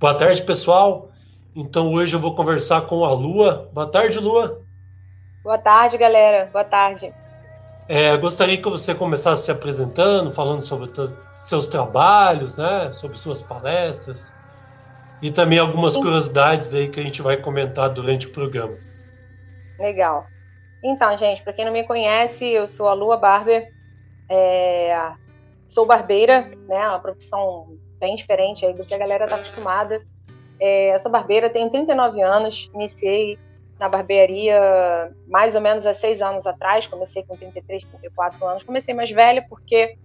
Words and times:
Boa 0.00 0.14
tarde, 0.14 0.42
pessoal. 0.42 1.10
Então 1.54 1.92
hoje 1.92 2.16
eu 2.16 2.20
vou 2.20 2.34
conversar 2.34 2.80
com 2.86 3.04
a 3.04 3.12
Lua. 3.12 3.68
Boa 3.70 3.86
tarde, 3.86 4.18
Lua. 4.18 4.62
Boa 5.44 5.58
tarde, 5.58 5.98
galera. 5.98 6.48
Boa 6.50 6.64
tarde. 6.64 7.12
É, 7.86 8.16
gostaria 8.16 8.56
que 8.56 8.66
você 8.66 8.94
começasse 8.94 9.44
se 9.44 9.50
apresentando, 9.50 10.32
falando 10.32 10.62
sobre 10.62 10.88
seus 11.34 11.66
trabalhos, 11.66 12.56
né, 12.56 12.90
sobre 12.92 13.18
suas 13.18 13.42
palestras 13.42 14.34
e 15.20 15.30
também 15.30 15.58
algumas 15.58 15.98
curiosidades 15.98 16.72
aí 16.72 16.88
que 16.88 16.98
a 16.98 17.02
gente 17.02 17.20
vai 17.20 17.36
comentar 17.36 17.90
durante 17.90 18.26
o 18.26 18.32
programa. 18.32 18.78
Legal. 19.78 20.24
Então, 20.82 21.14
gente, 21.18 21.42
para 21.42 21.52
quem 21.52 21.66
não 21.66 21.72
me 21.72 21.84
conhece, 21.84 22.46
eu 22.46 22.66
sou 22.66 22.88
a 22.88 22.94
Lua 22.94 23.18
Barber, 23.18 23.70
é, 24.30 25.12
sou 25.66 25.84
barbeira, 25.84 26.50
né, 26.66 26.88
uma 26.88 27.00
profissão 27.00 27.76
bem 28.00 28.16
diferente 28.16 28.64
aí 28.64 28.72
do 28.72 28.84
que 28.84 28.94
a 28.94 28.98
galera 28.98 29.24
está 29.24 29.36
acostumada. 29.36 30.02
É, 30.58 30.98
sou 30.98 31.10
barbeira, 31.10 31.50
tenho 31.50 31.70
39 31.70 32.20
anos, 32.22 32.70
iniciei 32.74 33.38
na 33.78 33.88
barbearia 33.88 35.10
mais 35.26 35.54
ou 35.54 35.60
menos 35.60 35.86
há 35.86 35.94
seis 35.94 36.20
anos 36.20 36.46
atrás, 36.46 36.86
comecei 36.86 37.22
com 37.22 37.36
33, 37.36 37.86
34 37.86 38.46
anos. 38.46 38.62
Comecei 38.62 38.92
mais 38.92 39.10
velha 39.10 39.44
porque 39.48 39.96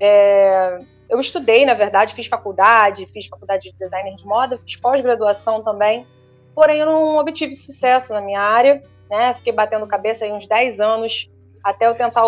é, 0.00 0.78
eu 1.08 1.20
estudei, 1.20 1.66
na 1.66 1.74
verdade, 1.74 2.14
fiz 2.14 2.26
faculdade, 2.26 3.06
fiz 3.06 3.26
faculdade 3.26 3.70
de 3.70 3.78
designer 3.78 4.14
de 4.14 4.24
moda, 4.24 4.58
fiz 4.64 4.76
pós-graduação 4.76 5.62
também, 5.62 6.06
porém 6.54 6.78
eu 6.78 6.86
não 6.86 7.18
obtive 7.18 7.54
sucesso 7.54 8.12
na 8.12 8.20
minha 8.20 8.40
área, 8.40 8.80
né? 9.10 9.34
Fiquei 9.34 9.52
batendo 9.52 9.86
cabeça 9.86 10.24
aí 10.24 10.32
uns 10.32 10.46
10 10.46 10.80
anos 10.80 11.30
até 11.62 11.86
eu 11.86 11.94
tentar 11.94 12.22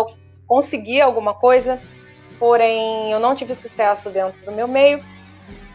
conseguir 0.45 1.01
alguma 1.01 1.33
coisa 1.33 1.79
porém 2.41 3.11
eu 3.11 3.19
não 3.19 3.35
tive 3.35 3.53
sucesso 3.53 4.09
dentro 4.09 4.43
do 4.43 4.51
meu 4.51 4.67
meio 4.67 4.99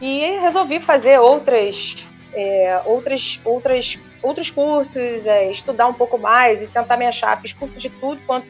e 0.01 0.39
resolvi 0.39 0.79
fazer 0.79 1.19
outras, 1.19 1.97
é, 2.33 2.81
outras, 2.85 3.39
outras, 3.43 3.97
outros 4.21 4.49
cursos, 4.49 5.25
é, 5.25 5.51
estudar 5.51 5.87
um 5.87 5.93
pouco 5.93 6.17
mais 6.17 6.61
e 6.61 6.67
tentar 6.67 6.97
me 6.97 7.05
achar. 7.05 7.39
Fiz 7.41 7.53
curso 7.53 7.79
de 7.79 7.89
tudo 7.89 8.21
quanto 8.25 8.47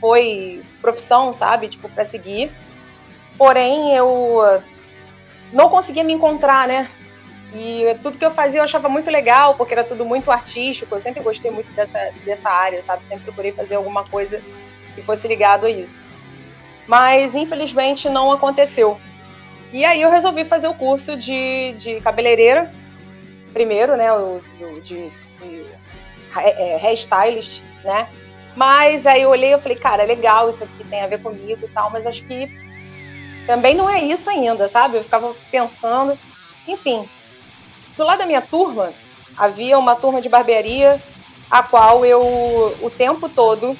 foi 0.00 0.62
profissão, 0.80 1.34
sabe, 1.34 1.68
tipo 1.68 1.88
para 1.88 2.04
seguir. 2.04 2.50
Porém 3.36 3.94
eu 3.94 4.62
não 5.52 5.68
conseguia 5.68 6.04
me 6.04 6.12
encontrar, 6.12 6.68
né? 6.68 6.88
E 7.54 7.82
tudo 8.02 8.18
que 8.18 8.24
eu 8.24 8.30
fazia 8.30 8.60
eu 8.60 8.64
achava 8.64 8.88
muito 8.88 9.10
legal, 9.10 9.54
porque 9.54 9.72
era 9.72 9.84
tudo 9.84 10.04
muito 10.04 10.30
artístico. 10.30 10.94
Eu 10.94 11.00
sempre 11.00 11.22
gostei 11.22 11.50
muito 11.50 11.72
dessa, 11.72 12.12
dessa 12.24 12.50
área, 12.50 12.82
sabe? 12.82 13.02
Sempre 13.08 13.24
procurei 13.24 13.52
fazer 13.52 13.76
alguma 13.76 14.04
coisa 14.04 14.42
que 14.94 15.02
fosse 15.02 15.26
ligado 15.26 15.66
a 15.66 15.70
isso 15.70 16.02
mas 16.88 17.34
infelizmente 17.34 18.08
não 18.08 18.32
aconteceu. 18.32 18.98
E 19.72 19.84
aí 19.84 20.00
eu 20.00 20.10
resolvi 20.10 20.44
fazer 20.44 20.68
o 20.68 20.74
curso 20.74 21.16
de, 21.16 21.72
de 21.74 22.00
cabeleireira, 22.00 22.72
primeiro, 23.52 23.96
né, 23.96 24.12
o, 24.12 24.40
de, 24.82 25.10
de 25.40 25.64
é, 26.36 26.74
é, 26.74 26.76
hairstylist, 26.76 27.60
né, 27.84 28.08
mas 28.56 29.06
aí 29.06 29.22
eu 29.22 29.30
olhei 29.30 29.54
e 29.54 29.58
falei, 29.58 29.78
cara, 29.78 30.02
é 30.02 30.06
legal, 30.06 30.50
isso 30.50 30.64
aqui 30.64 30.84
tem 30.84 31.02
a 31.02 31.06
ver 31.06 31.22
comigo 31.22 31.64
e 31.64 31.68
tal, 31.68 31.90
mas 31.90 32.06
acho 32.06 32.24
que 32.24 32.50
também 33.46 33.74
não 33.74 33.88
é 33.88 34.02
isso 34.02 34.28
ainda, 34.28 34.68
sabe? 34.68 34.96
Eu 34.96 35.04
ficava 35.04 35.34
pensando, 35.50 36.18
enfim. 36.66 37.08
Do 37.96 38.04
lado 38.04 38.18
da 38.18 38.26
minha 38.26 38.42
turma, 38.42 38.92
havia 39.36 39.78
uma 39.78 39.96
turma 39.96 40.20
de 40.20 40.28
barbearia, 40.28 41.00
a 41.50 41.62
qual 41.62 42.04
eu, 42.04 42.20
o 42.82 42.90
tempo 42.90 43.28
todo, 43.28 43.76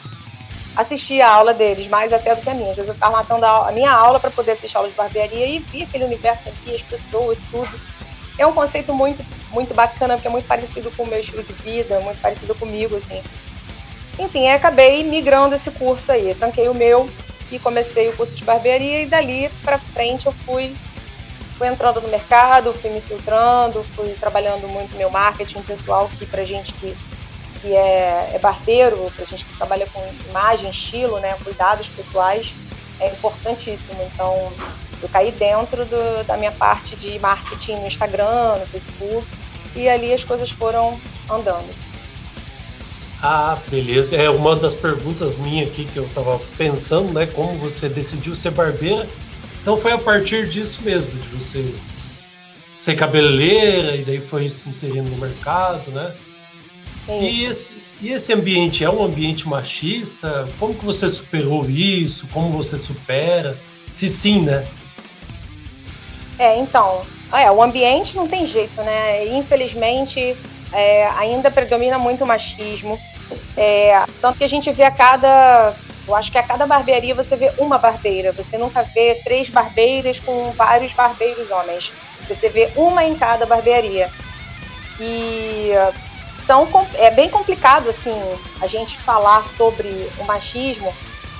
assistia 0.79 1.27
a 1.27 1.33
aula 1.33 1.53
deles, 1.53 1.89
mais 1.89 2.13
até 2.13 2.35
do 2.35 2.41
que 2.41 2.49
a 2.49 2.55
minha. 2.55 2.71
Às 2.71 2.77
vezes 2.77 2.89
eu 2.89 2.95
ficava 2.95 3.17
matando 3.17 3.45
a, 3.45 3.73
minha 3.73 3.91
aula 3.91 4.21
para 4.21 4.31
poder 4.31 4.53
assistir 4.53 4.77
a 4.77 4.81
aula 4.81 4.91
de 4.91 4.97
barbearia 4.97 5.47
e 5.47 5.59
via 5.59 5.85
aquele 5.85 6.05
universo 6.05 6.49
aqui, 6.49 6.77
as 6.77 6.83
pessoas, 6.83 7.37
tudo. 7.51 7.69
É 8.39 8.47
um 8.47 8.53
conceito 8.53 8.95
muito, 8.95 9.25
muito 9.51 9.75
bacana, 9.75 10.15
porque 10.15 10.29
é 10.29 10.31
muito 10.31 10.47
parecido 10.47 10.89
com 10.93 11.03
o 11.03 11.07
meu 11.09 11.19
estilo 11.19 11.43
de 11.43 11.53
vida, 11.55 11.99
muito 12.01 12.21
parecido 12.21 12.55
comigo, 12.55 12.97
assim. 12.97 13.21
Enfim, 14.21 14.49
acabei 14.49 15.03
migrando 15.03 15.57
esse 15.57 15.71
curso 15.73 16.13
aí. 16.13 16.33
Tranquei 16.37 16.69
o 16.69 16.75
meu 16.75 17.11
e 17.51 17.59
comecei 17.59 18.09
o 18.09 18.17
curso 18.17 18.37
de 18.37 18.45
barbearia 18.45 19.03
e 19.03 19.07
dali 19.07 19.51
para 19.65 19.79
frente 19.79 20.27
eu 20.27 20.33
fui, 20.33 20.77
fui 21.57 21.67
entrando 21.67 22.01
no 22.01 22.09
mercado, 22.09 22.73
fui 22.75 22.91
me 22.91 23.01
filtrando, 23.01 23.83
fui 23.97 24.11
trabalhando 24.11 24.69
muito 24.69 24.97
meu 24.97 25.11
marketing 25.11 25.63
pessoal, 25.63 26.09
que 26.17 26.25
pra 26.25 26.45
gente 26.45 26.73
que 26.75 26.97
que 27.61 27.75
é, 27.75 28.31
é 28.35 28.39
barbeiro, 28.39 29.11
para 29.17 29.25
gente 29.27 29.45
que 29.45 29.57
trabalha 29.57 29.87
com 29.93 30.03
imagem, 30.29 30.71
estilo, 30.71 31.19
né, 31.21 31.37
cuidados 31.43 31.89
pessoais, 31.89 32.51
é 33.01 33.09
importantíssimo. 33.09 34.03
Então, 34.13 34.53
eu 35.03 35.09
caí 35.09 35.31
dentro 35.33 35.85
do, 35.85 36.25
da 36.25 36.37
minha 36.37 36.53
parte 36.53 36.97
de 36.97 37.19
marketing 37.19 37.77
no 37.77 37.87
Instagram, 37.87 38.57
no 38.59 38.67
Facebook, 38.67 39.27
e 39.77 39.89
ali 39.89 40.13
as 40.13 40.25
coisas 40.25 40.51
foram 40.51 40.99
andando. 41.31 41.69
Ah, 43.23 43.59
beleza. 43.69 44.17
É 44.17 44.31
uma 44.31 44.55
das 44.55 44.75
perguntas 44.75 45.37
minha 45.37 45.65
aqui 45.65 45.85
que 45.85 45.97
eu 45.97 46.05
estava 46.05 46.39
pensando, 46.57 47.13
né? 47.13 47.27
Como 47.27 47.59
você 47.59 47.89
decidiu 47.89 48.35
ser 48.35 48.51
barbeira? 48.51 49.09
Então 49.61 49.77
foi 49.77 49.93
a 49.93 49.99
partir 49.99 50.49
disso 50.49 50.83
mesmo, 50.83 51.19
de 51.19 51.29
você 51.29 51.75
ser 52.75 52.95
cabeleireira 52.95 53.97
e 53.97 54.05
daí 54.05 54.21
foi 54.21 54.49
se 54.49 54.69
inserindo 54.69 55.11
no 55.11 55.19
mercado, 55.19 55.91
né? 55.91 56.15
E 57.09 57.45
esse, 57.45 57.77
e 58.03 58.13
esse 58.13 58.33
ambiente 58.33 58.85
é 58.85 58.91
um 58.91 59.03
ambiente 59.03 59.49
machista? 59.49 60.47
Como 60.59 60.75
que 60.75 60.85
você 60.85 61.09
superou 61.09 61.69
isso? 61.69 62.27
Como 62.33 62.51
você 62.51 62.77
supera? 62.77 63.57
Se 63.87 64.09
sim, 64.09 64.43
né? 64.43 64.67
É, 66.39 66.57
então, 66.59 67.03
é, 67.33 67.51
o 67.51 67.63
ambiente 67.63 68.15
não 68.15 68.29
tem 68.29 68.47
jeito, 68.47 68.81
né? 68.83 69.27
Infelizmente, 69.27 70.37
é, 70.73 71.07
ainda 71.17 71.51
predomina 71.51 71.99
muito 71.99 72.25
o 72.25 72.27
machismo. 72.27 72.99
É, 73.57 74.05
tanto 74.21 74.39
que 74.39 74.45
a 74.45 74.49
gente 74.49 74.71
vê 74.71 74.85
a 74.85 74.91
cada. 74.91 75.75
Eu 76.07 76.15
acho 76.15 76.31
que 76.31 76.39
a 76.39 76.43
cada 76.43 76.67
barbearia 76.67 77.15
você 77.15 77.37
vê 77.37 77.51
uma 77.59 77.79
barbeira. 77.79 78.33
Você 78.33 78.57
nunca 78.57 78.83
vê 78.83 79.21
três 79.25 79.49
barbeiras 79.49 80.19
com 80.19 80.53
vários 80.53 80.93
barbeiros 80.93 81.51
homens. 81.51 81.91
Você 82.29 82.49
vê 82.49 82.71
uma 82.77 83.05
em 83.05 83.15
cada 83.15 83.45
barbearia. 83.45 84.11
E 85.01 85.73
então 86.49 86.67
é 86.95 87.11
bem 87.11 87.29
complicado 87.29 87.91
assim 87.91 88.11
a 88.63 88.67
gente 88.67 88.97
falar 88.97 89.47
sobre 89.47 89.87
o 90.19 90.25
machismo, 90.25 90.95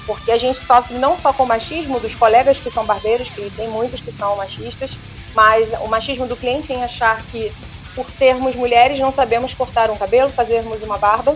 porque 0.05 0.31
a 0.31 0.37
gente 0.37 0.61
sofre 0.61 0.99
não 0.99 1.17
só 1.17 1.33
com 1.33 1.45
o 1.45 1.47
machismo 1.47 1.99
dos 1.99 2.15
colegas 2.15 2.59
que 2.59 2.71
são 2.71 2.85
barbeiros, 2.85 3.27
que 3.31 3.51
tem 3.57 3.69
muitos 3.69 4.03
que 4.03 4.13
são 4.13 4.37
machistas, 4.37 4.91
mas 5.35 5.67
o 5.81 5.89
machismo 5.89 6.27
do 6.27 6.37
cliente 6.37 6.71
em 6.75 6.85
achar 6.85 7.23
que 7.23 7.51
por 7.95 8.11
sermos 8.11 8.55
mulheres 8.55 9.01
não 9.01 9.11
sabemos 9.11 9.55
cortar 9.55 9.91
um 9.91 9.97
cabelo, 9.97 10.29
fazermos 10.29 10.83
uma 10.83 10.99
barba. 10.99 11.35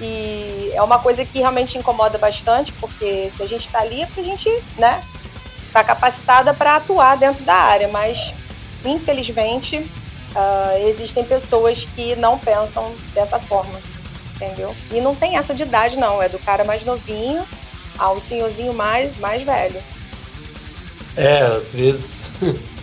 E 0.00 0.72
é 0.74 0.82
uma 0.82 0.98
coisa 0.98 1.24
que 1.24 1.38
realmente 1.38 1.78
incomoda 1.78 2.18
bastante, 2.18 2.72
porque 2.72 3.30
se 3.34 3.42
a 3.42 3.46
gente 3.46 3.66
está 3.66 3.80
ali 3.80 4.02
é 4.02 4.06
porque 4.06 4.20
a 4.20 4.24
gente, 4.24 4.50
né, 4.76 5.00
está 5.64 5.84
capacitada 5.84 6.52
para 6.52 6.76
atuar 6.76 7.16
dentro 7.16 7.44
da 7.44 7.54
área, 7.54 7.86
mas 7.86 8.18
infelizmente 8.84 9.88
uh, 10.36 10.88
existem 10.88 11.24
pessoas 11.24 11.86
que 11.96 12.14
não 12.16 12.38
pensam 12.38 12.94
dessa 13.14 13.40
forma, 13.40 13.80
entendeu? 14.34 14.74
E 14.92 15.00
não 15.00 15.14
tem 15.14 15.36
essa 15.36 15.54
de 15.54 15.62
idade, 15.62 15.96
não. 15.96 16.22
É 16.22 16.28
do 16.28 16.38
cara 16.38 16.64
mais 16.64 16.84
novinho 16.84 17.44
ao 17.98 18.20
senhorzinho 18.20 18.74
mais, 18.74 19.16
mais 19.18 19.42
velho. 19.42 19.80
É, 21.16 21.42
às 21.42 21.72
vezes. 21.72 22.32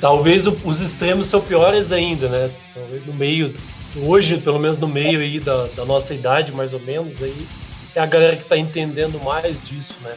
Talvez 0.00 0.46
os 0.46 0.80
extremos 0.80 1.28
são 1.28 1.40
piores 1.40 1.90
ainda, 1.90 2.28
né? 2.28 2.50
Talvez 2.74 3.06
no 3.06 3.14
meio. 3.14 3.54
Hoje, 3.96 4.38
pelo 4.38 4.58
menos 4.58 4.76
no 4.76 4.88
meio 4.88 5.20
aí 5.20 5.40
da, 5.40 5.66
da 5.68 5.84
nossa 5.84 6.12
idade, 6.12 6.52
mais 6.52 6.72
ou 6.72 6.80
menos, 6.80 7.22
aí 7.22 7.46
é 7.94 8.00
a 8.00 8.06
galera 8.06 8.36
que 8.36 8.42
está 8.42 8.58
entendendo 8.58 9.22
mais 9.22 9.62
disso, 9.62 9.94
né? 10.02 10.14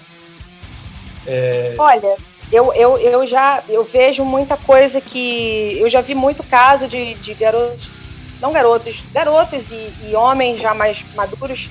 É... 1.28 1.76
Olha, 1.78 2.18
eu, 2.52 2.74
eu, 2.74 2.98
eu 2.98 3.28
já 3.28 3.64
eu 3.68 3.84
vejo 3.84 4.24
muita 4.24 4.56
coisa 4.58 5.02
que. 5.02 5.78
Eu 5.80 5.90
já 5.90 6.02
vi 6.02 6.16
muito 6.16 6.44
caso 6.44 6.88
de, 6.88 7.16
de 7.16 7.34
garotos, 7.34 7.90
não 8.42 8.52
garotos, 8.52 9.04
garotos 9.14 9.70
e, 9.70 10.10
e 10.10 10.16
homens 10.16 10.62
já 10.62 10.74
mais 10.74 11.04
maduros 11.16 11.70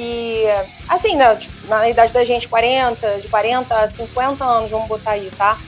que, 0.00 0.44
assim, 0.88 1.14
né, 1.14 1.36
tipo, 1.36 1.52
na 1.66 1.86
idade 1.86 2.10
da 2.12 2.24
gente, 2.24 2.48
40, 2.48 3.20
de 3.20 3.28
40 3.28 3.74
a 3.74 3.90
50 3.90 4.42
anos, 4.42 4.70
vamos 4.70 4.88
botar 4.88 5.10
aí, 5.10 5.30
tá? 5.36 5.58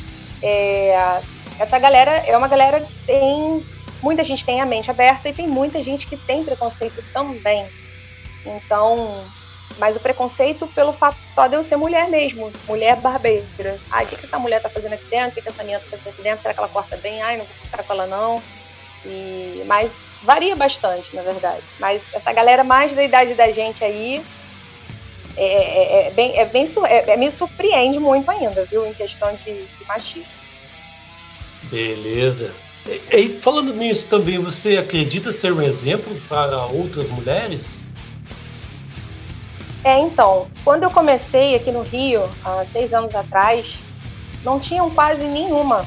É, 0.43 1.21
essa 1.59 1.79
galera 1.79 2.13
é 2.27 2.35
uma 2.37 2.49
galera 2.49 2.81
que 2.81 2.93
tem. 3.07 3.63
Muita 4.03 4.25
gente 4.25 4.45
tem 4.45 4.61
a 4.61 4.67
mente 4.67 4.91
aberta 4.91 5.29
e 5.29 5.33
tem 5.35 5.47
muita 5.47 5.83
gente 5.83 6.07
que 6.07 6.17
tem 6.17 6.43
preconceito 6.43 7.05
também. 7.13 7.67
Então, 8.45 9.23
mas 9.79 9.97
o 9.97 10.01
preconceito 10.01 10.67
pelo 10.69 10.93
fato 10.93 11.17
só 11.29 11.47
de 11.47 11.55
eu 11.55 11.65
ser 11.65 11.77
mulher 11.77 12.09
mesmo, 12.09 12.53
mulher 12.67 12.97
barbeira. 12.97 13.79
Ai, 13.91 14.05
o 14.05 14.09
que, 14.09 14.17
que 14.17 14.27
essa 14.27 14.39
mulher 14.39 14.61
tá 14.61 14.69
fazendo 14.69 14.95
aqui 14.95 15.05
dentro? 15.07 15.31
O 15.31 15.35
que, 15.35 15.43
que 15.43 15.49
essa 15.49 15.63
menina 15.63 15.81
tá 15.81 15.97
fazendo 15.97 16.09
aqui 16.09 16.23
dentro? 16.23 16.43
Será 16.43 16.55
que 16.55 16.61
ela 16.61 16.69
corta 16.69 16.97
bem? 16.97 17.23
Ai, 17.23 17.37
não 17.37 17.45
vou 17.45 17.55
ficar 17.63 17.83
com 17.83 17.93
ela 17.93 18.07
não. 18.07 18.43
E, 19.05 19.63
mas 19.67 19.91
varia 20.23 20.55
bastante, 20.55 21.15
na 21.15 21.23
verdade. 21.23 21.63
Mas 21.79 22.03
essa 22.13 22.33
galera 22.33 22.63
mais 22.63 22.95
da 22.95 23.03
idade 23.03 23.35
da 23.35 23.51
gente 23.51 23.83
aí 23.85 24.23
é, 25.37 25.45
é, 25.45 26.07
é 26.07 26.11
bem, 26.11 26.39
é 26.39 26.45
bem 26.45 26.69
é, 26.85 27.13
é, 27.13 27.17
me 27.17 27.31
surpreende 27.31 27.99
muito 27.99 28.31
ainda, 28.31 28.65
viu, 28.65 28.87
em 28.87 28.95
questão 28.95 29.33
de, 29.45 29.53
de 29.53 29.85
machismo. 29.87 30.27
Beleza. 31.65 32.53
E, 32.87 33.17
e, 33.17 33.41
falando 33.41 33.73
nisso 33.73 34.09
também, 34.09 34.39
você 34.39 34.77
acredita 34.77 35.33
ser 35.33 35.53
um 35.53 35.63
exemplo 35.63 36.15
para 36.29 36.67
outras 36.67 37.11
mulheres? 37.11 37.85
É, 39.85 39.99
então, 39.99 40.47
quando 40.65 40.85
eu 40.85 40.91
comecei 40.91 41.57
aqui 41.57 41.73
no 41.73 41.83
Rio, 41.83 42.23
há 42.45 42.65
seis 42.73 42.95
anos 42.95 43.15
atrás, 43.15 43.79
não 44.45 44.61
tinham 44.61 44.89
quase 44.91 45.25
nenhuma, 45.25 45.85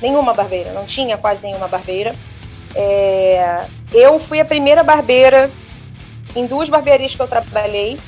nenhuma 0.00 0.34
barbeira, 0.34 0.72
não 0.72 0.84
tinha 0.84 1.16
quase 1.16 1.42
nenhuma 1.42 1.66
barbeira. 1.66 2.14
É, 2.74 3.66
eu 3.92 4.18
fui 4.18 4.40
a 4.40 4.44
primeira 4.44 4.82
barbeira 4.82 5.50
em 6.36 6.46
duas 6.46 6.68
barbearias 6.68 7.14
que 7.14 7.22
eu 7.22 7.28
trabalhei, 7.28 7.98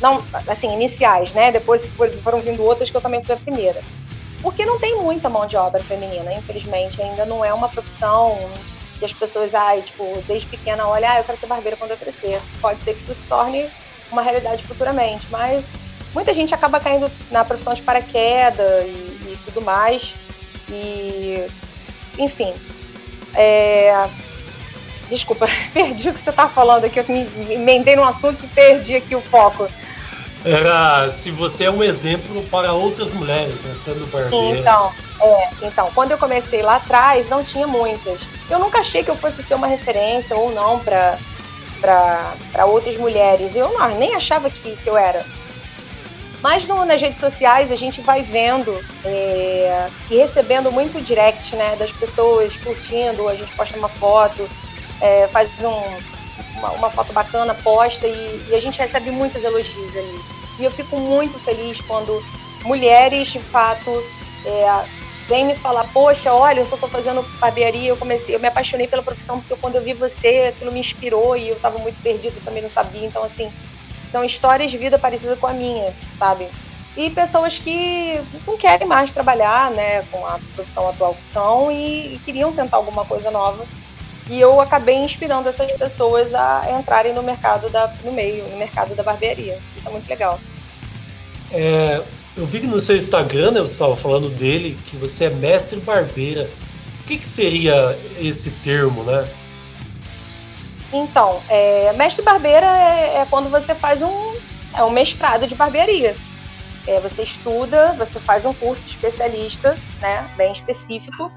não, 0.00 0.22
assim, 0.48 0.72
iniciais, 0.72 1.32
né? 1.32 1.52
Depois 1.52 1.86
foram 2.24 2.40
vindo 2.40 2.64
outras 2.64 2.90
que 2.90 2.96
eu 2.96 3.00
também 3.00 3.22
fui 3.22 3.34
a 3.34 3.38
primeira. 3.38 3.80
Porque 4.40 4.64
não 4.64 4.78
tem 4.78 4.96
muita 4.96 5.28
mão 5.28 5.46
de 5.46 5.56
obra 5.56 5.80
feminina, 5.80 6.32
infelizmente. 6.32 7.00
Ainda 7.02 7.26
não 7.26 7.44
é 7.44 7.52
uma 7.52 7.68
profissão 7.68 8.38
que 9.00 9.06
as 9.06 9.12
pessoas, 9.14 9.54
ai, 9.54 9.80
tipo, 9.80 10.04
desde 10.28 10.46
pequena 10.46 10.86
olha, 10.86 11.10
ah, 11.10 11.18
eu 11.18 11.24
quero 11.24 11.40
ser 11.40 11.46
barbeira 11.46 11.76
quando 11.76 11.92
eu 11.92 11.96
crescer. 11.96 12.40
Pode 12.60 12.80
ser 12.82 12.92
que 12.92 13.00
isso 13.00 13.14
se 13.14 13.22
torne 13.22 13.68
uma 14.12 14.22
realidade 14.22 14.62
futuramente, 14.62 15.26
mas 15.30 15.64
muita 16.14 16.34
gente 16.34 16.54
acaba 16.54 16.78
caindo 16.78 17.10
na 17.30 17.42
profissão 17.44 17.72
de 17.72 17.80
paraquedas 17.80 18.84
e, 18.84 19.32
e 19.32 19.38
tudo 19.46 19.62
mais. 19.62 20.12
E, 20.68 21.46
enfim. 22.18 22.52
É... 23.34 24.06
Desculpa, 25.08 25.48
perdi 25.72 26.10
o 26.10 26.14
que 26.14 26.20
você 26.20 26.30
estava 26.30 26.50
falando 26.50 26.84
aqui. 26.84 27.00
Eu 27.00 27.04
me 27.08 27.26
emendei 27.54 27.96
num 27.96 28.04
assunto 28.04 28.44
e 28.44 28.48
perdi 28.48 28.96
aqui 28.96 29.16
o 29.16 29.20
foco. 29.22 29.66
Era 30.44 31.10
se 31.10 31.30
você 31.30 31.64
é 31.64 31.70
um 31.70 31.82
exemplo 31.82 32.42
para 32.44 32.72
outras 32.72 33.12
mulheres, 33.12 33.60
né? 33.62 33.74
Sendo 33.74 34.06
barbeira. 34.10 34.58
Então, 34.58 34.92
é, 35.20 35.48
então, 35.62 35.90
quando 35.94 36.12
eu 36.12 36.18
comecei 36.18 36.62
lá 36.62 36.76
atrás, 36.76 37.28
não 37.28 37.42
tinha 37.42 37.66
muitas. 37.66 38.20
Eu 38.50 38.58
nunca 38.58 38.80
achei 38.80 39.02
que 39.02 39.10
eu 39.10 39.16
fosse 39.16 39.42
ser 39.42 39.54
uma 39.54 39.66
referência 39.66 40.36
ou 40.36 40.52
não 40.52 40.78
para 40.80 41.18
para 41.80 42.66
outras 42.66 42.96
mulheres. 42.98 43.56
Eu 43.56 43.72
não, 43.72 43.88
nem 43.98 44.14
achava 44.14 44.50
que, 44.50 44.76
que 44.76 44.86
eu 44.86 44.96
era. 44.96 45.24
Mas 46.42 46.66
no, 46.66 46.84
nas 46.84 47.00
redes 47.00 47.18
sociais 47.18 47.70
a 47.70 47.76
gente 47.76 48.00
vai 48.00 48.22
vendo 48.22 48.72
é, 49.04 49.88
e 50.10 50.16
recebendo 50.16 50.72
muito 50.72 51.02
direct 51.04 51.54
né, 51.54 51.76
das 51.76 51.90
pessoas 51.92 52.54
curtindo, 52.56 53.28
a 53.28 53.34
gente 53.34 53.54
posta 53.54 53.76
uma 53.76 53.90
foto, 53.90 54.48
é, 55.02 55.28
faz 55.28 55.50
um, 55.60 56.58
uma, 56.58 56.70
uma, 56.72 56.90
foto 56.90 57.12
bacana, 57.12 57.54
posta 57.54 58.06
e, 58.06 58.46
e, 58.48 58.54
a 58.54 58.60
gente 58.60 58.78
recebe 58.78 59.10
muitos 59.10 59.44
elogios 59.44 59.96
ali. 59.96 60.20
E 60.58 60.64
eu 60.64 60.70
fico 60.70 60.98
muito 60.98 61.38
feliz 61.40 61.78
quando 61.82 62.24
mulheres, 62.64 63.28
de 63.28 63.38
fato, 63.38 63.90
é, 64.46 64.84
vêm 65.30 65.46
me 65.46 65.54
falar, 65.54 65.86
poxa, 65.92 66.32
olha, 66.32 66.58
eu 66.58 66.66
só 66.66 66.74
estou 66.74 66.90
fazendo 66.90 67.22
barbearia, 67.38 67.88
eu 67.88 67.96
comecei, 67.96 68.34
eu 68.34 68.40
me 68.40 68.48
apaixonei 68.48 68.88
pela 68.88 69.02
profissão 69.02 69.40
porque 69.40 69.54
quando 69.60 69.76
eu 69.76 69.82
vi 69.82 69.94
você, 69.94 70.52
aquilo 70.52 70.72
me 70.72 70.80
inspirou 70.80 71.36
e 71.36 71.48
eu 71.48 71.56
estava 71.56 71.78
muito 71.78 72.02
perdida, 72.02 72.34
também 72.44 72.60
não 72.60 72.68
sabia, 72.68 73.06
então 73.06 73.22
assim, 73.22 73.50
são 74.10 74.24
histórias 74.24 74.72
de 74.72 74.76
vida 74.76 74.98
parecidas 74.98 75.38
com 75.38 75.46
a 75.46 75.52
minha, 75.52 75.94
sabe? 76.18 76.48
E 76.96 77.08
pessoas 77.10 77.56
que 77.56 78.20
não 78.44 78.58
querem 78.58 78.88
mais 78.88 79.12
trabalhar, 79.12 79.70
né, 79.70 80.02
com 80.10 80.26
a 80.26 80.40
profissão 80.56 80.88
atual 80.88 81.14
que 81.14 81.22
estão 81.28 81.70
e, 81.70 82.14
e 82.14 82.18
queriam 82.24 82.52
tentar 82.52 82.78
alguma 82.78 83.04
coisa 83.04 83.30
nova. 83.30 83.64
E 84.28 84.40
eu 84.40 84.60
acabei 84.60 84.96
inspirando 84.96 85.48
essas 85.48 85.70
pessoas 85.72 86.34
a 86.34 86.66
entrarem 86.76 87.12
no 87.12 87.22
mercado 87.22 87.70
da, 87.70 87.92
no 88.02 88.10
meio, 88.10 88.44
no 88.48 88.56
mercado 88.56 88.94
da 88.96 89.02
barbearia. 89.04 89.56
Isso 89.76 89.88
é 89.88 89.90
muito 89.90 90.08
legal. 90.08 90.38
É, 91.52 92.02
eu 92.36 92.46
vi 92.46 92.60
que 92.60 92.66
no 92.66 92.80
seu 92.80 92.96
Instagram, 92.96 93.52
né, 93.52 93.60
você 93.60 93.72
estava 93.72 93.96
falando 93.96 94.28
dele, 94.28 94.76
que 94.86 94.96
você 94.96 95.26
é 95.26 95.30
mestre 95.30 95.78
barbeira. 95.80 96.48
O 97.00 97.04
que, 97.04 97.18
que 97.18 97.26
seria 97.26 97.98
esse 98.20 98.50
termo, 98.62 99.02
né? 99.02 99.28
Então, 100.92 101.40
é, 101.48 101.92
mestre 101.94 102.24
barbeira 102.24 102.66
é, 102.66 103.18
é, 103.18 103.26
quando 103.26 103.48
você 103.48 103.74
faz 103.74 104.02
um, 104.02 104.34
é 104.76 104.82
um 104.82 104.90
mestrado 104.90 105.46
de 105.46 105.54
barbearia. 105.54 106.14
É, 106.86 106.98
você 107.00 107.22
estuda, 107.22 107.92
você 107.92 108.18
faz 108.18 108.44
um 108.44 108.54
curso 108.54 108.82
especialista, 108.86 109.74
né, 110.00 110.28
bem 110.36 110.52
específico, 110.52 111.30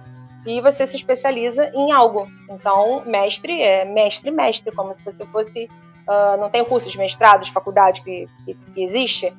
e 0.45 0.61
você 0.61 0.85
se 0.87 0.95
especializa 0.95 1.71
em 1.73 1.91
algo. 1.91 2.27
Então, 2.49 3.03
mestre 3.05 3.61
é 3.61 3.85
mestre, 3.85 4.31
mestre, 4.31 4.71
como 4.73 4.93
se 4.93 5.03
você 5.03 5.25
fosse. 5.27 5.69
Uh, 6.05 6.37
não 6.37 6.49
tem 6.49 6.65
curso 6.65 6.89
de 6.89 6.97
mestrado, 6.97 7.45
de 7.45 7.51
faculdade 7.53 8.01
que, 8.01 8.27
que, 8.43 8.53
que, 8.53 8.83
existe? 8.83 9.33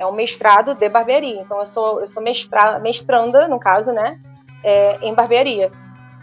É 0.00 0.06
um 0.06 0.12
mestrado 0.12 0.74
de 0.74 0.88
barbearia. 0.88 1.42
Então, 1.42 1.60
eu 1.60 1.66
sou, 1.66 2.00
eu 2.00 2.08
sou 2.08 2.22
mestra, 2.22 2.78
mestranda, 2.78 3.46
no 3.46 3.60
caso, 3.60 3.92
né, 3.92 4.18
é, 4.64 4.98
em 5.02 5.12
barbearia. 5.12 5.70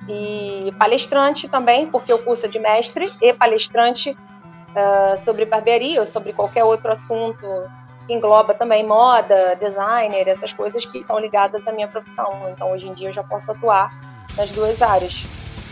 E 0.09 0.73
palestrante 0.79 1.47
também, 1.47 1.85
porque 1.85 2.11
o 2.11 2.17
curso 2.17 2.47
é 2.47 2.49
de 2.49 2.57
mestre 2.57 3.05
e 3.21 3.31
palestrante 3.33 4.11
uh, 4.11 5.17
sobre 5.19 5.45
barbearia 5.45 5.99
ou 5.99 6.07
sobre 6.07 6.33
qualquer 6.33 6.63
outro 6.63 6.91
assunto 6.91 7.45
que 8.07 8.13
engloba 8.13 8.55
também 8.55 8.83
moda, 8.83 9.55
designer, 9.59 10.27
essas 10.27 10.51
coisas 10.51 10.83
que 10.85 10.99
são 10.99 11.19
ligadas 11.19 11.67
à 11.67 11.71
minha 11.71 11.87
profissão. 11.87 12.49
Então, 12.51 12.71
hoje 12.71 12.87
em 12.87 12.95
dia, 12.95 13.09
eu 13.09 13.13
já 13.13 13.23
posso 13.23 13.51
atuar 13.51 13.91
nas 14.35 14.49
duas 14.51 14.81
áreas. 14.81 15.21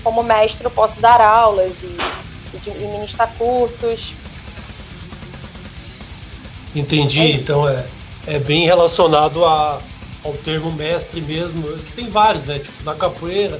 Como 0.03 0.21
mestre, 0.21 0.63
eu 0.63 0.71
posso 0.71 1.01
dar 1.01 1.19
aulas 1.21 1.71
e, 1.81 1.97
e 2.69 2.87
ministrar 2.87 3.33
cursos. 3.35 4.13
Entendi. 6.75 7.19
É 7.19 7.31
então, 7.31 7.67
é, 7.67 7.85
é 8.27 8.39
bem 8.39 8.65
relacionado 8.65 9.45
a, 9.45 9.79
ao 10.23 10.33
termo 10.33 10.71
mestre 10.71 11.21
mesmo, 11.21 11.63
que 11.77 11.93
tem 11.93 12.09
vários, 12.09 12.47
né? 12.47 12.59
Tipo, 12.59 12.83
na 12.83 12.93
capoeira, 12.93 13.59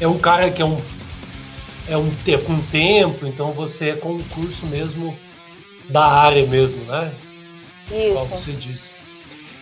é 0.00 0.08
um 0.08 0.18
cara 0.18 0.50
que 0.50 0.62
é 0.62 0.64
um 0.64 0.80
é 1.88 1.96
um 1.96 2.10
com 2.44 2.52
um 2.52 2.62
tempo, 2.62 3.26
então 3.26 3.52
você 3.52 3.90
é 3.90 3.94
com 3.94 4.10
um 4.10 4.22
curso 4.22 4.66
mesmo 4.66 5.18
da 5.88 6.04
área 6.04 6.44
mesmo, 6.46 6.84
né? 6.84 7.10
Isso. 7.90 8.14
Como 8.14 8.26
você 8.26 8.52
disse. 8.52 8.90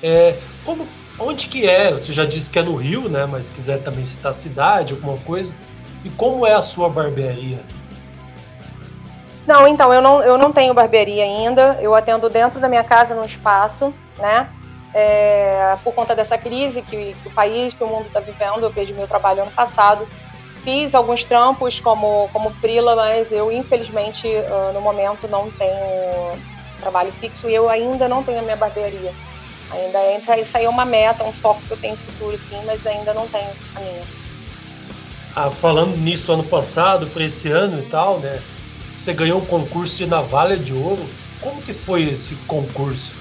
É, 0.02 0.36
como 0.64 0.86
Onde 1.18 1.46
que 1.46 1.66
é? 1.66 1.92
Você 1.92 2.12
já 2.12 2.24
disse 2.24 2.50
que 2.50 2.58
é 2.58 2.62
no 2.62 2.76
Rio, 2.76 3.08
né? 3.08 3.24
Mas 3.26 3.46
se 3.46 3.52
quiser 3.52 3.82
também 3.82 4.04
citar 4.04 4.30
a 4.30 4.34
cidade, 4.34 4.92
alguma 4.92 5.16
coisa. 5.18 5.54
E 6.04 6.10
como 6.10 6.46
é 6.46 6.52
a 6.52 6.62
sua 6.62 6.88
barbearia? 6.88 7.64
Não, 9.46 9.66
então, 9.68 9.94
eu 9.94 10.02
não, 10.02 10.22
eu 10.22 10.36
não 10.36 10.52
tenho 10.52 10.74
barbearia 10.74 11.22
ainda. 11.22 11.78
Eu 11.80 11.94
atendo 11.94 12.28
dentro 12.28 12.58
da 12.58 12.68
minha 12.68 12.82
casa, 12.82 13.14
num 13.14 13.24
espaço, 13.24 13.94
né? 14.18 14.48
É, 14.92 15.74
por 15.84 15.94
conta 15.94 16.14
dessa 16.14 16.38
crise 16.38 16.82
que, 16.82 17.14
que, 17.22 17.28
o 17.28 17.30
país, 17.30 17.74
que 17.74 17.84
o 17.84 17.86
mundo 17.86 18.06
está 18.06 18.18
vivendo, 18.18 18.64
eu 18.64 18.72
perdi 18.72 18.92
meu 18.92 19.06
trabalho 19.06 19.42
ano 19.42 19.50
passado. 19.50 20.08
Fiz 20.64 20.94
alguns 20.94 21.22
trampos 21.22 21.78
como, 21.78 22.28
como 22.32 22.50
frila, 22.50 22.96
mas 22.96 23.30
eu, 23.30 23.52
infelizmente, 23.52 24.26
uh, 24.26 24.72
no 24.72 24.80
momento 24.80 25.28
não 25.28 25.48
tenho 25.50 26.36
trabalho 26.80 27.12
fixo 27.20 27.48
e 27.48 27.54
eu 27.54 27.68
ainda 27.68 28.08
não 28.08 28.22
tenho 28.24 28.40
a 28.40 28.42
minha 28.42 28.56
barbearia. 28.56 29.12
Ainda 29.70 29.98
é, 29.98 30.40
isso 30.40 30.56
aí 30.56 30.64
é 30.64 30.68
uma 30.68 30.84
meta, 30.84 31.22
um 31.24 31.32
foco 31.32 31.60
que 31.66 31.72
eu 31.72 31.76
tenho 31.76 31.94
no 31.94 32.00
futuro, 32.00 32.38
sim, 32.48 32.60
mas 32.64 32.84
ainda 32.86 33.14
não 33.14 33.28
tenho 33.28 33.50
a 33.76 33.80
minha. 33.80 34.02
Ah, 35.36 35.50
falando 35.50 35.96
nisso 35.98 36.32
ano 36.32 36.44
passado, 36.44 37.06
para 37.08 37.22
esse 37.22 37.50
ano 37.50 37.80
e 37.80 37.86
tal, 37.86 38.18
né? 38.18 38.40
Você 38.98 39.12
ganhou 39.12 39.40
um 39.40 39.44
concurso 39.44 39.96
de 39.96 40.06
navalha 40.06 40.56
de 40.56 40.72
ouro. 40.72 41.04
Como 41.40 41.60
que 41.62 41.72
foi 41.72 42.02
esse 42.02 42.34
concurso? 42.46 43.14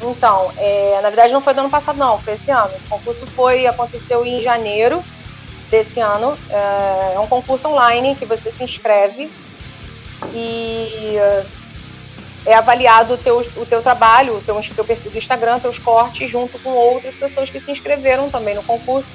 Então, 0.00 0.52
é, 0.56 1.00
na 1.02 1.08
verdade 1.08 1.32
não 1.32 1.40
foi 1.40 1.54
do 1.54 1.60
ano 1.60 1.70
passado 1.70 1.96
não, 1.96 2.18
foi 2.18 2.34
esse 2.34 2.50
ano. 2.50 2.70
O 2.86 2.88
concurso 2.88 3.26
foi, 3.28 3.66
aconteceu 3.66 4.24
em 4.24 4.42
janeiro 4.42 5.02
desse 5.70 6.00
ano. 6.00 6.36
É, 6.50 7.14
é 7.14 7.20
um 7.20 7.26
concurso 7.26 7.68
online 7.68 8.14
que 8.14 8.24
você 8.24 8.52
se 8.52 8.62
inscreve 8.62 9.30
e 10.34 11.16
é 12.48 12.54
avaliado 12.54 13.14
o 13.14 13.18
teu, 13.18 13.38
o 13.56 13.66
teu 13.66 13.82
trabalho, 13.82 14.36
o 14.36 14.40
teu, 14.40 14.60
teu 14.74 14.84
perfil 14.84 15.10
do 15.10 15.18
Instagram, 15.18 15.58
teus 15.58 15.78
cortes, 15.78 16.30
junto 16.30 16.58
com 16.58 16.70
outras 16.70 17.14
pessoas 17.14 17.50
que 17.50 17.60
se 17.60 17.70
inscreveram 17.70 18.30
também 18.30 18.54
no 18.54 18.62
concurso. 18.62 19.10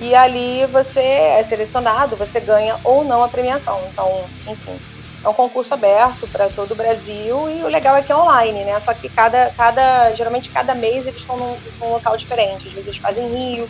E 0.00 0.14
ali 0.14 0.66
você 0.66 1.00
é 1.00 1.42
selecionado, 1.42 2.16
você 2.16 2.38
ganha 2.38 2.76
ou 2.84 3.02
não 3.04 3.24
a 3.24 3.28
premiação. 3.28 3.80
Então, 3.90 4.24
enfim, 4.46 4.78
é 5.24 5.28
um 5.28 5.34
concurso 5.34 5.72
aberto 5.72 6.26
para 6.28 6.48
todo 6.48 6.72
o 6.72 6.76
Brasil 6.76 7.50
e 7.50 7.62
o 7.62 7.68
legal 7.68 7.96
é 7.96 8.02
que 8.02 8.12
é 8.12 8.16
online, 8.16 8.64
né? 8.64 8.78
Só 8.80 8.92
que 8.92 9.08
cada, 9.08 9.50
cada 9.56 10.14
geralmente 10.14 10.50
cada 10.50 10.74
mês 10.74 11.06
eles 11.06 11.20
estão 11.20 11.36
num, 11.36 11.56
num 11.80 11.92
local 11.92 12.16
diferente. 12.16 12.68
Às 12.68 12.74
vezes 12.74 12.88
eles 12.88 13.00
fazem 13.00 13.28
Rio, 13.28 13.68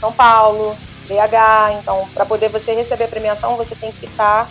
São 0.00 0.12
Paulo, 0.12 0.76
BH. 1.06 1.78
Então, 1.80 2.08
para 2.12 2.26
poder 2.26 2.48
você 2.48 2.74
receber 2.74 3.04
a 3.04 3.08
premiação, 3.08 3.56
você 3.56 3.74
tem 3.74 3.92
que 3.92 4.06
estar 4.06 4.48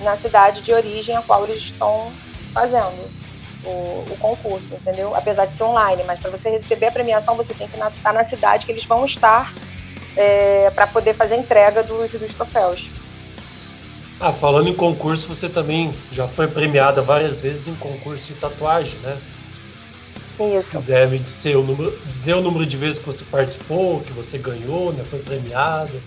na 0.00 0.16
cidade 0.16 0.62
de 0.62 0.72
origem 0.72 1.16
a 1.16 1.22
qual 1.22 1.44
eles 1.44 1.64
estão 1.64 2.12
fazendo 2.54 3.10
o, 3.64 4.04
o 4.10 4.16
concurso, 4.18 4.74
entendeu? 4.74 5.14
Apesar 5.14 5.46
de 5.46 5.54
ser 5.54 5.64
online, 5.64 6.02
mas 6.04 6.20
para 6.20 6.30
você 6.30 6.48
receber 6.48 6.86
a 6.86 6.92
premiação, 6.92 7.36
você 7.36 7.52
tem 7.54 7.68
que 7.68 7.74
estar 7.74 7.92
na, 8.04 8.12
na 8.12 8.24
cidade 8.24 8.64
que 8.64 8.72
eles 8.72 8.84
vão 8.84 9.04
estar 9.04 9.52
é, 10.16 10.70
para 10.70 10.86
poder 10.86 11.14
fazer 11.14 11.34
a 11.34 11.38
entrega 11.38 11.82
dos, 11.82 12.10
dos 12.10 12.34
troféus. 12.34 12.88
Ah, 14.20 14.32
falando 14.32 14.68
em 14.68 14.74
concurso, 14.74 15.26
você 15.26 15.48
também 15.48 15.92
já 16.12 16.28
foi 16.28 16.46
premiada 16.46 17.00
várias 17.00 17.40
vezes 17.40 17.68
em 17.68 17.74
concurso 17.74 18.26
de 18.26 18.34
tatuagem, 18.34 18.98
né? 18.98 19.16
Isso. 20.38 20.64
Se 20.64 20.70
quiser 20.70 21.08
me 21.08 21.18
dizer 21.18 21.56
o 21.56 21.62
número, 21.62 21.98
dizer 22.04 22.34
o 22.34 22.40
número 22.40 22.66
de 22.66 22.76
vezes 22.76 22.98
que 22.98 23.06
você 23.06 23.24
participou, 23.24 24.00
que 24.00 24.12
você 24.12 24.36
ganhou, 24.36 24.92
né? 24.92 25.04
Foi 25.04 25.18
premiada. 25.20 26.02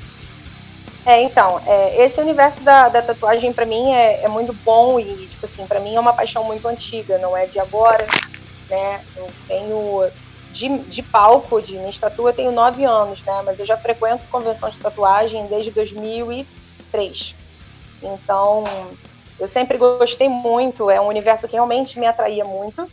É, 1.06 1.22
então, 1.22 1.62
é, 1.68 2.06
esse 2.06 2.20
universo 2.20 2.62
da, 2.62 2.88
da 2.88 3.02
tatuagem 3.02 3.52
para 3.52 3.66
mim 3.66 3.92
é, 3.92 4.24
é, 4.24 4.28
muito 4.28 4.54
bom 4.64 5.00
e, 5.00 5.28
tipo 5.28 5.46
assim, 5.46 5.66
para 5.66 5.80
mim 5.80 5.96
é 5.96 6.00
uma 6.00 6.14
paixão 6.14 6.44
muito 6.46 6.68
antiga, 6.68 7.18
não 7.18 7.36
é 7.36 7.46
de 7.46 7.60
agora, 7.60 8.08
né? 8.70 9.02
Eu 9.18 9.28
tenho 9.48 10.10
de, 10.54 10.70
de 10.88 11.02
palco, 11.02 11.62
de 11.62 11.74
minha 11.74 11.90
estatua, 11.90 12.30
eu 12.30 12.36
tenho 12.36 12.52
nove 12.52 12.86
anos, 12.86 13.24
né? 13.26 13.42
Mas 13.44 13.60
eu 13.60 13.66
já 13.66 13.76
frequento 13.76 14.30
convenção 14.30 14.70
de 14.70 14.80
tatuagem 14.80 15.48
desde 15.48 15.72
2003. 15.72 17.36
Então, 18.02 18.64
eu 19.40 19.48
sempre 19.48 19.78
gostei 19.78 20.30
muito, 20.30 20.90
é 20.92 21.02
um 21.02 21.08
universo 21.08 21.48
que 21.48 21.54
realmente 21.54 22.00
me 22.00 22.06
atraía 22.06 22.46
muito. 22.46 22.88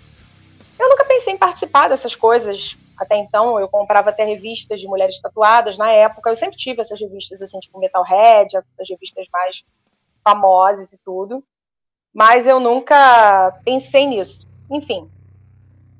Eu 0.79 0.89
nunca 0.89 1.05
pensei 1.05 1.35
em 1.35 1.39
participar 1.39 1.89
dessas 1.89 2.17
coisas. 2.17 2.77
Até 2.97 3.17
então, 3.17 3.61
eu 3.61 3.69
comprava 3.69 4.09
até 4.09 4.25
revistas 4.25 4.81
de 4.81 4.87
mulheres 4.87 5.21
tatuadas. 5.21 5.77
Na 5.77 5.93
época, 5.93 6.31
eu 6.31 6.37
sempre 6.37 6.57
tive 6.57 6.81
essas 6.81 6.99
revistas, 6.99 7.43
assim, 7.43 7.61
tipo 7.61 7.79
Metalhead, 7.79 8.57
essas 8.57 8.89
revistas 8.89 9.27
mais 9.31 9.63
famosas 10.25 10.93
e 10.93 10.99
tudo. 11.05 11.45
Mas 12.15 12.47
eu 12.47 12.59
nunca 12.59 13.53
pensei 13.65 14.07
nisso. 14.07 14.47
Enfim. 14.71 15.11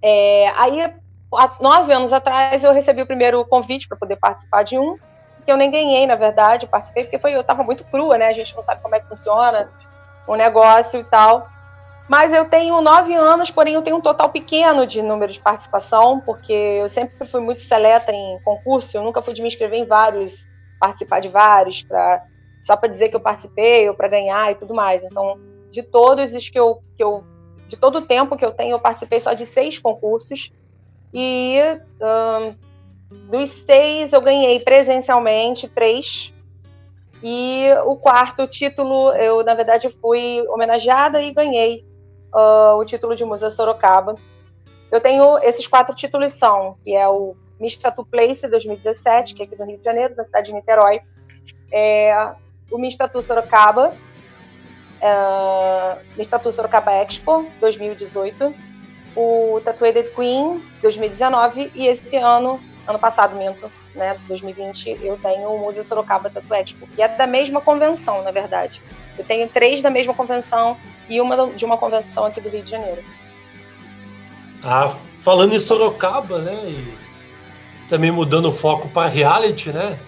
É, 0.03 0.49
aí, 0.57 0.95
há 1.37 1.57
nove 1.61 1.93
anos 1.93 2.13
atrás, 2.13 2.63
eu 2.65 2.73
recebi 2.73 3.03
o 3.03 3.07
primeiro 3.07 3.45
convite 3.45 3.89
para 3.89 3.99
poder 3.99 4.17
participar 4.17 4.63
de 4.63 4.79
um, 4.79 4.97
que 5.45 5.51
eu 5.51 5.57
nem 5.57 5.71
ganhei, 5.71 6.07
na 6.07 6.17
verdade. 6.17 6.67
Participei 6.67 7.05
porque 7.05 7.19
foi, 7.19 7.35
eu 7.35 7.41
estava 7.41 7.63
muito 7.63 7.85
crua, 7.85 8.19
né? 8.19 8.29
A 8.29 8.33
gente 8.33 8.55
não 8.55 8.63
sabe 8.63 8.83
como 8.83 8.95
é 8.95 9.01
que 9.01 9.09
funciona 9.09 9.69
o 10.27 10.37
negócio 10.37 11.01
e 11.01 11.05
tal. 11.05 11.47
Mas 12.09 12.33
eu 12.33 12.49
tenho 12.49 12.81
nove 12.81 13.15
anos, 13.15 13.53
porém 13.53 13.75
eu 13.75 13.83
tenho 13.83 13.97
um 13.97 14.01
total 14.01 14.31
pequeno 14.31 14.85
de 14.85 15.01
número 15.01 15.31
de 15.31 15.39
participação, 15.39 16.21
porque 16.21 16.53
eu 16.53 16.89
sempre 16.89 17.25
fui 17.29 17.41
muito 17.41 17.61
seleta 17.61 18.11
em 18.11 18.41
concurso, 18.43 18.97
eu 18.97 19.05
nunca 19.05 19.23
pude 19.23 19.41
me 19.41 19.47
inscrever 19.47 19.79
em 19.79 19.87
vários, 19.87 20.49
participar 20.81 21.21
de 21.21 21.29
vários, 21.29 21.83
pra, 21.83 22.25
só 22.65 22.77
para 22.77 22.89
dizer 22.89 23.11
que 23.11 23.17
eu 23.17 23.21
participei 23.21 23.89
ou 23.89 23.95
para 23.95 24.09
ganhar 24.09 24.51
e 24.51 24.57
tudo 24.57 24.75
mais. 24.75 25.05
Então, 25.05 25.39
de 25.71 25.85
todos 25.85 26.35
os 26.35 26.49
que 26.49 26.59
eu, 26.59 26.83
que 26.97 27.05
eu. 27.05 27.25
De 27.69 27.77
todo 27.77 27.99
o 27.99 28.03
tempo 28.03 28.37
que 28.37 28.45
eu 28.45 28.51
tenho, 28.51 28.73
eu 28.73 28.81
participei 28.81 29.21
só 29.21 29.33
de 29.33 29.47
seis 29.47 29.79
concursos. 29.79 30.51
E 31.13 31.59
um, 32.01 32.55
dos 33.31 33.51
seis 33.51 34.13
eu 34.13 34.21
ganhei 34.21 34.61
presencialmente 34.61 35.69
três 35.69 36.33
e 37.23 37.67
o 37.85 37.97
quarto 37.97 38.47
título, 38.47 39.13
eu, 39.13 39.45
na 39.45 39.55
verdade, 39.55 39.91
fui 40.01 40.43
homenageada 40.49 41.21
e 41.21 41.33
ganhei 41.33 41.85
uh, 42.35 42.77
o 42.77 42.85
título 42.85 43.15
de 43.15 43.25
Musa 43.25 43.51
Sorocaba. 43.51 44.15
Eu 44.91 45.01
tenho 45.01 45.39
esses 45.39 45.67
quatro 45.67 45.95
títulos 45.95 46.33
são, 46.33 46.77
que 46.83 46.95
é 46.95 47.07
o 47.07 47.37
Miss 47.61 47.77
Tattoo 47.77 48.07
Place 48.07 48.49
2017, 48.49 49.35
que 49.35 49.43
é 49.43 49.45
aqui 49.45 49.57
no 49.57 49.67
Rio 49.67 49.79
de 49.79 49.85
Janeiro, 49.85 50.15
na 50.17 50.25
cidade 50.25 50.47
de 50.47 50.55
Niterói. 50.55 51.03
É, 51.71 52.33
o 52.71 52.79
Miss 52.79 52.97
Tattoo 52.97 53.23
Sorocaba, 53.23 53.91
uh, 53.91 56.01
Miss 56.17 56.29
Tattoo 56.29 56.53
Sorocaba 56.53 56.93
Expo 56.93 57.47
2018, 57.61 58.55
o 59.17 59.61
Tattooed 59.65 60.03
Queen 60.15 60.63
2019 60.83 61.73
e 61.75 61.87
esse 61.87 62.17
ano, 62.17 62.61
ano 62.87 62.99
passado, 62.99 63.37
minto, 63.37 63.71
né, 63.95 64.17
2020, 64.29 64.99
eu 65.03 65.19
tenho 65.19 65.49
o 65.49 65.59
Museu 65.59 65.83
Sorocaba 65.83 66.31
Expo, 66.61 66.87
que 66.87 67.03
é 67.03 67.09
da 67.09 67.27
mesma 67.27 67.61
convenção, 67.61 68.23
na 68.23 68.31
verdade. 68.31 68.81
Eu 69.19 69.25
tenho 69.25 69.49
três 69.49 69.83
da 69.83 69.91
mesma 69.91 70.15
convenção 70.15 70.77
e 71.09 71.21
uma 71.21 71.49
de 71.49 71.65
uma 71.65 71.77
convenção 71.77 72.25
aqui 72.25 72.41
do 72.41 72.49
Rio 72.49 72.63
de 72.63 72.71
Janeiro. 72.71 73.03
Ah, 74.63 74.89
falando 75.21 75.55
em 75.55 75.61
Sorocaba, 75.61 76.39
né, 76.39 76.55
e 76.67 76.95
também 77.89 78.11
mudando 78.11 78.47
o 78.47 78.53
foco 78.53 78.89
para 78.89 79.09
reality, 79.09 79.71
né, 79.71 79.99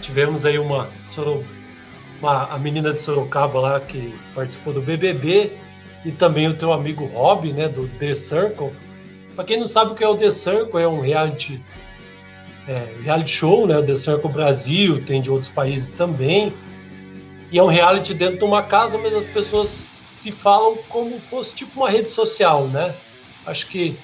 tivemos 0.00 0.44
aí 0.44 0.58
uma, 0.58 0.88
uma 2.20 2.44
a 2.44 2.58
menina 2.58 2.92
de 2.92 3.00
Sorocaba 3.00 3.60
lá 3.60 3.80
que 3.80 4.14
participou 4.34 4.72
do 4.72 4.80
BBB 4.80 5.52
e 6.04 6.10
também 6.10 6.48
o 6.48 6.54
teu 6.54 6.72
amigo 6.72 7.04
Rob, 7.06 7.52
né, 7.52 7.68
do 7.68 7.88
The 7.98 8.14
Circle. 8.14 8.70
Para 9.34 9.44
quem 9.44 9.58
não 9.58 9.66
sabe 9.66 9.92
o 9.92 9.94
que 9.94 10.02
é 10.02 10.08
o 10.08 10.16
The 10.16 10.30
Circle, 10.30 10.80
é 10.80 10.88
um 10.88 11.00
reality 11.00 11.60
é, 12.68 12.86
reality 13.02 13.30
show, 13.30 13.66
né? 13.66 13.78
O 13.78 13.82
The 13.82 13.96
Circle 13.96 14.30
Brasil, 14.30 15.02
tem 15.04 15.22
de 15.22 15.30
outros 15.30 15.50
países 15.50 15.90
também. 15.90 16.52
E 17.50 17.58
é 17.58 17.62
um 17.62 17.66
reality 17.66 18.12
dentro 18.12 18.38
de 18.38 18.44
uma 18.44 18.62
casa, 18.62 18.98
mas 18.98 19.14
as 19.14 19.26
pessoas 19.26 19.70
se 19.70 20.30
falam 20.30 20.76
como 20.88 21.18
fosse 21.18 21.54
tipo 21.54 21.80
uma 21.80 21.88
rede 21.88 22.10
social, 22.10 22.68
né? 22.68 22.94
Acho 23.46 23.66
que 23.66 23.96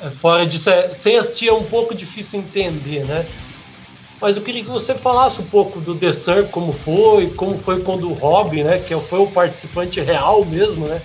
é, 0.00 0.08
fora 0.08 0.46
disso, 0.46 0.70
é, 0.70 0.94
sem 0.94 1.18
assistir 1.18 1.48
é 1.48 1.52
um 1.52 1.64
pouco 1.64 1.94
difícil 1.94 2.40
entender, 2.40 3.04
né? 3.04 3.26
Mas 4.20 4.36
eu 4.36 4.42
queria 4.42 4.64
que 4.64 4.70
você 4.70 4.94
falasse 4.94 5.40
um 5.40 5.46
pouco 5.46 5.80
do 5.80 5.94
The 5.94 6.12
Circle, 6.12 6.48
como 6.50 6.72
foi, 6.72 7.30
como 7.30 7.56
foi 7.56 7.80
quando 7.80 8.10
o 8.10 8.14
Rob, 8.14 8.62
né? 8.64 8.78
Que 8.78 8.98
foi 9.00 9.20
o 9.20 9.26
participante 9.28 10.00
real 10.00 10.44
mesmo, 10.44 10.86
né? 10.86 11.00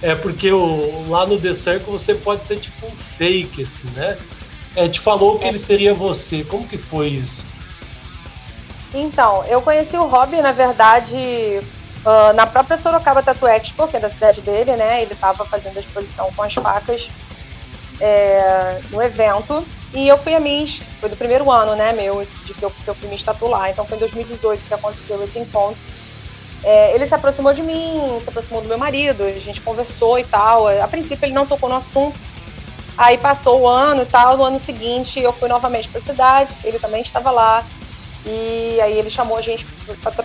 É 0.00 0.14
porque 0.14 0.52
o, 0.52 1.08
lá 1.08 1.26
no 1.26 1.38
The 1.38 1.52
Circle 1.54 1.92
você 1.92 2.14
pode 2.14 2.46
ser 2.46 2.58
tipo 2.58 2.86
um 2.86 2.90
fake, 2.90 3.62
assim, 3.62 3.88
né? 3.96 4.16
é, 4.78 4.88
te 4.88 5.00
falou 5.00 5.38
que 5.38 5.46
ele 5.46 5.58
seria 5.58 5.92
você. 5.92 6.44
Como 6.44 6.66
que 6.66 6.78
foi 6.78 7.08
isso? 7.08 7.44
Então, 8.94 9.44
eu 9.46 9.60
conheci 9.60 9.96
o 9.96 10.06
Rob, 10.06 10.40
na 10.40 10.52
verdade, 10.52 11.16
uh, 12.04 12.32
na 12.34 12.46
própria 12.46 12.78
Sorocaba 12.78 13.22
Tattoo 13.22 13.48
Expo, 13.48 13.88
que 13.88 13.96
é 13.96 14.00
da 14.00 14.08
cidade 14.08 14.40
dele, 14.40 14.76
né? 14.76 15.02
Ele 15.02 15.12
estava 15.12 15.44
fazendo 15.44 15.76
a 15.76 15.80
exposição 15.80 16.30
com 16.34 16.42
as 16.42 16.54
facas 16.54 17.08
é, 18.00 18.80
no 18.90 19.02
evento. 19.02 19.66
E 19.94 20.06
eu 20.06 20.18
fui 20.18 20.34
a 20.34 20.40
Miss, 20.40 20.80
foi 21.00 21.08
do 21.08 21.16
primeiro 21.16 21.50
ano, 21.50 21.74
né, 21.74 21.92
meu, 21.92 22.26
de 22.44 22.54
que 22.54 22.62
eu, 22.62 22.70
que 22.70 22.88
eu 22.88 22.94
fui 22.94 23.08
Miss 23.08 23.22
Tatu 23.22 23.46
lá. 23.46 23.70
Então 23.70 23.86
foi 23.86 23.96
em 23.96 24.00
2018 24.00 24.60
que 24.66 24.74
aconteceu 24.74 25.22
esse 25.24 25.38
encontro. 25.38 25.78
É, 26.62 26.94
ele 26.94 27.06
se 27.06 27.14
aproximou 27.14 27.54
de 27.54 27.62
mim, 27.62 28.20
se 28.22 28.28
aproximou 28.28 28.60
do 28.60 28.68
meu 28.68 28.78
marido, 28.78 29.22
a 29.22 29.32
gente 29.32 29.60
conversou 29.60 30.18
e 30.18 30.24
tal. 30.24 30.68
A 30.68 30.88
princípio 30.88 31.24
ele 31.24 31.32
não 31.32 31.46
tocou 31.46 31.68
no 31.68 31.76
assunto, 31.76 32.18
Aí 32.98 33.16
passou 33.16 33.60
o 33.60 33.68
ano 33.68 34.02
e 34.02 34.06
tal, 34.06 34.36
no 34.36 34.42
ano 34.42 34.58
seguinte 34.58 35.20
eu 35.20 35.32
fui 35.32 35.48
novamente 35.48 35.88
para 35.88 36.00
a 36.00 36.02
cidade, 36.02 36.52
ele 36.64 36.80
também 36.80 37.00
estava 37.00 37.30
lá. 37.30 37.64
E 38.26 38.80
aí 38.80 38.98
ele 38.98 39.08
chamou 39.08 39.38
a 39.38 39.40
gente 39.40 39.64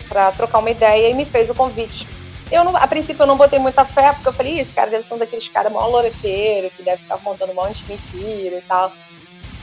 para 0.10 0.32
trocar 0.32 0.58
uma 0.58 0.72
ideia 0.72 1.08
e 1.08 1.14
me 1.14 1.24
fez 1.24 1.52
o 1.52 1.54
convite. 1.54 2.08
Eu, 2.52 2.64
não, 2.64 2.76
a 2.76 2.88
princípio, 2.88 3.22
eu 3.22 3.28
não 3.28 3.38
botei 3.38 3.60
muita 3.60 3.86
fé, 3.86 4.12
porque 4.12 4.28
eu 4.28 4.34
falei, 4.34 4.60
esse 4.60 4.74
cara 4.74 4.90
deve 4.90 5.04
ser 5.06 5.14
um 5.14 5.20
daqueles 5.20 5.48
caras 5.50 5.72
mó 5.72 5.86
loreteiro, 5.86 6.72
que 6.72 6.82
deve 6.82 7.04
ficar 7.04 7.20
contando 7.20 7.52
um 7.52 7.56
monte 7.56 7.84
de 7.84 7.92
mentira 7.92 8.58
e 8.58 8.62
tal. 8.68 8.92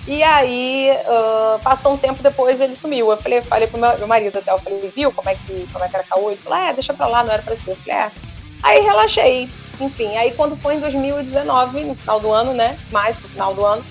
E 0.06 0.22
aí, 0.22 0.90
uh, 1.06 1.58
passou 1.62 1.92
um 1.92 1.96
tempo 1.96 2.22
depois, 2.22 2.60
ele 2.60 2.74
sumiu. 2.74 3.10
Eu 3.10 3.16
falei, 3.16 3.42
falei 3.42 3.66
pro 3.66 3.80
meu, 3.80 3.98
meu 3.98 4.08
marido 4.08 4.38
até, 4.38 4.50
eu 4.50 4.58
falei, 4.58 4.92
viu 4.94 5.12
como 5.12 5.28
é 5.28 5.34
que, 5.34 5.66
como 5.72 5.84
é 5.84 5.88
que 5.88 5.96
era 5.96 6.04
caô? 6.04 6.30
Ele 6.30 6.40
falou, 6.40 6.58
é, 6.58 6.72
deixa 6.72 6.94
pra 6.94 7.06
lá, 7.06 7.22
não 7.22 7.32
era 7.32 7.42
pra 7.42 7.56
ser. 7.56 7.72
Eu 7.72 7.76
falei, 7.76 8.00
é. 8.00 8.10
Aí 8.62 8.80
relaxei. 8.80 9.48
Enfim, 9.80 10.16
aí 10.16 10.32
quando 10.32 10.56
foi 10.56 10.76
em 10.76 10.80
2019, 10.80 11.84
no 11.84 11.94
final 11.94 12.20
do 12.20 12.30
ano, 12.30 12.52
né? 12.52 12.78
Mais 12.90 13.16
pro 13.16 13.28
final 13.28 13.54
do 13.54 13.64
ano, 13.64 13.84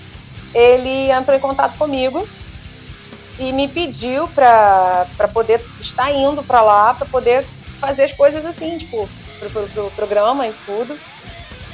ele 0.54 1.10
entrou 1.10 1.36
em 1.36 1.40
contato 1.40 1.76
comigo 1.76 2.26
e 3.38 3.52
me 3.52 3.66
pediu 3.66 4.28
para 4.28 5.06
poder 5.32 5.60
estar 5.80 6.12
indo 6.12 6.42
para 6.42 6.60
lá, 6.60 6.94
para 6.94 7.06
poder 7.06 7.44
fazer 7.80 8.04
as 8.04 8.12
coisas 8.12 8.44
assim, 8.44 8.78
tipo, 8.78 9.08
pro, 9.38 9.50
pro, 9.50 9.68
pro 9.68 9.90
programa 9.92 10.46
e 10.46 10.52
tudo. 10.66 10.98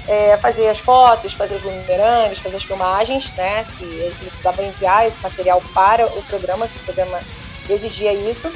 É, 0.08 0.36
fazer 0.36 0.68
as 0.68 0.78
fotos, 0.78 1.32
fazer 1.32 1.56
os 1.56 1.62
bumerangues, 1.62 2.38
fazer 2.38 2.56
as 2.56 2.62
filmagens, 2.62 3.28
né? 3.36 3.66
Que 3.76 3.84
ele 3.84 4.14
precisava 4.14 4.62
enviar 4.62 5.06
esse 5.06 5.20
material 5.20 5.60
para 5.74 6.06
o 6.06 6.22
programa, 6.22 6.68
que 6.68 6.78
o 6.78 6.84
programa 6.84 7.18
exigia 7.68 8.12
isso. 8.12 8.52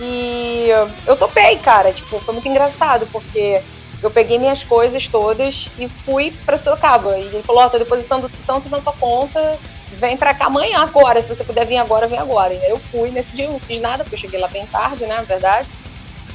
E 0.00 0.68
eu 1.06 1.16
topei, 1.16 1.56
cara. 1.58 1.92
Tipo, 1.92 2.18
foi 2.20 2.34
muito 2.34 2.48
engraçado, 2.48 3.06
porque 3.12 3.60
eu 4.02 4.10
peguei 4.10 4.38
minhas 4.38 4.64
coisas 4.64 5.06
todas 5.06 5.66
e 5.78 5.88
fui 5.88 6.32
para 6.44 6.58
Sorocaba. 6.58 7.18
E 7.18 7.26
ele 7.26 7.42
falou: 7.42 7.62
Ó, 7.62 7.66
oh, 7.66 7.70
tô 7.70 7.78
depositando 7.78 8.30
tanto 8.46 8.68
na 8.68 8.80
tua 8.80 8.92
conta, 8.94 9.58
vem 9.92 10.16
para 10.16 10.34
cá 10.34 10.46
amanhã 10.46 10.82
agora. 10.82 11.22
Se 11.22 11.28
você 11.28 11.44
puder 11.44 11.66
vir 11.66 11.76
agora, 11.76 12.08
vem 12.08 12.18
agora. 12.18 12.52
E 12.52 12.68
eu 12.68 12.78
fui. 12.78 13.10
Nesse 13.10 13.34
dia 13.36 13.48
não 13.48 13.60
fiz 13.60 13.80
nada, 13.80 14.02
porque 14.02 14.16
eu 14.16 14.20
cheguei 14.20 14.40
lá 14.40 14.48
bem 14.48 14.66
tarde, 14.66 15.06
né, 15.06 15.14
na 15.14 15.22
verdade. 15.22 15.68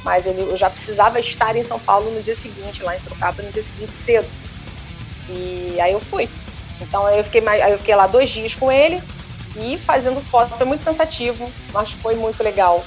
Mas 0.04 0.26
ele, 0.26 0.42
eu 0.42 0.56
já 0.56 0.70
precisava 0.70 1.18
estar 1.20 1.56
em 1.56 1.64
São 1.64 1.78
Paulo 1.78 2.10
no 2.10 2.22
dia 2.22 2.34
seguinte, 2.34 2.82
lá 2.82 2.96
em 2.96 3.00
Sorocaba, 3.00 3.42
no 3.42 3.52
dia 3.52 3.62
seguinte 3.62 3.92
cedo. 3.92 4.28
E 5.28 5.78
aí 5.80 5.92
eu 5.92 6.00
fui. 6.00 6.28
Então 6.80 7.08
eu 7.10 7.24
fiquei, 7.24 7.42
eu 7.70 7.78
fiquei 7.78 7.94
lá 7.94 8.06
dois 8.06 8.30
dias 8.30 8.54
com 8.54 8.70
ele 8.70 9.02
e 9.56 9.76
fazendo 9.78 10.20
foto. 10.30 10.56
Foi 10.56 10.66
muito 10.66 10.84
cansativo, 10.84 11.50
mas 11.72 11.90
foi 11.92 12.14
muito 12.14 12.42
legal. 12.42 12.84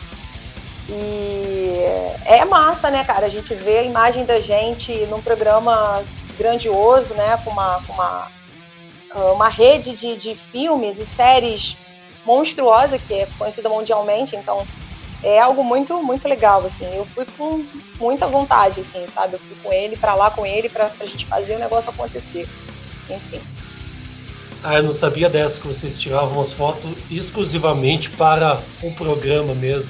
E 0.90 1.76
é 2.26 2.44
massa, 2.46 2.90
né, 2.90 3.04
cara? 3.04 3.26
A 3.26 3.30
gente 3.30 3.54
vê 3.54 3.80
a 3.80 3.84
imagem 3.84 4.26
da 4.26 4.40
gente 4.40 4.94
num 5.08 5.22
programa 5.22 6.04
grandioso, 6.38 7.14
né? 7.14 7.38
Com 7.44 7.52
uma, 7.52 7.82
com 7.86 7.94
uma, 7.94 8.32
ah, 9.12 9.32
uma 9.34 9.50
rede 9.50 9.96
de, 9.96 10.18
de 10.18 10.36
filmes 10.52 10.98
e 10.98 11.06
séries 11.06 11.76
monstruosa, 12.26 12.98
que 12.98 13.14
é 13.14 13.28
conhecida 13.38 13.70
mundialmente, 13.70 14.36
então 14.36 14.66
é 15.24 15.40
algo 15.40 15.64
muito, 15.64 16.02
muito 16.02 16.28
legal, 16.28 16.66
assim. 16.66 16.86
Eu 16.96 17.06
fui 17.06 17.26
com 17.38 17.64
muita 18.00 18.28
vontade, 18.28 18.82
assim, 18.82 19.06
sabe? 19.14 19.34
Eu 19.34 19.40
fui 19.40 19.58
com 19.64 19.74
ele, 19.74 19.96
para 19.96 20.16
lá 20.16 20.32
com 20.32 20.46
ele, 20.46 20.70
pra, 20.70 20.86
pra 20.86 21.06
gente 21.06 21.26
fazer 21.26 21.56
o 21.56 21.60
negócio 21.60 21.90
acontecer. 21.90 22.48
Enfim. 23.10 23.42
Ah, 24.64 24.76
eu 24.76 24.84
não 24.84 24.94
sabia 24.94 25.30
dessa, 25.30 25.60
que 25.60 25.68
vocês 25.68 26.00
tiravam 26.00 26.40
as 26.40 26.52
fotos 26.52 26.92
exclusivamente 27.10 28.10
para 28.12 28.62
o 28.82 28.92
programa 28.94 29.54
mesmo. 29.54 29.90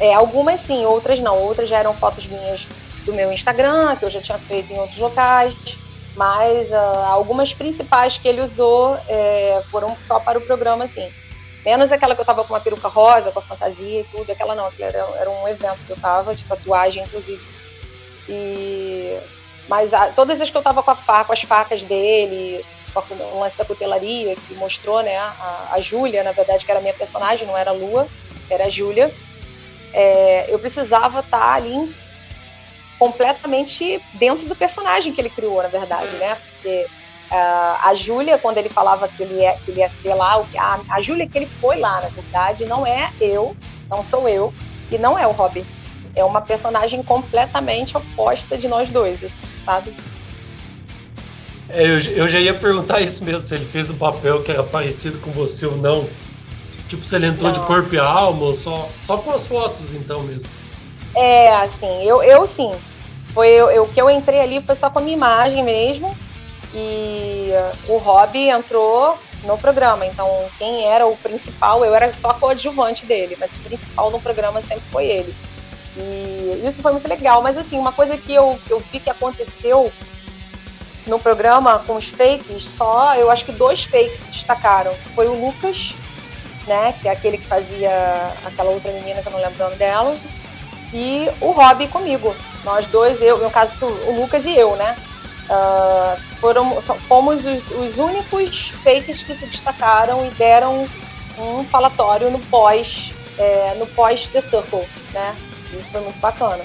É, 0.00 0.14
algumas 0.14 0.60
sim, 0.62 0.84
outras 0.84 1.20
não. 1.20 1.38
Outras 1.42 1.68
já 1.68 1.78
eram 1.78 1.94
fotos 1.94 2.26
minhas 2.26 2.60
do 3.04 3.14
meu 3.14 3.32
Instagram, 3.32 3.96
que 3.96 4.04
eu 4.04 4.10
já 4.10 4.20
tinha 4.20 4.38
feito 4.38 4.72
em 4.72 4.78
outros 4.78 4.98
locais. 4.98 5.54
Mas 6.14 6.70
uh, 6.70 7.04
algumas 7.10 7.52
principais 7.52 8.16
que 8.16 8.26
ele 8.26 8.40
usou 8.40 8.98
é, 9.08 9.62
foram 9.70 9.94
só 10.06 10.18
para 10.18 10.38
o 10.38 10.40
programa, 10.40 10.84
assim. 10.84 11.06
Menos 11.66 11.90
aquela 11.90 12.14
que 12.14 12.20
eu 12.20 12.24
tava 12.24 12.44
com 12.44 12.54
uma 12.54 12.60
peruca 12.60 12.86
rosa, 12.86 13.32
com 13.32 13.40
a 13.40 13.42
fantasia 13.42 14.02
e 14.02 14.04
tudo. 14.04 14.30
Aquela 14.30 14.54
não, 14.54 14.66
aquela 14.66 14.88
era, 14.88 14.98
era 15.18 15.28
um 15.28 15.48
evento 15.48 15.80
que 15.84 15.90
eu 15.90 15.96
tava, 15.96 16.32
de 16.32 16.44
tatuagem, 16.44 17.02
inclusive. 17.02 17.44
E... 18.28 19.18
Mas 19.68 19.92
a, 19.92 20.06
todas 20.12 20.40
as 20.40 20.48
que 20.48 20.56
eu 20.56 20.62
tava 20.62 20.80
com, 20.80 20.92
a 20.92 21.24
com 21.24 21.32
as 21.32 21.42
facas 21.42 21.82
dele, 21.82 22.64
com 22.94 23.02
o 23.14 23.40
lance 23.40 23.58
da 23.58 23.64
cutelaria, 23.64 24.36
que 24.36 24.54
mostrou, 24.54 25.02
né? 25.02 25.16
A, 25.18 25.70
a 25.72 25.80
Júlia, 25.80 26.22
na 26.22 26.30
verdade, 26.30 26.64
que 26.64 26.70
era 26.70 26.78
a 26.78 26.82
minha 26.82 26.94
personagem, 26.94 27.44
não 27.44 27.58
era 27.58 27.70
a 27.70 27.74
Lua, 27.74 28.06
era 28.48 28.66
a 28.66 28.70
Júlia. 28.70 29.12
É, 29.92 30.46
eu 30.48 30.60
precisava 30.60 31.18
estar 31.18 31.36
tá 31.36 31.54
ali 31.54 31.92
completamente 32.96 34.00
dentro 34.14 34.46
do 34.46 34.54
personagem 34.54 35.12
que 35.12 35.20
ele 35.20 35.30
criou, 35.30 35.60
na 35.60 35.68
verdade, 35.68 36.14
né? 36.18 36.36
Porque 36.36 36.86
Uh, 37.30 37.76
a 37.82 37.92
Júlia, 37.96 38.38
quando 38.38 38.58
ele 38.58 38.68
falava 38.68 39.08
que 39.08 39.22
ele, 39.22 39.40
ia, 39.40 39.54
que 39.64 39.72
ele 39.72 39.80
ia 39.80 39.88
ser 39.88 40.14
lá, 40.14 40.38
o, 40.38 40.46
a, 40.56 40.80
a 40.90 41.00
Júlia 41.00 41.28
que 41.28 41.36
ele 41.36 41.46
foi 41.46 41.76
lá, 41.78 42.00
na 42.00 42.08
verdade, 42.08 42.64
não 42.66 42.86
é 42.86 43.10
eu, 43.20 43.56
não 43.90 44.04
sou 44.04 44.28
eu, 44.28 44.54
e 44.92 44.96
não 44.96 45.18
é 45.18 45.26
o 45.26 45.32
Robin. 45.32 45.64
É 46.14 46.22
uma 46.24 46.40
personagem 46.40 47.02
completamente 47.02 47.96
oposta 47.96 48.56
de 48.56 48.68
nós 48.68 48.88
dois, 48.88 49.18
sabe? 49.64 49.92
É, 51.68 51.84
eu, 51.84 51.98
eu 51.98 52.28
já 52.28 52.38
ia 52.38 52.54
perguntar 52.54 53.00
isso 53.00 53.24
mesmo, 53.24 53.40
se 53.40 53.56
ele 53.56 53.64
fez 53.64 53.90
um 53.90 53.96
papel 53.96 54.42
que 54.44 54.52
era 54.52 54.62
parecido 54.62 55.18
com 55.18 55.32
você 55.32 55.66
ou 55.66 55.76
não. 55.76 56.08
Tipo, 56.88 57.04
se 57.04 57.16
ele 57.16 57.26
entrou 57.26 57.52
não. 57.52 57.60
de 57.60 57.66
corpo 57.66 57.92
e 57.92 57.98
alma 57.98 58.44
ou 58.44 58.54
só, 58.54 58.88
só 59.00 59.18
com 59.18 59.32
as 59.32 59.48
fotos, 59.48 59.92
então 59.92 60.22
mesmo. 60.22 60.48
É, 61.12 61.52
assim, 61.56 62.04
eu, 62.04 62.22
eu 62.22 62.46
sim. 62.46 62.70
Foi 63.34 63.48
eu, 63.48 63.68
eu, 63.68 63.82
o 63.82 63.88
que 63.88 64.00
eu 64.00 64.08
entrei 64.08 64.40
ali 64.40 64.62
foi 64.62 64.76
só 64.76 64.88
com 64.88 65.00
a 65.00 65.02
minha 65.02 65.16
imagem 65.16 65.64
mesmo 65.64 66.16
e 66.76 67.48
o 67.88 67.96
Rob 67.96 68.38
entrou 68.38 69.18
no 69.44 69.56
programa. 69.56 70.04
Então, 70.04 70.28
quem 70.58 70.84
era 70.84 71.06
o 71.06 71.16
principal, 71.16 71.84
eu 71.84 71.94
era 71.94 72.12
só 72.12 72.34
coadjuvante 72.34 73.06
dele, 73.06 73.36
mas 73.40 73.50
o 73.52 73.60
principal 73.60 74.10
no 74.10 74.20
programa 74.20 74.60
sempre 74.60 74.84
foi 74.92 75.06
ele. 75.06 75.34
E 75.96 76.62
isso 76.66 76.82
foi 76.82 76.92
muito 76.92 77.08
legal. 77.08 77.40
Mas, 77.40 77.56
assim, 77.56 77.78
uma 77.78 77.92
coisa 77.92 78.16
que 78.18 78.34
eu, 78.34 78.58
eu 78.68 78.78
vi 78.92 79.00
que 79.00 79.08
aconteceu 79.08 79.90
no 81.06 81.18
programa 81.18 81.78
com 81.86 81.94
os 81.94 82.06
fakes, 82.06 82.64
só 82.64 83.14
eu 83.14 83.30
acho 83.30 83.44
que 83.44 83.52
dois 83.52 83.84
fakes 83.84 84.18
se 84.18 84.30
destacaram. 84.32 84.92
Foi 85.14 85.28
o 85.28 85.46
Lucas, 85.46 85.94
né, 86.66 86.94
que 87.00 87.08
é 87.08 87.12
aquele 87.12 87.38
que 87.38 87.46
fazia 87.46 87.90
aquela 88.44 88.70
outra 88.70 88.92
menina 88.92 89.22
que 89.22 89.28
eu 89.28 89.32
não 89.32 89.40
lembro 89.40 89.54
o 89.54 89.64
nome 89.64 89.76
dela, 89.76 90.16
e 90.92 91.28
o 91.40 91.52
Rob 91.52 91.86
comigo. 91.88 92.34
Nós 92.64 92.84
dois, 92.86 93.22
eu, 93.22 93.38
no 93.38 93.50
caso, 93.50 93.72
o 93.86 94.20
Lucas 94.20 94.44
e 94.44 94.56
eu, 94.56 94.74
né? 94.74 94.96
Uh, 95.48 96.20
foram, 96.40 96.82
fomos 96.82 97.44
os, 97.44 97.70
os, 97.70 97.96
únicos 97.96 98.70
fakes 98.82 99.22
que 99.22 99.32
se 99.34 99.46
destacaram 99.46 100.26
e 100.26 100.30
deram 100.30 100.88
um 101.38 101.64
falatório 101.64 102.30
no 102.30 102.40
pós, 102.40 103.10
é, 103.38 103.76
no 103.78 103.86
pós 103.86 104.26
The 104.28 104.40
Circle, 104.40 104.84
né? 105.12 105.36
Isso 105.72 105.86
foi 105.92 106.00
muito 106.00 106.18
bacana. 106.18 106.64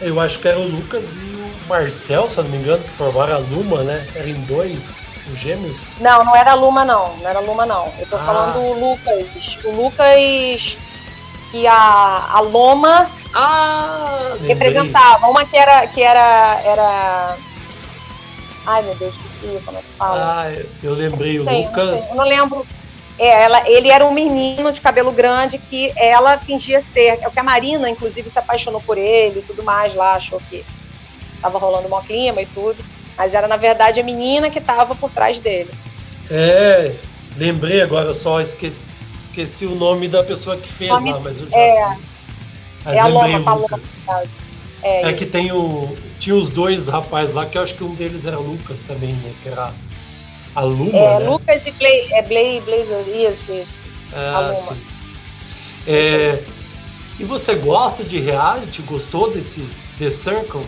Eu 0.00 0.20
acho 0.20 0.38
que 0.38 0.46
era 0.46 0.58
o 0.58 0.68
Lucas 0.68 1.16
e 1.16 1.18
o 1.18 1.68
Marcel, 1.68 2.28
se 2.28 2.38
eu 2.38 2.44
não 2.44 2.50
me 2.50 2.58
engano, 2.58 2.82
que 2.82 2.90
formaram 2.90 3.36
a 3.36 3.38
Luma, 3.38 3.82
né? 3.82 4.06
Eram 4.14 4.34
dois, 4.42 5.02
os 5.32 5.38
gêmeos? 5.38 5.98
Não, 5.98 6.24
não 6.24 6.36
era 6.36 6.52
a 6.52 6.54
Luma, 6.54 6.84
não. 6.84 7.16
Não 7.16 7.28
era 7.28 7.38
a 7.38 7.42
Luma, 7.42 7.66
não. 7.66 7.92
Eu 7.98 8.06
tô 8.06 8.16
ah. 8.16 8.20
falando 8.20 8.58
o 8.58 8.90
Lucas. 8.90 9.58
O 9.64 9.70
Lucas 9.70 10.76
e 11.52 11.66
a, 11.66 12.30
a 12.34 12.40
Loma 12.40 13.10
ah, 13.34 14.36
representavam. 14.46 15.30
Uma 15.30 15.44
que 15.44 15.56
era, 15.56 15.86
que 15.86 16.02
era, 16.02 16.60
era 16.64 17.36
Ai, 18.66 18.82
meu 18.82 18.94
Deus, 18.94 19.14
esqueci 19.14 19.64
como 19.64 19.78
é 19.78 19.80
que 19.80 19.88
fala. 19.98 20.42
Ah, 20.42 20.64
eu 20.82 20.94
lembrei, 20.94 21.38
o 21.38 21.44
Lucas. 21.44 22.10
Eu 22.10 22.16
não, 22.16 22.24
lembro. 22.24 22.66
É, 23.18 23.44
ela, 23.44 23.68
ele 23.68 23.90
era 23.90 24.04
um 24.04 24.12
menino 24.12 24.72
de 24.72 24.80
cabelo 24.80 25.12
grande 25.12 25.58
que 25.58 25.92
ela 25.96 26.38
fingia 26.38 26.82
ser. 26.82 27.18
É 27.22 27.28
o 27.28 27.30
que 27.30 27.38
a 27.38 27.42
Marina, 27.42 27.88
inclusive, 27.88 28.28
se 28.28 28.38
apaixonou 28.38 28.80
por 28.80 28.98
ele 28.98 29.40
e 29.40 29.42
tudo 29.42 29.62
mais 29.62 29.94
lá, 29.94 30.14
achou 30.14 30.40
que 30.48 30.64
tava 31.40 31.58
rolando 31.58 31.94
um 31.94 32.00
clima 32.00 32.40
e 32.42 32.46
tudo. 32.46 32.82
Mas 33.16 33.34
era, 33.34 33.46
na 33.46 33.56
verdade, 33.56 34.00
a 34.00 34.02
menina 34.02 34.50
que 34.50 34.60
tava 34.60 34.94
por 34.94 35.10
trás 35.10 35.38
dele. 35.38 35.70
É, 36.30 36.92
lembrei 37.36 37.82
agora, 37.82 38.14
só 38.14 38.40
esqueci, 38.40 38.98
esqueci 39.18 39.66
o 39.66 39.74
nome 39.74 40.08
da 40.08 40.24
pessoa 40.24 40.56
que 40.56 40.68
fez 40.68 40.90
nome, 40.90 41.12
lá, 41.12 41.20
mas 41.20 41.40
eu 41.40 41.48
já. 41.48 41.56
É, 41.56 41.96
mas 42.84 42.98
é 42.98 43.04
lembrei 43.04 43.32
Loma, 43.36 43.54
o 43.54 43.58
Lucas. 43.60 43.94
Loma, 44.06 44.22
é, 44.82 45.08
é 45.08 45.12
que 45.12 45.26
tem 45.26 45.52
o. 45.52 45.94
Tinha 46.24 46.36
os 46.36 46.48
dois 46.48 46.88
rapazes 46.88 47.34
lá, 47.34 47.44
que 47.44 47.58
eu 47.58 47.62
acho 47.62 47.74
que 47.74 47.84
um 47.84 47.94
deles 47.94 48.24
era 48.24 48.38
Lucas 48.38 48.80
também, 48.80 49.12
né? 49.12 49.34
Que 49.42 49.50
era 49.50 49.70
a 50.54 50.60
Luma. 50.62 50.96
É, 50.96 51.18
né? 51.18 51.28
Lucas 51.28 51.66
e 51.66 51.70
Blay, 51.72 52.10
é 52.14 52.22
Blay, 52.22 52.62
Blazer, 52.62 53.06
isso, 53.08 53.52
isso. 53.52 53.74
Ah, 54.10 54.54
sim. 54.56 54.74
É, 55.86 56.42
e 57.20 57.24
você 57.24 57.54
gosta 57.56 58.02
de 58.02 58.18
reality? 58.20 58.80
Gostou 58.80 59.30
desse 59.30 59.68
The 59.98 60.10
Circle? 60.10 60.64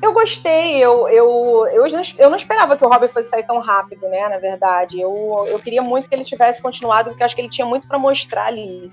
Eu 0.00 0.12
gostei, 0.12 0.76
eu, 0.76 1.08
eu, 1.08 1.66
eu, 1.72 1.84
eu 2.16 2.30
não 2.30 2.36
esperava 2.36 2.76
que 2.76 2.84
o 2.84 2.88
Robert 2.88 3.12
fosse 3.12 3.30
sair 3.30 3.44
tão 3.44 3.58
rápido, 3.58 4.06
né? 4.06 4.28
Na 4.28 4.38
verdade, 4.38 5.00
eu, 5.00 5.44
eu 5.48 5.58
queria 5.58 5.82
muito 5.82 6.08
que 6.08 6.14
ele 6.14 6.22
tivesse 6.22 6.62
continuado, 6.62 7.10
porque 7.10 7.24
acho 7.24 7.34
que 7.34 7.40
ele 7.40 7.50
tinha 7.50 7.66
muito 7.66 7.88
para 7.88 7.98
mostrar 7.98 8.46
ali. 8.46 8.92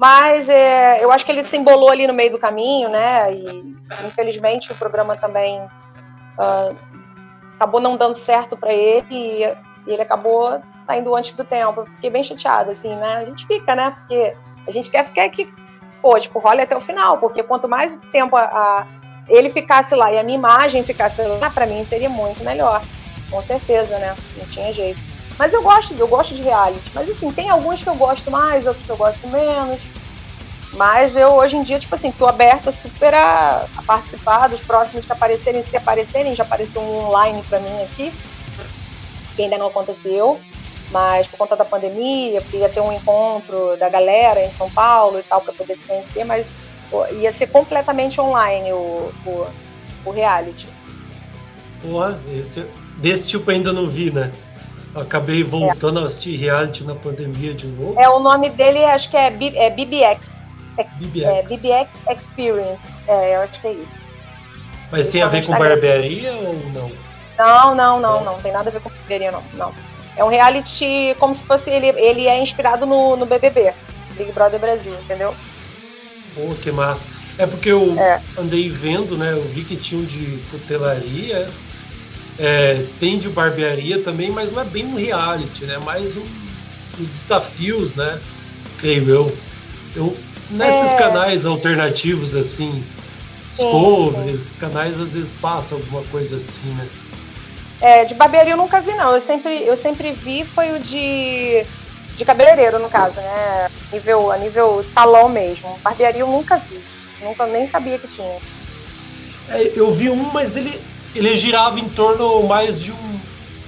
Mas 0.00 0.48
é, 0.48 1.04
eu 1.04 1.12
acho 1.12 1.26
que 1.26 1.30
ele 1.30 1.44
se 1.44 1.58
embolou 1.58 1.90
ali 1.90 2.06
no 2.06 2.14
meio 2.14 2.32
do 2.32 2.38
caminho, 2.38 2.88
né? 2.88 3.34
E 3.34 3.76
infelizmente 4.06 4.72
o 4.72 4.74
programa 4.74 5.14
também 5.14 5.60
uh, 5.60 6.74
acabou 7.56 7.82
não 7.82 7.98
dando 7.98 8.14
certo 8.14 8.56
para 8.56 8.72
ele 8.72 9.06
e, 9.10 9.44
e, 9.44 9.92
ele 9.92 10.00
acabou 10.00 10.58
saindo 10.86 11.14
antes 11.14 11.34
do 11.34 11.44
tempo. 11.44 11.84
Fiquei 11.96 12.08
bem 12.08 12.24
chateada, 12.24 12.72
assim, 12.72 12.88
né? 12.96 13.18
A 13.18 13.24
gente 13.26 13.46
fica, 13.46 13.76
né? 13.76 13.90
Porque 13.90 14.34
a 14.66 14.70
gente 14.70 14.90
quer 14.90 15.04
ficar 15.04 15.26
aqui, 15.26 15.52
pô, 16.00 16.18
tipo, 16.18 16.38
role 16.38 16.62
até 16.62 16.74
o 16.74 16.80
final, 16.80 17.18
porque 17.18 17.42
quanto 17.42 17.68
mais 17.68 17.98
tempo 18.10 18.36
a, 18.36 18.44
a, 18.44 18.86
ele 19.28 19.50
ficasse 19.50 19.94
lá 19.94 20.10
e 20.10 20.18
a 20.18 20.22
minha 20.22 20.38
imagem 20.38 20.82
ficasse 20.82 21.20
lá, 21.20 21.50
para 21.50 21.66
mim 21.66 21.84
seria 21.84 22.08
muito 22.08 22.42
melhor. 22.42 22.80
Com 23.30 23.42
certeza, 23.42 23.98
né? 23.98 24.16
Não 24.38 24.46
tinha 24.46 24.72
jeito. 24.72 25.09
Mas 25.40 25.54
eu 25.54 25.62
gosto, 25.62 25.94
eu 25.98 26.06
gosto 26.06 26.34
de 26.34 26.42
reality. 26.42 26.90
Mas 26.94 27.08
assim, 27.08 27.32
tem 27.32 27.48
alguns 27.48 27.82
que 27.82 27.88
eu 27.88 27.94
gosto 27.94 28.30
mais, 28.30 28.66
outros 28.66 28.84
que 28.84 28.92
eu 28.92 28.96
gosto 28.98 29.26
menos. 29.28 29.80
Mas 30.74 31.16
eu 31.16 31.28
hoje 31.28 31.56
em 31.56 31.62
dia, 31.62 31.80
tipo 31.80 31.94
assim, 31.94 32.12
tô 32.12 32.26
aberta 32.26 32.70
super 32.70 33.14
a, 33.14 33.64
a 33.74 33.82
participar 33.82 34.48
dos 34.48 34.60
próximos 34.60 35.06
que 35.06 35.10
aparecerem, 35.10 35.62
se 35.62 35.74
aparecerem, 35.78 36.36
já 36.36 36.42
apareceu 36.42 36.82
um 36.82 37.06
online 37.06 37.42
para 37.48 37.58
mim 37.58 37.82
aqui, 37.84 38.12
que 39.34 39.42
ainda 39.42 39.56
não 39.56 39.68
aconteceu, 39.68 40.38
mas 40.90 41.26
por 41.26 41.38
conta 41.38 41.56
da 41.56 41.64
pandemia, 41.64 42.42
porque 42.42 42.58
ia 42.58 42.68
ter 42.68 42.82
um 42.82 42.92
encontro 42.92 43.78
da 43.78 43.88
galera 43.88 44.44
em 44.44 44.52
São 44.52 44.68
Paulo 44.68 45.18
e 45.18 45.22
tal, 45.22 45.40
para 45.40 45.54
poder 45.54 45.74
se 45.78 45.84
conhecer, 45.84 46.22
mas 46.22 46.52
ia 47.12 47.32
ser 47.32 47.46
completamente 47.46 48.20
online 48.20 48.74
o, 48.74 49.10
o, 49.24 49.46
o 50.04 50.10
reality. 50.10 50.68
Porra, 51.80 52.20
esse, 52.30 52.66
desse 52.98 53.26
tipo 53.26 53.50
ainda 53.50 53.72
não 53.72 53.88
vi, 53.88 54.10
né? 54.10 54.30
Acabei 54.94 55.42
voltando 55.42 56.00
é. 56.00 56.02
a 56.02 56.06
assistir 56.06 56.36
reality 56.36 56.84
na 56.84 56.94
pandemia 56.94 57.54
de 57.54 57.66
novo. 57.66 57.98
É, 57.98 58.08
o 58.08 58.18
nome 58.18 58.50
dele 58.50 58.82
acho 58.84 59.10
que 59.10 59.16
é, 59.16 59.30
B, 59.30 59.52
é 59.56 59.70
BBX. 59.70 60.40
Ex, 60.78 60.96
BBX. 60.98 61.24
É, 61.24 61.42
BBX 61.42 61.90
Experience. 62.10 63.00
É, 63.06 63.36
eu 63.36 63.40
acho 63.42 63.60
que 63.60 63.66
é 63.66 63.72
isso. 63.72 63.98
Mas 64.90 65.08
tem 65.08 65.22
a 65.22 65.28
ver 65.28 65.46
com 65.46 65.56
barbearia 65.56 66.32
ou 66.32 66.54
não? 66.72 66.90
Não, 67.38 67.74
não, 67.74 68.00
não, 68.00 68.24
não. 68.24 68.36
Tem 68.38 68.52
nada 68.52 68.68
a 68.70 68.72
ver 68.72 68.80
com 68.80 68.90
barbearia, 68.90 69.30
não. 69.30 69.42
não. 69.54 69.74
É 70.16 70.24
um 70.24 70.28
reality 70.28 71.14
como 71.18 71.34
se 71.34 71.44
fosse. 71.44 71.70
Ele, 71.70 71.88
ele 71.88 72.26
é 72.26 72.42
inspirado 72.42 72.84
no, 72.84 73.16
no 73.16 73.26
BBB, 73.26 73.72
Big 74.16 74.32
Brother 74.32 74.58
Brasil, 74.58 74.92
entendeu? 74.94 75.34
Pô, 76.34 76.54
que 76.60 76.72
massa. 76.72 77.06
É 77.38 77.46
porque 77.46 77.70
eu 77.70 77.98
é. 77.98 78.20
andei 78.36 78.68
vendo, 78.68 79.16
né? 79.16 79.32
Eu 79.32 79.42
vi 79.44 79.64
que 79.64 79.76
tinha 79.76 80.00
um 80.00 80.04
de 80.04 80.38
cutelaria, 80.50 81.48
é, 82.40 82.86
tem 82.98 83.18
de 83.18 83.28
barbearia 83.28 84.02
também, 84.02 84.30
mas 84.30 84.50
não 84.50 84.62
é 84.62 84.64
bem 84.64 84.86
um 84.86 84.94
reality, 84.94 85.66
né? 85.66 85.76
Mais 85.76 86.16
um, 86.16 86.22
os 86.98 87.10
desafios, 87.10 87.94
né? 87.94 88.18
Creio 88.78 89.10
eu. 89.10 89.36
Eu 89.94 90.16
nesses 90.50 90.94
é... 90.94 90.96
canais 90.96 91.44
alternativos 91.44 92.34
assim, 92.34 92.82
Discovery, 93.50 94.32
esses 94.32 94.56
canais 94.56 94.98
às 94.98 95.12
vezes 95.12 95.32
passam 95.32 95.76
alguma 95.76 96.02
coisa 96.04 96.36
assim, 96.36 96.66
né? 96.76 96.88
É, 97.82 98.04
de 98.06 98.14
barbearia 98.14 98.54
eu 98.54 98.56
nunca 98.56 98.80
vi 98.80 98.94
não. 98.94 99.14
Eu 99.14 99.20
sempre, 99.20 99.62
eu 99.62 99.76
sempre 99.76 100.12
vi 100.12 100.44
foi 100.44 100.72
o 100.72 100.78
de 100.80 101.66
de 102.16 102.24
cabeleireiro 102.24 102.78
no 102.78 102.88
caso, 102.88 103.20
né? 103.20 103.70
Nível, 103.92 104.32
a 104.32 104.38
nível 104.38 104.82
salão 104.94 105.28
mesmo. 105.28 105.78
Barbearia 105.82 106.20
eu 106.20 106.26
nunca 106.26 106.56
vi. 106.56 106.80
Nunca 107.22 107.46
nem 107.46 107.66
sabia 107.66 107.98
que 107.98 108.08
tinha. 108.08 108.38
É, 109.50 109.72
eu 109.74 109.92
vi 109.92 110.08
um, 110.08 110.30
mas 110.32 110.56
ele 110.56 110.80
ele 111.14 111.34
girava 111.34 111.78
em 111.80 111.88
torno 111.88 112.42
mais 112.44 112.82
de 112.82 112.92
um 112.92 113.20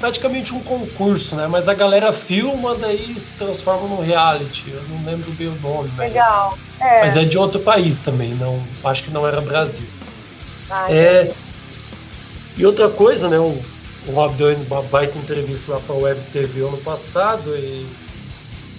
praticamente 0.02 0.52
um 0.52 0.60
concurso, 0.60 1.36
né? 1.36 1.46
Mas 1.46 1.68
a 1.68 1.74
galera 1.74 2.12
filma, 2.12 2.74
daí 2.74 3.14
se 3.20 3.34
transforma 3.34 3.86
num 3.86 4.02
reality. 4.02 4.64
Eu 4.68 4.82
não 4.88 5.04
lembro 5.04 5.30
bem 5.30 5.46
o 5.46 5.54
nome, 5.60 5.92
mas. 5.96 6.12
Legal. 6.12 6.58
É. 6.80 7.02
Mas 7.02 7.16
é 7.16 7.24
de 7.24 7.38
outro 7.38 7.60
país 7.60 8.00
também, 8.00 8.34
não. 8.34 8.60
Acho 8.82 9.04
que 9.04 9.10
não 9.12 9.24
era 9.24 9.40
Brasil. 9.40 9.86
Ah, 10.68 10.92
é. 10.92 11.32
E 12.56 12.66
outra 12.66 12.88
coisa, 12.88 13.28
né? 13.28 13.38
O, 13.38 13.56
o 14.08 14.12
Rob 14.12 14.34
deu 14.34 14.52
uma 14.68 14.82
baita 14.82 15.16
entrevista 15.16 15.74
lá 15.74 15.80
para 15.80 15.94
a 15.94 15.98
Web 15.98 16.20
TV 16.32 16.62
ano 16.62 16.78
passado 16.78 17.56
e 17.56 17.86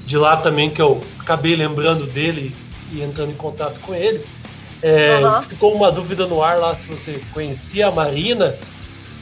de 0.06 0.17
lá 0.17 0.36
também 0.36 0.69
que 0.69 0.82
eu 0.82 0.99
acabei 1.19 1.56
lembrando 1.56 2.06
dele 2.06 2.54
e 2.91 3.02
entrando 3.02 3.32
em 3.32 3.36
contato 3.36 3.80
com 3.80 3.95
ele. 3.95 4.26
É, 4.84 5.17
uhum. 5.19 5.41
Ficou 5.41 5.74
uma 5.74 5.89
dúvida 5.89 6.28
no 6.28 6.43
ar 6.43 6.58
lá 6.58 6.76
se 6.76 6.88
você 6.88 7.22
conhecia 7.34 7.88
a 7.88 7.91
Marina 7.91 8.56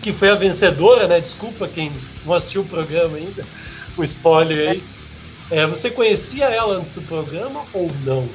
que 0.01 0.11
foi 0.11 0.31
a 0.31 0.35
vencedora, 0.35 1.07
né? 1.07 1.19
Desculpa 1.19 1.67
quem 1.67 1.91
não 2.25 2.33
assistiu 2.33 2.61
o 2.61 2.65
programa 2.65 3.17
ainda, 3.17 3.45
o 3.95 4.03
spoiler 4.03 4.71
aí. 4.71 4.83
É, 5.51 5.65
você 5.65 5.91
conhecia 5.91 6.45
ela 6.45 6.75
antes 6.75 6.91
do 6.93 7.01
programa 7.01 7.61
ou 7.73 7.89
não? 8.03 8.27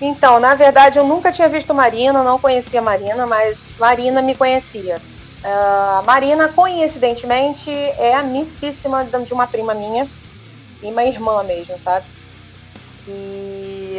Então, 0.00 0.38
na 0.38 0.54
verdade, 0.54 0.96
eu 0.98 1.04
nunca 1.04 1.32
tinha 1.32 1.48
visto 1.48 1.74
Marina, 1.74 2.22
não 2.22 2.38
conhecia 2.38 2.80
Marina, 2.80 3.26
mas 3.26 3.58
Marina 3.78 4.22
me 4.22 4.34
conhecia. 4.34 5.00
Uh, 5.42 6.04
Marina, 6.06 6.48
coincidentemente, 6.48 7.70
é 7.70 8.14
amicíssima 8.14 9.04
de 9.04 9.32
uma 9.32 9.46
prima 9.46 9.74
minha 9.74 10.08
e 10.82 10.86
uma 10.86 11.04
irmã 11.04 11.42
mesmo, 11.42 11.76
sabe? 11.82 12.06
E 13.08 13.98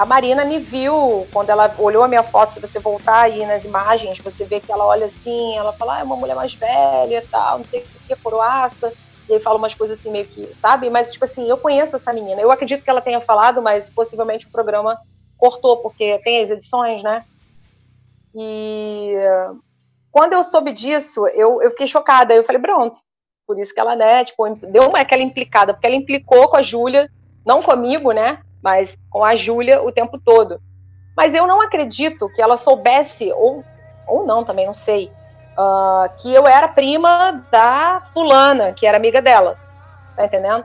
a 0.00 0.06
Marina 0.06 0.46
me 0.46 0.58
viu 0.58 1.26
quando 1.30 1.50
ela 1.50 1.74
olhou 1.78 2.02
a 2.02 2.08
minha 2.08 2.22
foto. 2.22 2.54
Se 2.54 2.60
você 2.60 2.78
voltar 2.78 3.24
aí 3.24 3.44
nas 3.44 3.66
imagens, 3.66 4.16
você 4.16 4.46
vê 4.46 4.58
que 4.58 4.72
ela 4.72 4.86
olha 4.86 5.04
assim, 5.04 5.54
ela 5.58 5.74
fala, 5.74 5.96
ah, 5.96 6.00
é 6.00 6.02
uma 6.02 6.16
mulher 6.16 6.34
mais 6.34 6.54
velha 6.54 7.18
e 7.18 7.26
tal, 7.26 7.58
não 7.58 7.66
sei 7.66 7.80
o 7.80 7.84
que, 8.06 8.16
coroasta. 8.16 8.94
E 9.28 9.34
aí 9.34 9.40
fala 9.40 9.58
umas 9.58 9.74
coisas 9.74 9.98
assim, 9.98 10.10
meio 10.10 10.24
que, 10.24 10.54
sabe? 10.54 10.88
Mas, 10.88 11.12
tipo 11.12 11.26
assim, 11.26 11.46
eu 11.46 11.58
conheço 11.58 11.96
essa 11.96 12.14
menina. 12.14 12.40
Eu 12.40 12.50
acredito 12.50 12.82
que 12.82 12.88
ela 12.88 13.02
tenha 13.02 13.20
falado, 13.20 13.60
mas 13.60 13.90
possivelmente 13.90 14.46
o 14.46 14.50
programa 14.50 14.98
cortou, 15.36 15.76
porque 15.82 16.18
tem 16.24 16.40
as 16.40 16.50
edições, 16.50 17.02
né? 17.02 17.22
E 18.34 19.16
quando 20.10 20.32
eu 20.32 20.42
soube 20.42 20.72
disso, 20.72 21.28
eu, 21.28 21.60
eu 21.60 21.70
fiquei 21.72 21.86
chocada. 21.86 22.32
Eu 22.32 22.42
falei, 22.42 22.62
pronto. 22.62 22.98
Por 23.46 23.58
isso 23.58 23.74
que 23.74 23.80
ela, 23.80 23.94
né, 23.94 24.24
tipo, 24.24 24.48
deu 24.48 24.96
aquela 24.96 25.22
implicada, 25.22 25.74
porque 25.74 25.86
ela 25.86 25.96
implicou 25.96 26.48
com 26.48 26.56
a 26.56 26.62
Júlia, 26.62 27.10
não 27.44 27.60
comigo, 27.60 28.12
né? 28.12 28.40
Mas 28.62 28.96
com 29.08 29.24
a 29.24 29.34
Júlia 29.34 29.82
o 29.82 29.92
tempo 29.92 30.18
todo. 30.18 30.60
Mas 31.16 31.34
eu 31.34 31.46
não 31.46 31.60
acredito 31.60 32.28
que 32.30 32.40
ela 32.40 32.56
soubesse, 32.56 33.32
ou, 33.32 33.64
ou 34.06 34.26
não 34.26 34.44
também, 34.44 34.66
não 34.66 34.74
sei, 34.74 35.10
uh, 35.58 36.10
que 36.18 36.32
eu 36.32 36.46
era 36.46 36.68
prima 36.68 37.44
da 37.50 38.02
fulana, 38.12 38.72
que 38.72 38.86
era 38.86 38.96
amiga 38.96 39.20
dela. 39.20 39.58
Tá 40.16 40.24
entendendo? 40.24 40.64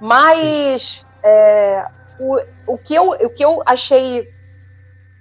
Mas 0.00 1.04
é, 1.22 1.86
o, 2.18 2.40
o, 2.66 2.78
que 2.78 2.94
eu, 2.94 3.10
o 3.10 3.30
que 3.30 3.44
eu 3.44 3.62
achei 3.66 4.28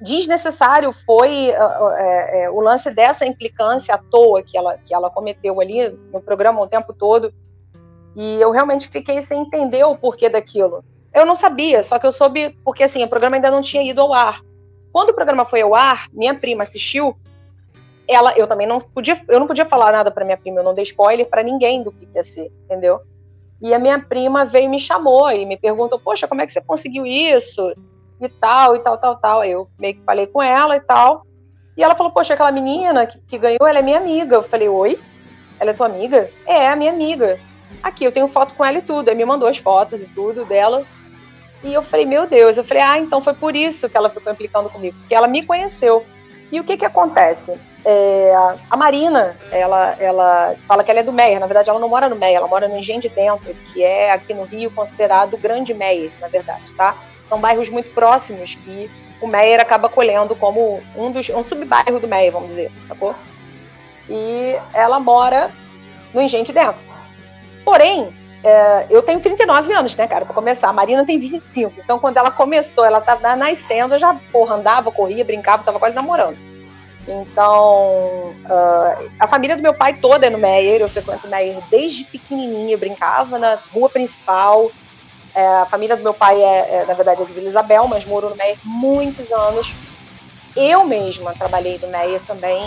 desnecessário 0.01 0.93
foi 1.05 1.49
uh, 1.49 1.89
é, 1.97 2.43
é, 2.43 2.49
o 2.49 2.61
lance 2.61 2.89
dessa 2.89 3.25
implicância 3.25 3.93
à 3.93 3.97
toa 3.97 4.41
que 4.41 4.57
ela, 4.57 4.77
que 4.77 4.93
ela 4.93 5.09
cometeu 5.09 5.59
ali 5.59 5.89
no 6.13 6.21
programa 6.21 6.61
o 6.61 6.67
tempo 6.67 6.93
todo. 6.93 7.33
E 8.15 8.41
eu 8.41 8.51
realmente 8.51 8.87
fiquei 8.87 9.21
sem 9.21 9.41
entender 9.41 9.83
o 9.83 9.97
porquê 9.97 10.29
daquilo. 10.29 10.83
Eu 11.13 11.25
não 11.25 11.35
sabia, 11.35 11.81
só 11.83 11.97
que 11.97 12.05
eu 12.05 12.11
soube 12.11 12.55
porque 12.63 12.83
assim, 12.83 13.03
o 13.03 13.07
programa 13.07 13.35
ainda 13.35 13.49
não 13.49 13.61
tinha 13.61 13.83
ido 13.83 14.01
ao 14.01 14.13
ar. 14.13 14.41
Quando 14.91 15.09
o 15.09 15.13
programa 15.13 15.45
foi 15.45 15.61
ao 15.61 15.75
ar, 15.75 16.07
minha 16.11 16.33
prima 16.33 16.63
assistiu. 16.63 17.15
Ela, 18.07 18.33
eu 18.37 18.47
também 18.47 18.65
não 18.65 18.79
podia, 18.79 19.21
eu 19.27 19.39
não 19.39 19.47
podia 19.47 19.65
falar 19.65 19.91
nada 19.91 20.09
para 20.09 20.25
minha 20.25 20.37
prima, 20.37 20.59
eu 20.59 20.63
não 20.63 20.73
dei 20.73 20.83
spoiler 20.83 21.29
para 21.29 21.43
ninguém 21.43 21.83
do 21.83 21.91
que 21.91 22.07
ia 22.13 22.23
ser, 22.23 22.51
entendeu? 22.63 23.01
E 23.61 23.73
a 23.73 23.79
minha 23.79 23.99
prima 23.99 24.45
veio 24.45 24.65
e 24.65 24.69
me 24.69 24.79
chamou 24.79 25.29
e 25.31 25.45
me 25.45 25.57
perguntou: 25.57 25.99
"Poxa, 25.99 26.27
como 26.27 26.41
é 26.41 26.47
que 26.47 26.53
você 26.53 26.61
conseguiu 26.61 27.05
isso?" 27.05 27.73
e 28.21 28.27
tal, 28.27 28.75
e 28.75 28.79
tal, 28.79 28.97
tal, 28.97 29.15
tal. 29.17 29.43
Eu 29.45 29.69
meio 29.79 29.95
que 29.95 30.03
falei 30.03 30.27
com 30.27 30.41
ela 30.41 30.75
e 30.75 30.79
tal. 30.79 31.25
E 31.77 31.83
ela 31.83 31.95
falou: 31.95 32.11
"Poxa, 32.11 32.33
aquela 32.33 32.51
menina 32.51 33.05
que, 33.05 33.19
que 33.21 33.37
ganhou, 33.37 33.67
ela 33.67 33.79
é 33.79 33.81
minha 33.81 33.97
amiga". 33.97 34.37
Eu 34.37 34.43
falei: 34.43 34.69
"Oi? 34.69 34.99
Ela 35.59 35.71
é 35.71 35.73
tua 35.73 35.85
amiga?" 35.85 36.29
"É, 36.45 36.65
é 36.65 36.75
minha 36.75 36.91
amiga." 36.91 37.39
Aqui, 37.83 38.03
eu 38.03 38.11
tenho 38.11 38.27
foto 38.27 38.55
com 38.55 38.65
ela 38.65 38.79
e 38.79 38.81
tudo. 38.81 39.09
Aí 39.09 39.15
me 39.15 39.25
mandou 39.25 39.47
as 39.47 39.57
fotos 39.57 40.01
e 40.01 40.05
tudo 40.05 40.45
dela. 40.45 40.83
E 41.63 41.73
eu 41.73 41.83
falei, 41.83 42.05
meu 42.05 42.25
Deus, 42.25 42.57
eu 42.57 42.63
falei, 42.63 42.83
ah, 42.83 42.97
então 42.97 43.21
foi 43.21 43.33
por 43.33 43.55
isso 43.55 43.89
que 43.89 43.97
ela 43.97 44.09
ficou 44.09 44.31
implicando 44.31 44.69
comigo, 44.69 44.97
porque 44.99 45.15
ela 45.15 45.27
me 45.27 45.45
conheceu. 45.45 46.05
E 46.51 46.59
o 46.59 46.63
que 46.63 46.77
que 46.77 46.85
acontece? 46.85 47.53
É, 47.85 48.33
a 48.69 48.75
Marina, 48.75 49.35
ela, 49.51 49.95
ela 49.99 50.55
fala 50.67 50.83
que 50.83 50.91
ela 50.91 50.99
é 50.99 51.03
do 51.03 51.13
Meia, 51.13 51.39
na 51.39 51.45
verdade 51.45 51.69
ela 51.69 51.79
não 51.79 51.87
mora 51.87 52.09
no 52.09 52.15
Meia, 52.15 52.37
ela 52.37 52.47
mora 52.47 52.67
no 52.67 52.77
Engenho 52.77 53.01
de 53.01 53.09
Dentro, 53.09 53.53
que 53.71 53.83
é 53.83 54.11
aqui 54.11 54.33
no 54.33 54.43
Rio 54.43 54.71
considerado 54.71 55.35
o 55.35 55.37
grande 55.37 55.73
Meia, 55.73 56.11
na 56.19 56.27
verdade, 56.27 56.63
tá? 56.75 56.95
São 57.27 57.39
bairros 57.39 57.69
muito 57.69 57.93
próximos 57.93 58.55
que 58.55 58.89
o 59.21 59.27
Meyer 59.27 59.59
acaba 59.59 59.87
acolhendo 59.87 60.35
como 60.35 60.81
um 60.95 61.11
dos 61.11 61.29
um 61.29 61.43
subbairro 61.43 61.99
do 61.99 62.07
Meia, 62.07 62.31
vamos 62.31 62.49
dizer, 62.49 62.71
sacou? 62.87 63.13
E 64.09 64.55
ela 64.73 64.99
mora 64.99 65.51
no 66.13 66.21
Engenho 66.21 66.45
de 66.45 66.53
Dentro. 66.53 66.81
Porém, 67.63 68.09
é, 68.43 68.85
eu 68.89 69.01
tenho 69.01 69.19
39 69.19 69.73
anos, 69.73 69.95
né, 69.95 70.07
cara, 70.07 70.25
pra 70.25 70.33
começar. 70.33 70.69
A 70.69 70.73
Marina 70.73 71.05
tem 71.05 71.19
25. 71.19 71.73
Então, 71.77 71.99
quando 71.99 72.17
ela 72.17 72.31
começou, 72.31 72.85
ela 72.85 73.01
tava 73.01 73.35
nascendo, 73.35 73.95
eu 73.95 73.99
já, 73.99 74.15
porra, 74.31 74.55
andava, 74.55 74.91
corria, 74.91 75.25
brincava, 75.25 75.63
tava 75.63 75.79
quase 75.79 75.95
namorando. 75.95 76.37
Então, 77.07 78.33
uh, 78.45 79.09
a 79.19 79.27
família 79.27 79.55
do 79.55 79.63
meu 79.63 79.73
pai 79.73 79.95
toda 79.95 80.27
é 80.27 80.29
no 80.29 80.37
Meyer, 80.37 80.81
eu 80.81 80.87
frequento 80.87 81.27
o 81.27 81.29
Meyer 81.29 81.57
desde 81.69 82.03
pequenininha, 82.03 82.75
eu 82.75 82.77
brincava 82.77 83.39
na 83.39 83.57
rua 83.73 83.89
principal. 83.89 84.71
É, 85.33 85.45
a 85.45 85.65
família 85.65 85.95
do 85.95 86.03
meu 86.03 86.13
pai 86.13 86.41
é, 86.41 86.81
é, 86.81 86.85
na 86.87 86.93
verdade, 86.93 87.21
é 87.21 87.25
de 87.25 87.33
Vila 87.33 87.49
Isabel, 87.49 87.87
mas 87.87 88.05
morou 88.05 88.29
no 88.29 88.35
Meyer 88.35 88.57
muitos 88.63 89.31
anos. 89.31 89.71
Eu 90.55 90.85
mesma 90.85 91.33
trabalhei 91.33 91.79
no 91.79 91.87
Meyer 91.87 92.21
também 92.25 92.63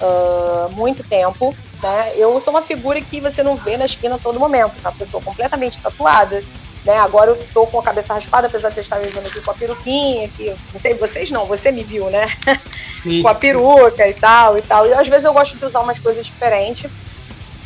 uh, 0.00 0.76
muito 0.76 1.02
tempo. 1.02 1.54
Né? 1.82 2.12
Eu 2.16 2.38
sou 2.40 2.52
uma 2.52 2.62
figura 2.62 3.00
que 3.00 3.20
você 3.20 3.42
não 3.42 3.56
vê 3.56 3.76
na 3.76 3.86
esquina 3.86 4.16
a 4.16 4.18
todo 4.18 4.38
momento, 4.38 4.72
tá? 4.82 4.92
Pessoa 4.92 5.22
completamente 5.22 5.80
tatuada. 5.80 6.42
Né? 6.84 6.96
Agora 6.96 7.30
eu 7.30 7.46
tô 7.52 7.66
com 7.66 7.78
a 7.78 7.82
cabeça 7.82 8.14
raspada, 8.14 8.46
apesar 8.46 8.68
de 8.68 8.74
vocês 8.74 8.86
estarem 8.86 9.06
me 9.06 9.12
vendo 9.12 9.26
aqui 9.26 9.40
com 9.40 9.50
a 9.50 9.54
peruquinha, 9.54 10.26
aqui. 10.26 10.54
Não 10.72 10.80
sei, 10.80 10.94
vocês 10.94 11.30
não, 11.30 11.44
você 11.46 11.70
me 11.70 11.82
viu, 11.82 12.10
né? 12.10 12.26
com 13.22 13.28
a 13.28 13.34
peruca 13.34 14.06
e 14.08 14.14
tal 14.14 14.58
e 14.58 14.62
tal. 14.62 14.86
E 14.86 14.92
às 14.92 15.08
vezes 15.08 15.24
eu 15.24 15.32
gosto 15.32 15.56
de 15.56 15.64
usar 15.64 15.80
umas 15.80 15.98
coisas 15.98 16.24
diferentes. 16.24 16.90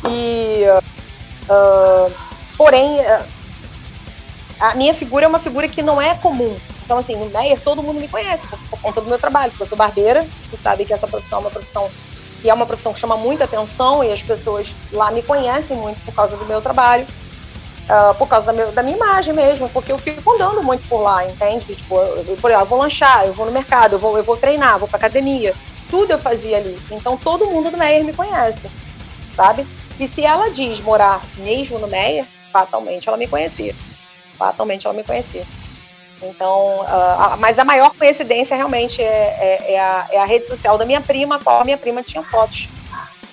E. 0.09 0.63
Uh, 1.47 2.11
porém, 2.57 2.97
a 4.59 4.75
minha 4.75 4.93
figura 4.93 5.25
é 5.25 5.27
uma 5.27 5.39
figura 5.39 5.67
que 5.67 5.81
não 5.81 6.01
é 6.01 6.15
comum. 6.15 6.55
Então, 6.83 6.97
assim, 6.97 7.15
no 7.15 7.25
Meyer 7.25 7.59
todo 7.59 7.81
mundo 7.81 7.99
me 7.99 8.07
conhece 8.07 8.45
por, 8.47 8.59
por 8.69 8.79
conta 8.79 9.01
do 9.01 9.07
meu 9.07 9.17
trabalho, 9.17 9.51
porque 9.51 9.63
eu 9.63 9.67
sou 9.67 9.77
barbeira, 9.77 10.25
você 10.49 10.57
sabe 10.57 10.85
que 10.85 10.93
essa 10.93 11.07
profissão 11.07 11.39
é 11.39 11.41
uma 11.41 11.51
profissão 11.51 11.89
que 12.45 12.49
é 12.51 12.53
uma 12.53 12.67
profissão 12.67 12.93
que 12.93 12.99
chama 12.99 13.17
muita 13.17 13.45
atenção 13.45 14.03
e 14.03 14.11
as 14.11 14.21
pessoas 14.21 14.67
lá 14.91 15.09
me 15.09 15.23
conhecem 15.23 15.75
muito 15.75 15.99
por 16.05 16.13
causa 16.13 16.37
do 16.37 16.45
meu 16.45 16.61
trabalho, 16.61 17.03
uh, 17.89 18.13
por 18.19 18.27
causa 18.27 18.45
da, 18.45 18.53
meu, 18.53 18.71
da, 18.71 18.83
minha 18.83 18.95
imagem 18.95 19.33
mesmo, 19.33 19.67
porque 19.69 19.91
eu 19.91 19.97
fico 19.97 20.31
andando 20.31 20.61
muito 20.61 20.87
por 20.87 21.01
lá, 21.01 21.25
entende? 21.25 21.73
Tipo, 21.73 21.97
eu, 21.97 22.37
por 22.39 22.51
eu 22.51 22.63
vou 22.63 22.77
lanchar, 22.77 23.25
eu 23.25 23.33
vou 23.33 23.47
no 23.47 23.51
mercado, 23.51 23.93
eu 23.93 23.99
vou, 23.99 24.15
eu 24.15 24.23
vou 24.23 24.37
treinar, 24.37 24.77
vou 24.77 24.87
pra 24.87 24.97
academia, 24.97 25.55
tudo 25.89 26.11
eu 26.11 26.19
fazia 26.19 26.57
ali. 26.57 26.77
Então 26.91 27.17
todo 27.17 27.47
mundo 27.47 27.71
do 27.71 27.77
Meyer 27.79 28.03
me 28.03 28.13
conhece, 28.13 28.69
sabe? 29.35 29.65
E 29.99 30.07
se 30.07 30.23
ela 30.23 30.51
diz 30.51 30.79
morar 30.81 31.21
mesmo 31.37 31.79
no 31.79 31.87
Meyer, 31.87 32.27
fatalmente 32.53 33.07
ela 33.07 33.17
me 33.17 33.27
conhecia. 33.27 33.73
Fatalmente 34.37 34.85
ela 34.85 34.95
me 34.95 35.03
conhecia. 35.03 35.43
Então, 36.21 36.81
uh, 36.81 36.85
a, 36.87 37.37
mas 37.39 37.59
a 37.59 37.65
maior 37.65 37.93
coincidência 37.93 38.55
realmente 38.55 39.01
é, 39.01 39.05
é, 39.05 39.73
é, 39.73 39.79
a, 39.79 40.07
é, 40.11 40.17
a, 40.19 40.25
rede 40.25 40.47
social 40.47 40.77
da 40.77 40.85
minha 40.85 41.01
prima, 41.01 41.39
qual 41.39 41.61
a 41.61 41.65
minha 41.65 41.77
prima 41.77 42.01
tinha 42.01 42.23
fotos 42.23 42.69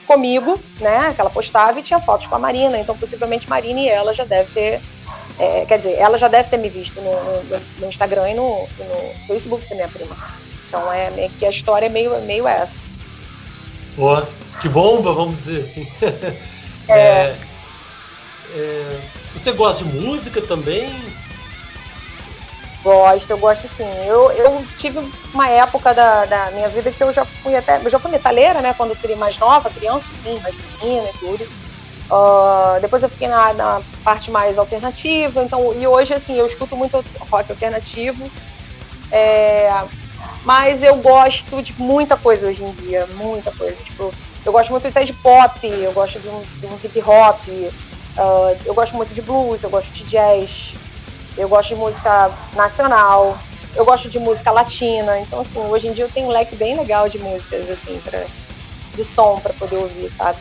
comigo, 0.07 0.59
né? 0.81 1.13
Que 1.15 1.21
ela 1.21 1.31
postava 1.31 1.79
e 1.79 1.83
tinha 1.83 2.01
fotos 2.01 2.27
com 2.27 2.35
a 2.35 2.39
Marina. 2.39 2.79
Então, 2.79 2.97
possivelmente 2.97 3.49
Marina 3.49 3.81
e 3.81 3.89
ela 3.89 4.13
já 4.13 4.25
deve 4.25 4.51
ter. 4.53 4.81
É, 5.39 5.65
quer 5.65 5.79
dizer, 5.79 5.95
ela 5.99 6.19
já 6.19 6.29
deve 6.29 6.51
ter 6.51 6.59
me 6.59 6.69
visto 6.69 7.01
no, 7.01 7.13
no, 7.45 7.63
no 7.79 7.89
Instagram 7.89 8.31
e 8.31 8.35
no, 8.35 8.69
no, 8.79 9.27
Facebook 9.27 9.67
da 9.69 9.75
minha 9.77 9.89
prima. 9.89 10.17
Então 10.69 10.93
é 10.93 11.11
meio 11.11 11.31
que 11.31 11.47
a 11.47 11.51
história 11.51 11.87
é 11.87 11.89
meio, 11.89 12.21
meio 12.23 12.47
essa. 12.47 12.77
Boa, 13.97 14.29
que 14.61 14.69
bomba, 14.69 15.13
vamos 15.13 15.39
dizer 15.39 15.61
assim. 15.61 15.87
é, 16.89 16.93
é, 16.95 17.35
é 18.55 19.01
você 19.35 19.53
gosta 19.53 19.85
de 19.85 19.95
música 19.97 20.43
também? 20.43 20.95
Gosto, 22.83 23.31
eu 23.31 23.39
gosto 23.39 23.69
sim. 23.77 23.91
Eu, 24.07 24.31
eu 24.33 24.65
tive 24.79 24.99
uma 25.33 25.49
época 25.49 25.95
da, 25.95 26.25
da 26.25 26.51
minha 26.51 26.69
vida 26.69 26.91
que 26.91 27.03
eu 27.03 27.13
já 27.13 27.25
fui 27.25 27.55
até. 27.55 27.81
Eu 27.83 27.91
já 27.91 27.99
fui 27.99 28.11
metaleira, 28.11 28.61
né? 28.61 28.75
Quando 28.75 28.91
eu 28.91 28.97
fui 28.97 29.15
mais 29.15 29.39
nova, 29.39 29.71
criança, 29.71 30.07
sim, 30.23 30.41
mais 30.41 30.55
menina 30.81 31.09
e 31.09 31.19
tudo. 31.19 31.45
Uh, 32.11 32.81
depois 32.81 33.03
eu 33.03 33.09
fiquei 33.09 33.29
na, 33.29 33.55
na, 33.55 33.81
parte 34.05 34.31
mais 34.31 34.59
alternativa, 34.59 35.43
então, 35.43 35.73
e 35.81 35.87
hoje 35.87 36.13
assim, 36.13 36.37
eu 36.37 36.47
escuto 36.47 36.77
muito 36.77 37.03
rock 37.31 37.51
alternativo. 37.51 38.31
É, 39.11 39.71
mas 40.45 40.83
eu 40.83 40.97
gosto 40.97 41.63
de 41.63 41.73
muita 41.81 42.17
coisa 42.17 42.49
hoje 42.49 42.63
em 42.63 42.73
dia, 42.73 43.07
muita 43.15 43.51
coisa. 43.53 43.77
Tipo, 43.77 44.13
Eu 44.45 44.53
gosto 44.53 44.71
muito 44.71 44.89
até 44.89 45.05
de 45.05 45.13
pop, 45.13 45.67
eu 45.67 45.93
gosto 45.93 46.19
de 46.19 46.29
um, 46.29 46.43
de 46.59 46.67
um 46.67 46.79
hip 46.83 47.01
hop, 47.01 47.41
uh, 47.49 48.59
eu 48.65 48.75
gosto 48.75 48.95
muito 48.97 49.15
de 49.15 49.23
blues, 49.23 49.63
eu 49.63 49.71
gosto 49.71 49.91
de 49.93 50.05
jazz, 50.05 50.75
eu 51.37 51.49
gosto 51.49 51.71
de 51.71 51.77
música 51.77 52.31
nacional, 52.55 53.39
eu 53.75 53.85
gosto 53.85 54.09
de 54.09 54.19
música 54.19 54.51
latina. 54.51 55.19
Então, 55.21 55.41
assim, 55.41 55.61
hoje 55.61 55.89
em 55.89 55.93
dia 55.93 56.05
eu 56.05 56.11
tenho 56.11 56.27
um 56.27 56.31
leque 56.33 56.57
bem 56.57 56.77
legal 56.77 57.09
de 57.09 57.19
músicas, 57.19 57.69
assim, 57.71 58.01
pra, 58.05 58.25
de 58.95 59.05
som 59.05 59.39
para 59.41 59.53
poder 59.55 59.77
ouvir, 59.77 60.11
sabe? 60.13 60.39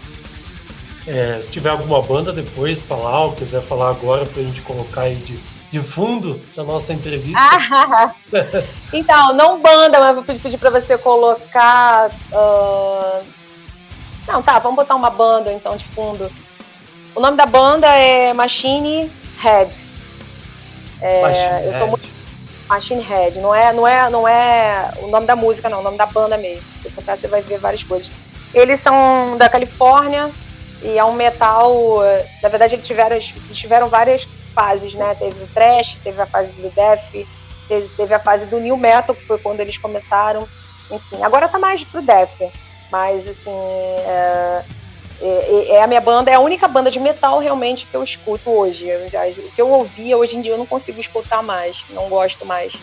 É, 1.07 1.39
se 1.41 1.49
tiver 1.49 1.69
alguma 1.69 2.01
banda 2.01 2.31
depois 2.31 2.85
falar, 2.85 3.23
ou 3.23 3.31
quiser 3.31 3.61
falar 3.61 3.89
agora 3.89 4.25
pra 4.25 4.43
gente 4.43 4.61
colocar 4.61 5.01
aí 5.01 5.15
de, 5.15 5.39
de 5.71 5.79
fundo 5.79 6.39
da 6.55 6.63
nossa 6.63 6.93
entrevista. 6.93 7.39
Ah, 7.39 8.13
então, 8.93 9.33
não 9.33 9.59
banda, 9.59 9.99
mas 9.99 10.15
vou 10.15 10.23
pedir 10.23 10.57
para 10.57 10.69
você 10.69 10.97
colocar. 10.97 12.11
Uh... 12.31 13.23
Não, 14.27 14.43
tá, 14.43 14.59
vamos 14.59 14.75
botar 14.75 14.95
uma 14.95 15.09
banda 15.09 15.51
então 15.51 15.75
de 15.75 15.85
fundo. 15.85 16.31
O 17.15 17.19
nome 17.19 17.35
da 17.35 17.45
banda 17.45 17.87
é 17.87 18.33
Machine 18.33 19.11
Head. 19.39 19.90
É, 21.01 21.21
Machine 21.21 21.65
eu 21.65 21.73
sou 21.73 21.87
muito 21.87 22.09
Machine 22.71 23.01
Head, 23.01 23.39
não 23.39 23.53
é, 23.53 23.73
não 23.73 23.85
é, 23.85 24.09
não 24.09 24.27
é 24.27 24.91
o 25.01 25.07
nome 25.07 25.25
da 25.25 25.35
música, 25.35 25.67
não, 25.67 25.79
o 25.79 25.83
nome 25.83 25.97
da 25.97 26.05
banda 26.05 26.37
mesmo. 26.37 26.63
Se 26.63 26.83
você 26.83 26.89
botar, 26.91 27.17
você 27.17 27.27
vai 27.27 27.41
ver 27.41 27.57
várias 27.59 27.83
coisas. 27.83 28.09
Eles 28.53 28.79
são 28.79 29.37
da 29.37 29.49
Califórnia 29.49 30.31
e 30.81 30.97
é 30.97 31.03
um 31.03 31.13
metal. 31.13 31.99
Na 32.41 32.47
verdade, 32.47 32.75
eles 32.75 32.87
tiveram, 32.87 33.15
eles 33.15 33.33
tiveram 33.51 33.89
várias 33.89 34.25
fases, 34.55 34.93
né? 34.93 35.13
Teve 35.15 35.43
o 35.43 35.47
thrash, 35.47 35.97
teve 36.01 36.21
a 36.21 36.25
fase 36.25 36.53
do 36.53 36.69
death, 36.69 37.01
teve, 37.67 37.89
teve 37.97 38.13
a 38.13 38.19
fase 38.19 38.45
do 38.45 38.59
new 38.59 38.77
metal, 38.77 39.13
que 39.13 39.25
foi 39.25 39.37
quando 39.37 39.59
eles 39.59 39.77
começaram. 39.77 40.47
Enfim, 40.89 41.23
agora 41.23 41.49
tá 41.49 41.59
mais 41.59 41.83
pro 41.83 42.01
death, 42.01 42.39
mas 42.89 43.27
assim. 43.27 43.51
É, 44.07 44.63
é, 45.21 45.75
é, 45.75 45.83
a 45.83 45.87
minha 45.87 46.01
banda, 46.01 46.31
é 46.31 46.33
a 46.33 46.39
única 46.39 46.67
banda 46.67 46.89
de 46.89 46.99
metal 46.99 47.37
realmente 47.37 47.85
que 47.85 47.95
eu 47.95 48.03
escuto 48.03 48.49
hoje. 48.49 48.87
O 49.37 49.51
que 49.51 49.61
eu 49.61 49.69
ouvia 49.69 50.17
hoje 50.17 50.35
em 50.35 50.41
dia 50.41 50.53
eu 50.53 50.57
não 50.57 50.65
consigo 50.65 50.99
escutar 50.99 51.43
mais, 51.43 51.77
não 51.91 52.09
gosto 52.09 52.45
mais. 52.45 52.73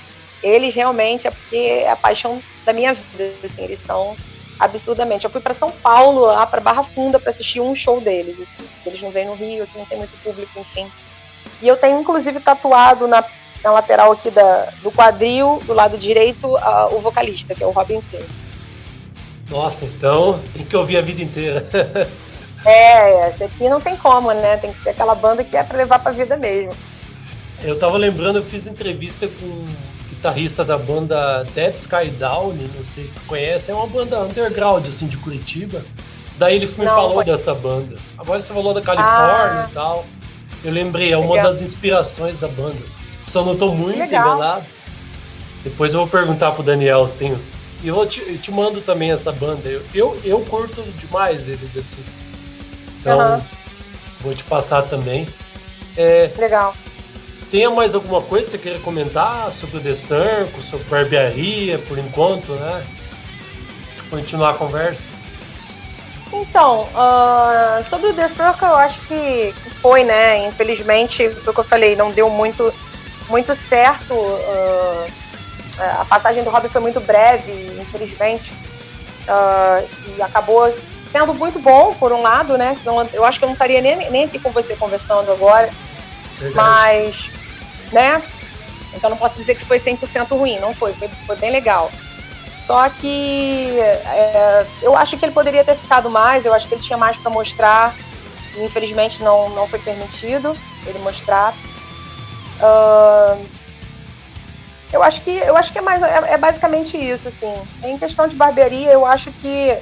Eles 0.41 0.73
realmente 0.73 1.27
é 1.27 1.31
porque 1.31 1.57
é 1.57 1.91
a 1.91 1.97
paixão 1.97 2.41
da 2.65 2.73
minha 2.73 2.95
vida, 2.95 3.33
assim, 3.43 3.65
eles 3.65 3.81
são 3.81 4.17
absurdamente. 4.59 5.25
Eu 5.25 5.31
fui 5.31 5.41
para 5.41 5.53
São 5.53 5.71
Paulo, 5.71 6.27
lá 6.27 6.47
para 6.47 6.61
Barra 6.61 6.85
Funda, 6.85 7.19
para 7.19 7.31
assistir 7.31 7.61
um 7.61 7.75
show 7.75 8.01
deles. 8.01 8.37
Assim. 8.41 8.69
Eles 8.87 9.03
não 9.03 9.11
vêm 9.11 9.27
no 9.27 9.35
Rio, 9.35 9.65
aqui 9.65 9.77
não 9.77 9.85
tem 9.85 9.99
muito 9.99 10.17
público, 10.23 10.61
enfim. 10.61 10.89
E 11.61 11.67
eu 11.67 11.77
tenho 11.77 12.01
inclusive 12.01 12.39
tatuado 12.39 13.09
na, 13.09 13.25
na 13.65 13.73
lateral 13.73 14.13
aqui 14.13 14.31
da, 14.31 14.69
do 14.81 14.93
quadril, 14.93 15.61
do 15.67 15.73
lado 15.73 15.99
direito, 15.99 16.47
uh, 16.47 16.95
o 16.95 17.01
vocalista, 17.01 17.53
que 17.53 17.65
é 17.65 17.67
o 17.67 17.71
Robin 17.71 18.01
King. 18.13 18.25
Nossa, 19.51 19.87
então 19.87 20.41
tem 20.53 20.65
que 20.65 20.77
ouvir 20.77 20.99
a 20.99 21.01
vida 21.01 21.23
inteira. 21.23 21.67
É, 22.65 23.29
essa 23.29 23.45
aqui 23.45 23.69
não 23.69 23.81
tem 23.81 23.97
como, 23.97 24.33
né? 24.33 24.57
Tem 24.57 24.73
que 24.73 24.83
ser 24.83 24.91
aquela 24.91 25.15
banda 25.15 25.45
que 25.45 25.57
é 25.57 25.63
pra 25.63 25.79
levar 25.79 25.99
pra 25.99 26.13
vida 26.13 26.37
mesmo. 26.37 26.73
Eu 27.63 27.79
tava 27.79 27.97
lembrando, 27.97 28.39
eu 28.39 28.45
fiz 28.45 28.67
entrevista 28.67 29.27
com 29.27 29.47
um 29.47 29.69
guitarrista 30.11 30.65
da 30.65 30.79
banda 30.79 31.45
Dead 31.55 31.75
Sky 31.75 32.11
Down, 32.11 32.55
não 32.77 32.85
sei 32.85 33.09
se 33.09 33.15
tu 33.15 33.21
conhece, 33.23 33.71
é 33.71 33.75
uma 33.75 33.87
banda 33.87 34.21
underground, 34.21 34.87
assim, 34.87 35.07
de 35.07 35.17
Curitiba. 35.17 35.85
Daí 36.37 36.57
ele 36.57 36.67
me 36.67 36.85
não, 36.85 36.95
falou 36.95 37.15
foi... 37.15 37.25
dessa 37.25 37.55
banda. 37.55 37.97
Agora 38.17 38.41
você 38.41 38.53
falou 38.53 38.73
da 38.73 38.81
Califórnia 38.81 39.65
ah, 39.65 39.69
e 39.69 39.75
tal. 39.75 40.07
Eu 40.65 40.73
lembrei, 40.73 41.13
é 41.13 41.17
uma 41.17 41.35
legal. 41.35 41.51
das 41.51 41.63
inspirações 41.63 42.39
da 42.39 42.49
banda. 42.49 42.79
Só 43.27 43.45
não 43.45 43.57
tô 43.57 43.73
muito 43.73 43.99
legal. 43.99 44.37
enganado. 44.37 44.67
Depois 45.65 45.93
eu 45.93 46.01
vou 46.01 46.09
perguntar 46.09 46.53
pro 46.53 46.63
Daniel 46.63 47.07
se 47.07 47.17
tem. 47.17 47.37
E 47.83 47.89
eu 47.89 48.07
te, 48.07 48.21
eu 48.21 48.39
te 48.39 48.51
mando 48.51 48.81
também 48.81 49.11
essa 49.11 49.33
banda. 49.33 49.69
Eu, 49.69 49.83
eu, 49.93 50.21
eu 50.25 50.41
curto 50.41 50.83
demais 51.01 51.49
eles, 51.49 51.77
assim. 51.77 52.03
Então, 53.01 53.35
uhum. 53.35 53.43
vou 54.21 54.35
te 54.35 54.45
passar 54.45 54.83
também. 54.83 55.29
É, 55.97 56.31
Legal. 56.37 56.75
Tem 57.51 57.69
mais 57.71 57.95
alguma 57.95 58.21
coisa 58.21 58.45
que 58.45 58.51
você 58.51 58.59
queira 58.59 58.79
comentar 58.81 59.51
sobre 59.53 59.79
o 59.79 59.81
The 59.81 59.95
Circle, 59.95 60.63
sobre 60.63 60.87
barbearia, 60.87 61.79
por 61.79 61.99
enquanto, 61.99 62.53
né? 62.53 62.85
Continuar 64.11 64.51
a 64.51 64.55
conversa. 64.55 65.11
Então, 66.31 66.83
uh, 66.83 67.83
sobre 67.89 68.11
o 68.11 68.15
The 68.15 68.29
Circle, 68.29 68.69
eu 68.69 68.77
acho 68.77 69.01
que 69.07 69.55
foi, 69.81 70.05
né? 70.05 70.47
Infelizmente, 70.47 71.31
foi 71.31 71.51
o 71.51 71.55
que 71.55 71.61
eu 71.61 71.65
falei, 71.65 71.97
não 71.97 72.11
deu 72.11 72.29
muito, 72.29 72.73
muito 73.31 73.55
certo. 73.55 74.13
Uh, 74.13 75.11
a 75.79 76.05
passagem 76.05 76.45
do 76.45 76.51
Robin 76.51 76.69
foi 76.69 76.83
muito 76.83 77.01
breve, 77.01 77.79
infelizmente. 77.81 78.53
Uh, 79.27 79.89
e 80.17 80.23
acabou 80.23 80.71
sendo 81.11 81.35
muito 81.35 81.59
bom, 81.59 81.95
por 81.95 82.13
um 82.13 82.23
lado, 82.23 82.57
né? 82.57 82.77
Senão 82.83 83.07
eu 83.13 83.25
acho 83.25 83.39
que 83.39 83.45
eu 83.45 83.49
não 83.49 83.55
estaria 83.55 83.81
nem, 83.81 84.11
nem 84.11 84.25
aqui 84.25 84.39
com 84.39 84.51
você 84.51 84.77
conversando 84.77 85.31
agora. 85.33 85.71
Verdade. 86.39 86.57
Mas, 86.57 87.31
né? 87.93 88.23
Então 88.95 89.11
não 89.11 89.17
posso 89.17 89.37
dizer 89.37 89.55
que 89.55 89.65
foi 89.65 89.79
100% 89.79 90.29
ruim, 90.37 90.59
não 90.59 90.75
foi, 90.75 90.93
foi, 90.95 91.09
foi 91.09 91.37
bem 91.37 91.51
legal. 91.51 91.91
Só 92.67 92.89
que 92.91 93.79
é, 93.81 94.67
eu 94.83 94.97
acho 94.97 95.17
que 95.17 95.25
ele 95.25 95.33
poderia 95.33 95.65
ter 95.65 95.75
ficado 95.77 96.11
mais, 96.11 96.45
eu 96.45 96.53
acho 96.53 96.69
que 96.69 96.75
ele 96.75 96.83
tinha 96.83 96.99
mais 96.99 97.17
para 97.17 97.31
mostrar. 97.31 97.95
Infelizmente 98.59 99.23
não, 99.23 99.49
não 99.51 99.69
foi 99.69 99.79
permitido 99.79 100.55
ele 100.87 100.99
mostrar. 100.99 101.55
Uh, 102.61 103.47
eu 104.93 105.03
acho 105.03 105.21
que 105.23 105.31
eu 105.31 105.57
acho 105.57 105.71
que 105.71 105.79
é 105.79 105.83
mais 105.83 106.03
é, 106.03 106.35
é 106.35 106.37
basicamente 106.37 106.97
isso 106.97 107.29
assim. 107.29 107.55
Em 107.83 107.99
questão 107.99 108.27
de 108.27 108.37
barbearia, 108.37 108.91
eu 108.91 109.07
acho 109.07 109.31
que 109.33 109.79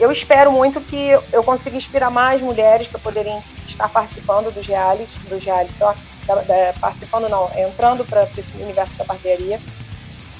eu 0.00 0.12
espero 0.12 0.52
muito 0.52 0.80
que 0.80 1.10
eu 1.32 1.42
consiga 1.42 1.76
inspirar 1.76 2.10
mais 2.10 2.40
mulheres 2.40 2.86
para 2.86 3.00
poderem 3.00 3.42
estar 3.66 3.88
participando 3.88 4.52
dos 4.52 4.66
realities, 4.66 5.18
dos 5.28 5.44
realities, 5.44 5.80
ó, 5.80 5.94
da, 6.26 6.36
da, 6.36 6.74
participando 6.80 7.28
não, 7.28 7.50
entrando 7.56 8.04
para 8.04 8.22
esse 8.36 8.52
universo 8.60 8.94
da 8.96 9.04
barbearia 9.04 9.60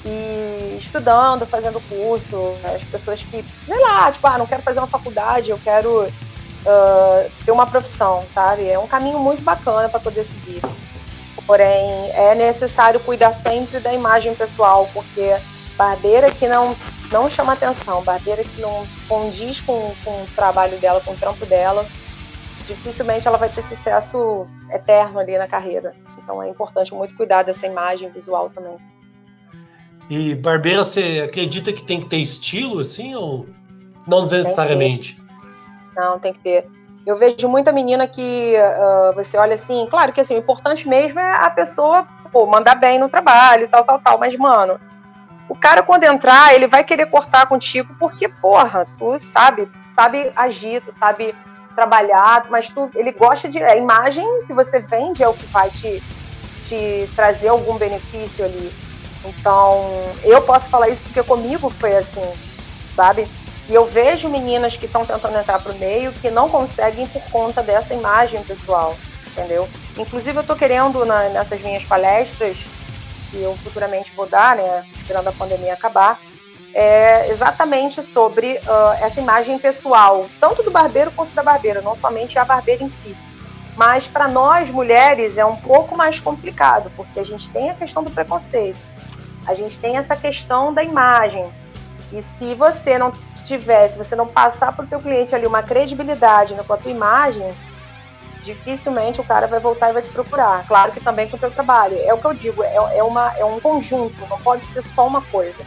e 0.05 0.77
estudando, 0.79 1.45
fazendo 1.45 1.81
curso, 1.89 2.53
as 2.63 2.83
pessoas 2.83 3.21
que, 3.23 3.43
sei 3.65 3.79
lá, 3.79 4.11
tipo, 4.11 4.25
ah, 4.27 4.37
não 4.37 4.47
quero 4.47 4.61
fazer 4.61 4.79
uma 4.79 4.87
faculdade, 4.87 5.49
eu 5.49 5.59
quero 5.61 6.03
uh, 6.05 7.31
ter 7.43 7.51
uma 7.51 7.67
profissão, 7.67 8.23
sabe? 8.33 8.67
É 8.67 8.79
um 8.79 8.87
caminho 8.87 9.19
muito 9.19 9.43
bacana 9.43 9.89
para 9.89 9.99
poder 9.99 10.25
seguir. 10.25 10.61
Porém, 11.45 12.11
é 12.13 12.35
necessário 12.35 12.99
cuidar 12.99 13.33
sempre 13.33 13.79
da 13.79 13.93
imagem 13.93 14.33
pessoal, 14.35 14.89
porque 14.93 15.35
barbeira 15.75 16.29
que 16.31 16.47
não 16.47 16.75
não 17.11 17.29
chama 17.29 17.53
atenção, 17.53 18.03
barbeira 18.03 18.43
que 18.43 18.61
não 18.61 18.85
condiz 19.07 19.59
com, 19.61 19.93
com 20.03 20.11
o 20.11 20.25
trabalho 20.35 20.77
dela, 20.77 21.01
com 21.01 21.11
o 21.11 21.15
trampo 21.15 21.45
dela, 21.45 21.85
dificilmente 22.67 23.27
ela 23.27 23.37
vai 23.37 23.49
ter 23.49 23.63
sucesso 23.63 24.47
eterno 24.71 25.19
ali 25.19 25.37
na 25.37 25.47
carreira. 25.47 25.95
Então 26.17 26.41
é 26.41 26.49
importante 26.49 26.93
muito 26.93 27.15
cuidar 27.15 27.43
dessa 27.43 27.65
imagem 27.65 28.09
visual 28.11 28.49
também. 28.49 28.77
E 30.09 30.35
barbeira, 30.35 30.83
você 30.83 31.23
acredita 31.25 31.71
que 31.71 31.83
tem 31.83 31.99
que 31.99 32.07
ter 32.07 32.17
estilo, 32.17 32.79
assim, 32.79 33.13
ou 33.15 33.45
não 34.07 34.23
necessariamente? 34.23 35.21
Não, 35.95 36.19
tem 36.19 36.33
que 36.33 36.39
ter. 36.39 36.67
Eu 37.05 37.15
vejo 37.15 37.47
muita 37.47 37.71
menina 37.71 38.07
que 38.07 38.53
uh, 38.55 39.13
você 39.13 39.37
olha 39.37 39.55
assim, 39.55 39.87
claro 39.89 40.11
que 40.13 40.21
assim, 40.21 40.35
o 40.35 40.39
importante 40.39 40.87
mesmo 40.87 41.19
é 41.19 41.45
a 41.45 41.49
pessoa 41.49 42.07
pô, 42.31 42.45
mandar 42.45 42.75
bem 42.75 42.99
no 42.99 43.09
trabalho, 43.09 43.67
tal, 43.69 43.83
tal, 43.83 43.99
tal, 43.99 44.19
mas, 44.19 44.35
mano, 44.37 44.79
o 45.49 45.55
cara, 45.55 45.81
quando 45.81 46.03
entrar, 46.03 46.53
ele 46.53 46.67
vai 46.67 46.83
querer 46.83 47.07
cortar 47.07 47.47
contigo 47.47 47.93
porque, 47.99 48.27
porra, 48.27 48.87
tu 48.99 49.19
sabe, 49.33 49.67
sabe 49.91 50.31
agir, 50.35 50.81
tu 50.83 50.93
sabe 50.97 51.35
trabalhar, 51.75 52.45
mas 52.49 52.69
tu, 52.69 52.89
ele 52.93 53.11
gosta 53.11 53.49
de. 53.49 53.61
A 53.61 53.75
imagem 53.75 54.25
que 54.45 54.53
você 54.53 54.79
vende 54.79 55.23
é 55.23 55.27
o 55.27 55.33
que 55.33 55.47
vai 55.47 55.71
te, 55.71 56.03
te 56.67 57.09
trazer 57.15 57.47
algum 57.47 57.77
benefício 57.79 58.45
ali. 58.45 58.71
Então, 59.25 59.81
eu 60.23 60.39
posso 60.43 60.67
falar 60.67 60.87
isso 60.89 61.01
porque 61.03 61.23
comigo 61.23 61.69
foi 61.69 61.97
assim, 61.97 62.23
sabe? 62.95 63.27
E 63.67 63.73
eu 63.73 63.85
vejo 63.85 64.29
meninas 64.29 64.77
que 64.77 64.85
estão 64.85 65.03
tentando 65.03 65.37
entrar 65.37 65.59
pro 65.59 65.75
meio 65.75 66.11
que 66.13 66.29
não 66.29 66.47
conseguem 66.47 67.07
por 67.07 67.21
conta 67.31 67.63
dessa 67.63 67.93
imagem 67.93 68.43
pessoal, 68.43 68.95
entendeu? 69.31 69.67
Inclusive, 69.97 70.37
eu 70.37 70.43
tô 70.43 70.55
querendo, 70.55 71.05
na, 71.05 71.29
nessas 71.29 71.59
minhas 71.61 71.83
palestras, 71.83 72.57
que 73.29 73.41
eu 73.41 73.55
futuramente 73.57 74.11
vou 74.15 74.27
dar, 74.27 74.55
né, 74.55 74.85
esperando 74.99 75.27
a 75.27 75.31
pandemia 75.31 75.73
acabar, 75.73 76.19
é 76.73 77.29
exatamente 77.29 78.03
sobre 78.03 78.57
uh, 78.57 79.03
essa 79.03 79.19
imagem 79.19 79.57
pessoal, 79.57 80.27
tanto 80.39 80.61
do 80.63 80.71
barbeiro 80.71 81.11
quanto 81.11 81.33
da 81.33 81.41
barbeira, 81.41 81.81
não 81.81 81.95
somente 81.95 82.37
a 82.37 82.45
barbeira 82.45 82.83
em 82.83 82.91
si. 82.91 83.15
Mas 83.75 84.07
para 84.07 84.27
nós 84.27 84.69
mulheres 84.69 85.37
é 85.37 85.45
um 85.45 85.55
pouco 85.55 85.95
mais 85.95 86.19
complicado, 86.19 86.91
porque 86.95 87.19
a 87.19 87.23
gente 87.23 87.49
tem 87.49 87.69
a 87.69 87.73
questão 87.73 88.03
do 88.03 88.11
preconceito, 88.11 88.79
a 89.47 89.55
gente 89.55 89.79
tem 89.79 89.97
essa 89.97 90.15
questão 90.15 90.73
da 90.73 90.83
imagem. 90.83 91.49
E 92.11 92.21
se 92.21 92.53
você 92.55 92.97
não 92.97 93.11
tiver, 93.45 93.87
se 93.87 93.97
você 93.97 94.15
não 94.15 94.27
passar 94.27 94.75
para 94.75 94.85
o 94.85 94.87
teu 94.87 94.99
cliente 94.99 95.33
ali 95.33 95.47
uma 95.47 95.63
credibilidade 95.63 96.53
com 96.67 96.73
a 96.73 96.77
tua 96.77 96.91
imagem, 96.91 97.51
dificilmente 98.53 99.21
o 99.21 99.23
cara 99.23 99.47
vai 99.47 99.59
voltar 99.59 99.89
e 99.89 99.93
vai 99.93 100.01
te 100.01 100.09
procurar. 100.09 100.65
Claro 100.67 100.91
que 100.91 100.99
também 100.99 101.27
com 101.27 101.37
o 101.37 101.39
teu 101.39 101.51
trabalho. 101.51 101.97
É 101.99 102.13
o 102.13 102.17
que 102.17 102.25
eu 102.25 102.33
digo, 102.33 102.63
é, 102.63 102.75
é, 102.75 103.03
uma, 103.03 103.33
é 103.37 103.45
um 103.45 103.59
conjunto, 103.59 104.15
não 104.27 104.39
pode 104.39 104.65
ser 104.67 104.83
só 104.95 105.07
uma 105.07 105.21
coisa. 105.21 105.59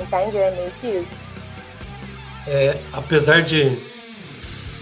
Entende? 0.00 0.36
É 0.36 0.50
meio 0.52 0.70
que 0.80 0.86
isso. 0.86 1.14
É, 2.46 2.76
apesar 2.92 3.42
de, 3.42 3.78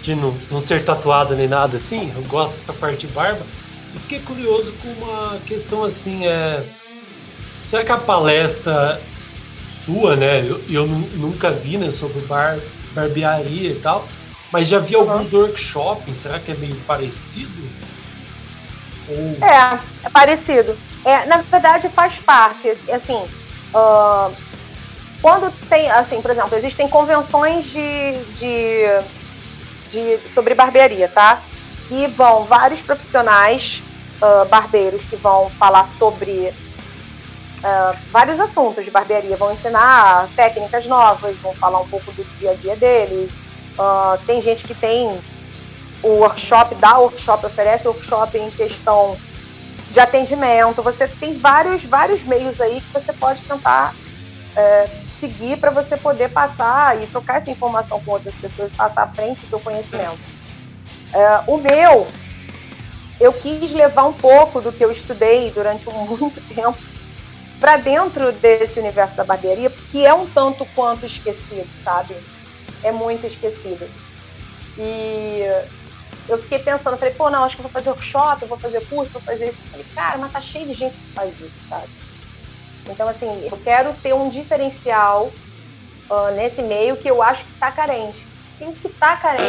de 0.02 0.14
não, 0.14 0.32
não 0.50 0.60
ser 0.60 0.84
tatuado 0.84 1.34
nem 1.34 1.48
nada 1.48 1.76
assim, 1.76 2.12
eu 2.14 2.22
gosto 2.22 2.54
dessa 2.54 2.72
parte 2.72 3.06
de 3.06 3.12
barba. 3.12 3.44
Eu 3.94 4.00
fiquei 4.00 4.20
curioso 4.20 4.72
com 4.74 4.88
uma 5.04 5.38
questão 5.46 5.82
assim, 5.82 6.26
é... 6.26 6.64
Será 7.62 7.84
que 7.84 7.92
a 7.92 7.98
palestra 7.98 9.00
sua, 9.60 10.16
né? 10.16 10.40
Eu, 10.46 10.62
eu 10.68 10.86
nunca 10.86 11.50
vi, 11.50 11.76
né, 11.76 11.90
sobre 11.90 12.20
bar, 12.22 12.58
barbearia 12.94 13.72
e 13.72 13.80
tal, 13.80 14.06
mas 14.52 14.68
já 14.68 14.78
vi 14.78 14.94
alguns 14.94 15.32
uhum. 15.32 15.40
workshops, 15.40 16.18
será 16.18 16.38
que 16.38 16.52
é 16.52 16.54
meio 16.54 16.76
parecido? 16.86 17.68
Ou... 19.08 19.46
É, 19.46 19.78
é 20.04 20.10
parecido. 20.10 20.76
É, 21.04 21.26
na 21.26 21.38
verdade, 21.38 21.88
faz 21.88 22.18
parte, 22.18 22.68
assim, 22.90 23.22
uh, 23.74 24.34
quando 25.20 25.52
tem, 25.68 25.90
assim, 25.90 26.20
por 26.20 26.30
exemplo, 26.30 26.56
existem 26.56 26.88
convenções 26.88 27.64
de, 27.66 28.12
de, 28.38 28.84
de 29.88 30.28
sobre 30.28 30.54
barbearia, 30.54 31.08
tá? 31.08 31.40
E 31.90 32.06
vão 32.08 32.44
vários 32.44 32.80
profissionais 32.80 33.82
uh, 34.22 34.46
barbeiros 34.48 35.04
que 35.04 35.16
vão 35.16 35.50
falar 35.50 35.88
sobre 35.88 36.52
uh, 37.58 37.96
vários 38.10 38.38
assuntos 38.40 38.84
de 38.84 38.90
barbearia, 38.90 39.36
vão 39.36 39.52
ensinar 39.52 40.28
técnicas 40.36 40.86
novas, 40.86 41.36
vão 41.36 41.54
falar 41.54 41.80
um 41.80 41.88
pouco 41.88 42.12
do 42.12 42.24
dia 42.38 42.52
a 42.52 42.54
dia 42.54 42.76
deles. 42.76 43.30
Uh, 43.78 44.18
tem 44.26 44.42
gente 44.42 44.64
que 44.64 44.74
tem 44.74 45.20
o 46.02 46.08
workshop, 46.08 46.74
dá 46.76 46.98
workshop, 46.98 47.46
oferece 47.46 47.86
workshop 47.86 48.36
em 48.36 48.50
questão 48.50 49.16
de 49.90 50.00
atendimento. 50.00 50.82
Você 50.82 51.06
tem 51.06 51.38
vários, 51.38 51.84
vários 51.84 52.22
meios 52.22 52.60
aí 52.60 52.80
que 52.80 52.92
você 52.92 53.12
pode 53.12 53.42
tentar 53.44 53.94
é, 54.56 54.88
seguir 55.18 55.58
para 55.58 55.70
você 55.70 55.96
poder 55.96 56.30
passar 56.30 57.00
e 57.02 57.06
trocar 57.06 57.38
essa 57.38 57.50
informação 57.50 58.00
com 58.00 58.12
outras 58.12 58.34
pessoas, 58.34 58.72
passar 58.72 59.02
à 59.02 59.08
frente 59.08 59.40
do 59.40 59.48
seu 59.48 59.60
conhecimento. 59.60 60.18
É, 61.12 61.40
o 61.46 61.56
meu, 61.56 62.06
eu 63.20 63.32
quis 63.32 63.70
levar 63.72 64.04
um 64.04 64.12
pouco 64.12 64.60
do 64.60 64.72
que 64.72 64.84
eu 64.84 64.90
estudei 64.90 65.50
durante 65.50 65.86
muito 65.90 66.40
tempo 66.54 66.78
para 67.58 67.76
dentro 67.76 68.30
desse 68.32 68.78
universo 68.78 69.16
da 69.16 69.24
barbearia, 69.24 69.70
que 69.90 70.06
é 70.06 70.14
um 70.14 70.28
tanto 70.28 70.64
quanto 70.76 71.06
esquecido, 71.06 71.68
sabe? 71.82 72.14
É 72.82 72.92
muito 72.92 73.26
esquecido. 73.26 73.88
E 74.78 75.42
eu 76.28 76.38
fiquei 76.38 76.58
pensando, 76.58 76.98
falei, 76.98 77.14
pô, 77.14 77.30
não, 77.30 77.44
acho 77.44 77.56
que 77.56 77.62
vou 77.62 77.70
fazer 77.70 77.90
workshop, 77.90 78.46
vou 78.46 78.58
fazer 78.58 78.86
curso, 78.86 79.10
vou 79.12 79.22
fazer 79.22 79.48
isso. 79.48 79.58
Falei, 79.70 79.86
cara, 79.94 80.18
mas 80.18 80.32
tá 80.32 80.40
cheio 80.40 80.66
de 80.66 80.74
gente 80.74 80.92
que 80.92 81.12
faz 81.14 81.40
isso, 81.40 81.60
sabe? 81.68 81.88
Então, 82.88 83.08
assim, 83.08 83.48
eu 83.50 83.56
quero 83.58 83.94
ter 83.94 84.14
um 84.14 84.28
diferencial 84.28 85.32
uh, 86.10 86.30
nesse 86.34 86.62
meio 86.62 86.96
que 86.96 87.10
eu 87.10 87.22
acho 87.22 87.44
que 87.44 87.58
tá 87.58 87.72
carente. 87.72 88.26
E 88.60 88.66
o 88.66 88.72
que 88.72 88.88
tá 88.88 89.16
carente, 89.16 89.42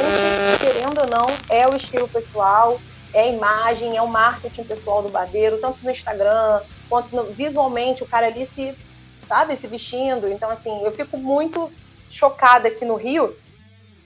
querendo 0.59 1.01
ou 1.01 1.07
não, 1.07 1.25
é 1.49 1.67
o 1.67 1.75
estilo 1.75 2.07
pessoal, 2.07 2.79
é 3.13 3.21
a 3.21 3.27
imagem, 3.27 3.97
é 3.97 4.01
o 4.01 4.07
marketing 4.07 4.63
pessoal 4.63 5.01
do 5.01 5.09
barbeiro, 5.09 5.59
tanto 5.59 5.79
no 5.83 5.89
Instagram, 5.89 6.61
quanto 6.87 7.15
no, 7.15 7.33
visualmente 7.33 8.03
o 8.03 8.07
cara 8.07 8.27
ali 8.27 8.45
se, 8.45 8.75
sabe, 9.27 9.57
se 9.57 9.67
vestindo. 9.67 10.27
Então, 10.27 10.49
assim, 10.49 10.83
eu 10.85 10.91
fico 10.91 11.17
muito 11.17 11.71
chocada 12.09 12.67
aqui 12.67 12.85
no 12.85 12.95
Rio 12.95 13.35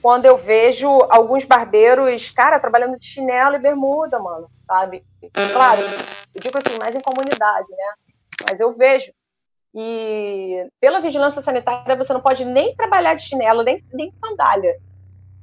quando 0.04 0.26
eu 0.26 0.36
vejo 0.36 0.86
alguns 1.08 1.46
barbeiros, 1.46 2.28
cara, 2.28 2.60
trabalhando 2.60 2.98
de 2.98 3.06
chinelo 3.06 3.54
e 3.56 3.58
bermuda, 3.58 4.18
mano, 4.18 4.50
sabe? 4.66 5.02
Claro, 5.50 5.80
eu 6.34 6.42
digo 6.42 6.58
assim, 6.58 6.78
mais 6.78 6.94
em 6.94 7.00
comunidade, 7.00 7.66
né? 7.70 7.94
Mas 8.46 8.60
eu 8.60 8.74
vejo. 8.74 9.10
E 9.74 10.68
pela 10.78 11.00
vigilância 11.00 11.40
sanitária, 11.40 11.96
você 11.96 12.12
não 12.12 12.20
pode 12.20 12.44
nem 12.44 12.76
trabalhar 12.76 13.14
de 13.14 13.22
chinelo, 13.22 13.62
nem, 13.62 13.82
nem 13.94 14.12
sandália, 14.22 14.76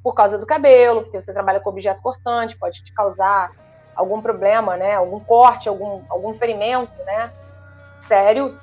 por 0.00 0.14
causa 0.14 0.38
do 0.38 0.46
cabelo, 0.46 1.02
porque 1.02 1.20
você 1.20 1.32
trabalha 1.32 1.58
com 1.58 1.68
objeto 1.68 2.00
cortante, 2.00 2.56
pode 2.56 2.84
te 2.84 2.94
causar 2.94 3.50
algum 3.96 4.22
problema, 4.22 4.76
né? 4.76 4.94
Algum 4.94 5.18
corte, 5.18 5.68
algum, 5.68 6.04
algum 6.08 6.34
ferimento, 6.34 6.92
né? 7.04 7.32
Sério. 7.98 8.56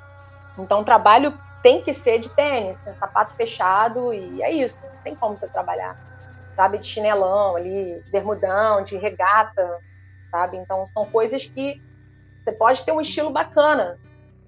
Então, 0.56 0.82
trabalho 0.82 1.38
tem 1.62 1.82
que 1.82 1.92
ser 1.92 2.18
de 2.18 2.28
tênis, 2.30 2.78
né? 2.84 2.94
sapato 2.98 3.34
fechado 3.34 4.12
e 4.12 4.42
é 4.42 4.50
isso. 4.50 4.78
Não 4.82 5.02
tem 5.02 5.14
como 5.14 5.36
você 5.36 5.48
trabalhar, 5.48 5.96
sabe? 6.56 6.78
De 6.78 6.86
chinelão 6.86 7.56
ali, 7.56 8.00
de 8.02 8.10
bermudão, 8.10 8.82
de 8.82 8.96
regata, 8.96 9.78
sabe? 10.30 10.56
Então, 10.56 10.86
são 10.88 11.04
coisas 11.06 11.46
que 11.46 11.80
você 12.42 12.52
pode 12.52 12.84
ter 12.84 12.92
um 12.92 13.00
estilo 13.00 13.30
bacana, 13.30 13.98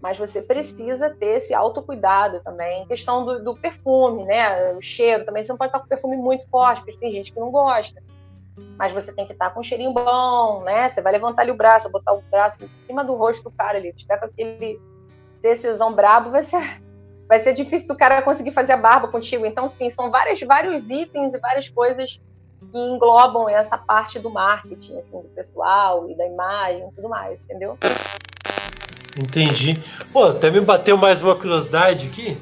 mas 0.01 0.18
você 0.18 0.42
precisa 0.42 1.11
ter 1.11 1.37
esse 1.37 1.55
autocuidado 1.55 2.40
também. 2.40 2.87
questão 2.87 3.25
do, 3.25 3.44
do, 3.44 3.55
perfume, 3.55 4.25
né? 4.25 4.72
O 4.72 4.83
cheiro 4.83 5.25
também. 5.25 5.44
Você 5.44 5.53
não 5.53 5.59
pode 5.59 5.68
estar 5.68 5.81
com 5.81 5.88
perfume 5.88 6.16
muito 6.16 6.48
forte, 6.48 6.83
porque 6.83 6.98
tem 6.98 7.12
gente 7.12 7.33
que 7.33 7.40
não 7.40 7.51
gosta 7.51 8.03
mas 8.77 8.92
você 8.92 9.12
tem 9.12 9.27
que 9.27 9.33
estar 9.33 9.51
com 9.51 9.61
um 9.61 9.64
cheirinho 9.64 9.92
bom, 9.92 10.62
né? 10.62 10.88
Você 10.88 11.01
vai 11.01 11.12
levantar 11.12 11.42
ali 11.42 11.51
o 11.51 11.57
braço, 11.57 11.90
botar 11.90 12.12
o 12.12 12.22
braço 12.31 12.62
em 12.62 12.68
cima 12.87 13.05
do 13.05 13.14
rosto 13.14 13.44
do 13.44 13.51
cara 13.51 13.79
ali, 13.79 13.92
tiver 13.92 14.18
com 14.18 14.27
aquele 14.27 14.81
decisão 15.40 15.92
brabo, 15.92 16.31
vai 16.31 16.42
ser, 16.42 16.83
vai 17.33 17.40
ser 17.40 17.55
difícil 17.55 17.88
do 17.88 17.97
cara 17.97 18.21
conseguir 18.21 18.51
fazer 18.51 18.73
a 18.73 18.77
barba 18.77 19.09
contigo. 19.09 19.47
Então, 19.47 19.73
sim, 19.79 19.90
são 19.90 20.11
vários, 20.11 20.38
vários 20.40 20.90
itens 20.90 21.33
e 21.33 21.38
várias 21.38 21.66
coisas 21.66 22.21
que 22.71 22.79
englobam 22.79 23.49
essa 23.49 23.79
parte 23.79 24.18
do 24.18 24.29
marketing, 24.29 24.99
assim, 24.99 25.23
do 25.23 25.29
pessoal 25.35 26.11
e 26.11 26.14
da 26.14 26.27
imagem 26.27 26.87
e 26.87 26.92
tudo 26.92 27.09
mais, 27.09 27.40
entendeu? 27.45 27.79
Entendi. 29.18 29.83
Pô, 30.12 30.25
até 30.25 30.51
me 30.51 30.61
bateu 30.61 30.99
mais 30.99 31.23
uma 31.23 31.35
curiosidade 31.35 32.07
aqui. 32.07 32.37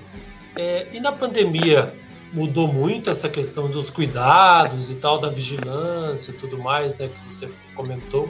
É, 0.59 0.89
e 0.91 0.99
na 0.99 1.13
pandemia, 1.13 1.95
mudou 2.33 2.67
muito 2.67 3.11
essa 3.11 3.29
questão 3.29 3.71
dos 3.71 3.91
cuidados 3.91 4.91
e 4.91 4.97
tal, 4.97 5.21
da 5.21 5.29
vigilância 5.29 6.33
e 6.33 6.35
tudo 6.35 6.59
mais, 6.59 6.99
né, 6.99 7.07
que 7.07 7.33
você 7.33 7.49
comentou? 7.77 8.29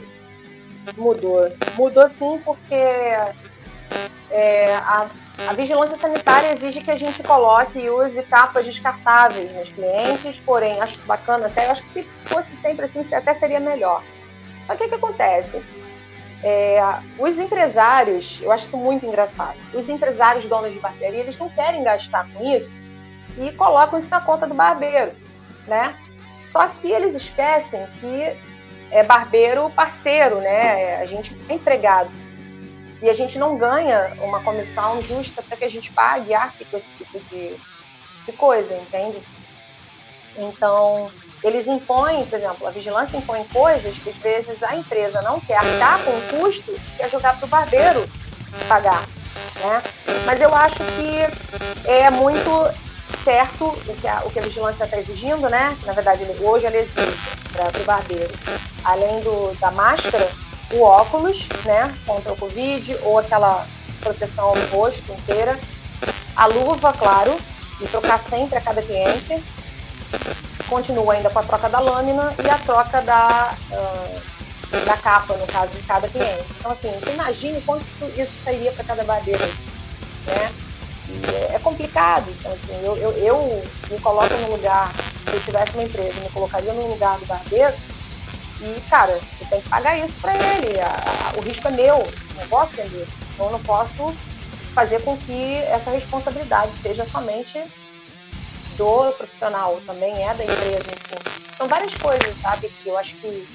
Mudou. 0.95 1.51
Mudou 1.75 2.07
sim, 2.07 2.39
porque 2.45 2.75
é, 4.29 4.75
a, 4.75 5.09
a, 5.47 5.53
vigilância 5.53 5.97
sanitária 5.97 6.53
exige 6.53 6.81
que 6.81 6.91
a 6.91 6.95
gente 6.95 7.21
coloque 7.23 7.79
e 7.79 7.89
use 7.89 8.21
capas 8.23 8.65
descartáveis 8.65 9.51
nos 9.53 9.69
clientes, 9.69 10.39
porém, 10.45 10.79
acho 10.81 10.99
bacana 11.03 11.47
até, 11.47 11.69
acho 11.69 11.83
que 11.83 12.03
se 12.03 12.09
fosse 12.25 12.49
sempre 12.61 12.85
assim, 12.85 13.03
até 13.13 13.33
seria 13.33 13.59
melhor. 13.59 14.03
Que 14.77 14.85
o 14.85 14.89
que 14.89 14.95
acontece? 14.95 15.61
É, 16.43 16.81
os 17.19 17.37
empresários, 17.37 18.39
eu 18.41 18.51
acho 18.51 18.65
isso 18.65 18.77
muito 18.77 19.05
engraçado, 19.05 19.57
os 19.73 19.89
empresários 19.89 20.45
donos 20.45 20.73
de 20.73 20.79
bateria, 20.79 21.19
eles 21.19 21.37
não 21.37 21.49
querem 21.49 21.83
gastar 21.83 22.27
com 22.31 22.55
isso 22.55 22.71
e 23.37 23.51
colocam 23.51 23.99
isso 23.99 24.09
na 24.09 24.21
conta 24.21 24.47
do 24.47 24.53
barbeiro, 24.53 25.11
né? 25.67 25.93
Só 26.51 26.67
que 26.67 26.91
eles 26.91 27.15
esquecem 27.15 27.85
que 27.99 28.35
é 28.91 29.03
barbeiro 29.03 29.69
parceiro, 29.69 30.37
né? 30.37 30.97
A 31.01 31.05
gente 31.05 31.35
é 31.47 31.53
empregado. 31.53 32.09
E 33.01 33.09
a 33.09 33.13
gente 33.13 33.37
não 33.39 33.57
ganha 33.57 34.13
uma 34.19 34.41
comissão 34.41 35.01
justa 35.01 35.41
para 35.41 35.57
que 35.57 35.65
a 35.65 35.69
gente 35.69 35.91
pague 35.91 36.33
arte 36.33 36.63
com 36.65 36.77
esse 36.77 36.87
tipo 36.97 37.19
de, 37.29 37.55
de 38.25 38.31
coisa, 38.33 38.75
entende? 38.75 39.21
Então, 40.37 41.09
eles 41.43 41.67
impõem, 41.67 42.25
por 42.25 42.37
exemplo, 42.37 42.67
a 42.67 42.71
vigilância 42.71 43.17
impõe 43.17 43.43
coisas 43.45 43.97
que 43.97 44.09
às 44.09 44.15
vezes 44.17 44.63
a 44.63 44.75
empresa 44.75 45.21
não 45.23 45.39
quer 45.39 45.57
arcar 45.57 45.99
com 46.03 46.11
o 46.11 46.39
custo, 46.39 46.73
quer 46.95 47.09
jogar 47.09 47.37
para 47.37 47.45
o 47.45 47.49
barbeiro 47.49 48.09
pagar. 48.67 49.03
Né? 49.61 49.81
Mas 50.25 50.39
eu 50.39 50.53
acho 50.53 50.77
que 50.77 51.89
é 51.89 52.09
muito 52.11 52.49
certo 53.23 53.65
o 53.65 53.95
que 53.95 54.07
a, 54.07 54.21
o 54.25 54.31
que 54.31 54.39
a 54.39 54.43
vigilância 54.43 54.83
está 54.83 54.97
exigindo, 54.97 55.49
né? 55.49 55.75
Na 55.85 55.93
verdade, 55.93 56.23
hoje 56.39 56.65
ela 56.65 56.77
exige 56.77 57.17
para 57.53 57.81
o 57.81 57.85
barbeiro, 57.85 58.31
além 58.83 59.19
do, 59.21 59.53
da 59.59 59.71
máscara, 59.71 60.29
o 60.73 60.81
óculos, 60.81 61.45
né? 61.65 61.93
Contra 62.05 62.33
o 62.33 62.37
Covid, 62.37 62.97
ou 63.03 63.19
aquela 63.19 63.65
proteção 63.99 64.53
no 64.55 64.77
rosto 64.77 65.11
inteira, 65.11 65.59
a 66.35 66.45
luva, 66.47 66.93
claro, 66.93 67.35
e 67.79 67.87
trocar 67.87 68.21
sempre 68.23 68.57
a 68.57 68.61
cada 68.61 68.81
cliente. 68.81 69.43
Continua 70.67 71.13
ainda 71.13 71.29
com 71.29 71.39
a 71.39 71.43
troca 71.43 71.69
da 71.69 71.79
lâmina 71.79 72.33
e 72.43 72.49
a 72.49 72.57
troca 72.57 73.01
da, 73.01 73.53
uh, 73.71 74.85
da 74.85 74.97
capa, 74.97 75.35
no 75.35 75.47
caso 75.47 75.71
de 75.73 75.83
cada 75.83 76.07
cliente. 76.07 76.45
Então, 76.59 76.71
assim, 76.71 76.91
imagine 77.13 77.61
quanto 77.61 77.85
isso 78.17 78.31
sairia 78.43 78.71
para 78.71 78.83
cada 78.83 79.03
barbeiro, 79.03 79.45
né? 80.25 80.51
é, 81.51 81.55
é 81.55 81.59
complicado. 81.59 82.29
Então, 82.39 82.51
assim, 82.51 82.85
eu, 82.85 82.95
eu, 82.97 83.11
eu, 83.17 83.63
me 83.89 83.99
coloco 83.99 84.33
no 84.35 84.51
lugar, 84.51 84.91
se 85.25 85.35
eu 85.35 85.41
tivesse 85.41 85.73
uma 85.73 85.83
empresa, 85.83 86.19
me 86.19 86.29
colocaria 86.29 86.73
no 86.73 86.87
lugar 86.87 87.17
do 87.19 87.25
barbeiro 87.25 87.73
e, 88.61 88.81
cara, 88.89 89.19
você 89.19 89.45
tem 89.45 89.61
que 89.61 89.69
pagar 89.69 89.97
isso 89.97 90.13
para 90.21 90.33
ele. 90.35 90.79
A, 90.79 90.87
a, 90.87 91.39
o 91.39 91.41
risco 91.41 91.67
é 91.67 91.71
meu, 91.71 91.97
o 91.97 92.37
negócio 92.37 92.79
é 92.79 92.85
meu. 92.85 93.07
Então, 93.33 93.45
eu 93.47 93.51
não 93.51 93.61
posso 93.61 94.13
fazer 94.73 95.01
com 95.03 95.17
que 95.17 95.55
essa 95.63 95.91
responsabilidade 95.91 96.71
seja 96.81 97.05
somente 97.05 97.63
do 98.77 99.11
profissional, 99.13 99.79
também 99.85 100.13
é 100.13 100.33
da 100.33 100.43
empresa, 100.43 100.85
enfim. 100.91 101.41
São 101.57 101.67
várias 101.67 101.93
coisas, 101.95 102.35
sabe, 102.41 102.69
que 102.69 102.89
eu 102.89 102.97
acho 102.97 103.15
que 103.15 103.47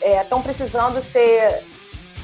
estão 0.00 0.38
é, 0.38 0.42
precisando 0.42 1.02
ser 1.02 1.64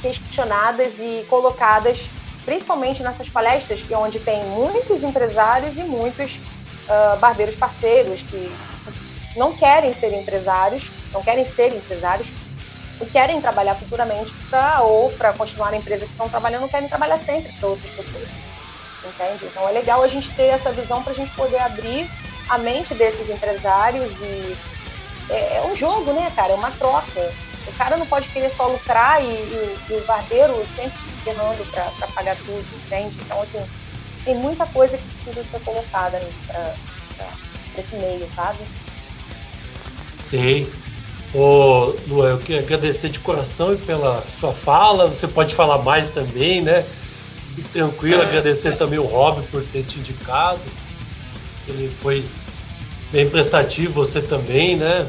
questionadas 0.02 0.92
e 0.98 1.24
colocadas 1.28 1.98
principalmente 2.44 3.02
nessas 3.02 3.28
palestras 3.28 3.80
que 3.80 3.94
é 3.94 3.98
onde 3.98 4.18
tem 4.20 4.44
muitos 4.44 5.02
empresários 5.02 5.76
e 5.76 5.82
muitos 5.82 6.32
uh, 6.32 7.16
barbeiros 7.18 7.56
parceiros 7.56 8.20
que 8.20 8.52
não 9.36 9.52
querem 9.56 9.92
ser 9.94 10.12
empresários, 10.12 10.84
não 11.14 11.22
querem 11.22 11.46
ser 11.46 11.74
empresários, 11.74 12.28
e 13.00 13.06
querem 13.06 13.40
trabalhar 13.40 13.74
futuramente 13.74 14.32
para 14.48 14.82
ou 14.82 15.10
para 15.12 15.32
continuar 15.32 15.70
na 15.70 15.78
empresa 15.78 16.04
que 16.04 16.12
estão 16.12 16.28
trabalhando, 16.28 16.68
querem 16.68 16.88
trabalhar 16.88 17.18
sempre 17.18 17.52
para 17.52 17.68
outras 17.68 17.92
pessoas. 17.92 18.28
Entende? 19.04 19.46
Então 19.46 19.68
é 19.68 19.72
legal 19.72 20.02
a 20.02 20.08
gente 20.08 20.32
ter 20.34 20.44
essa 20.44 20.72
visão 20.72 21.02
para 21.02 21.12
a 21.12 21.16
gente 21.16 21.30
poder 21.32 21.58
abrir 21.58 22.08
a 22.48 22.58
mente 22.58 22.94
desses 22.94 23.28
empresários 23.28 24.10
e 24.20 24.56
é, 25.30 25.56
é, 25.56 25.66
um 25.66 25.74
jogo, 25.74 26.12
né, 26.12 26.30
cara? 26.34 26.52
É 26.52 26.56
uma 26.56 26.70
troca. 26.70 27.32
O 27.66 27.72
cara 27.72 27.96
não 27.96 28.06
pode 28.06 28.28
querer 28.28 28.50
só 28.50 28.66
lucrar 28.66 29.22
e, 29.22 29.26
e, 29.26 29.76
e 29.90 29.92
o 29.94 30.04
barbeiro 30.06 30.54
sempre 30.76 30.98
ferrando 31.24 31.64
para 31.70 32.06
pagar 32.08 32.36
tudo, 32.36 32.64
entende? 32.84 33.14
Então, 33.24 33.40
assim, 33.42 33.64
tem 34.24 34.34
muita 34.34 34.66
coisa 34.66 34.96
que 34.96 35.04
precisa 35.04 35.44
ser 35.44 35.60
colocada 35.60 36.20
para 36.46 36.72
esse 37.78 37.96
meio, 37.96 38.28
sabe? 38.34 38.58
Sei. 40.16 40.83
Ô, 41.34 41.92
Lu, 42.06 42.24
eu 42.24 42.38
quero 42.38 42.60
agradecer 42.60 43.08
de 43.08 43.18
coração 43.18 43.76
pela 43.76 44.22
sua 44.38 44.52
fala. 44.52 45.08
Você 45.08 45.26
pode 45.26 45.52
falar 45.52 45.78
mais 45.78 46.10
também, 46.10 46.62
né? 46.62 46.86
Fique 47.56 47.68
tranquilo, 47.70 48.22
agradecer 48.22 48.76
também 48.76 49.00
o 49.00 49.04
Rob 49.04 49.44
por 49.48 49.62
ter 49.64 49.82
te 49.82 49.98
indicado. 49.98 50.60
Ele 51.66 51.88
foi 51.88 52.24
bem 53.10 53.28
prestativo, 53.28 53.92
você 53.94 54.22
também, 54.22 54.76
né? 54.76 55.08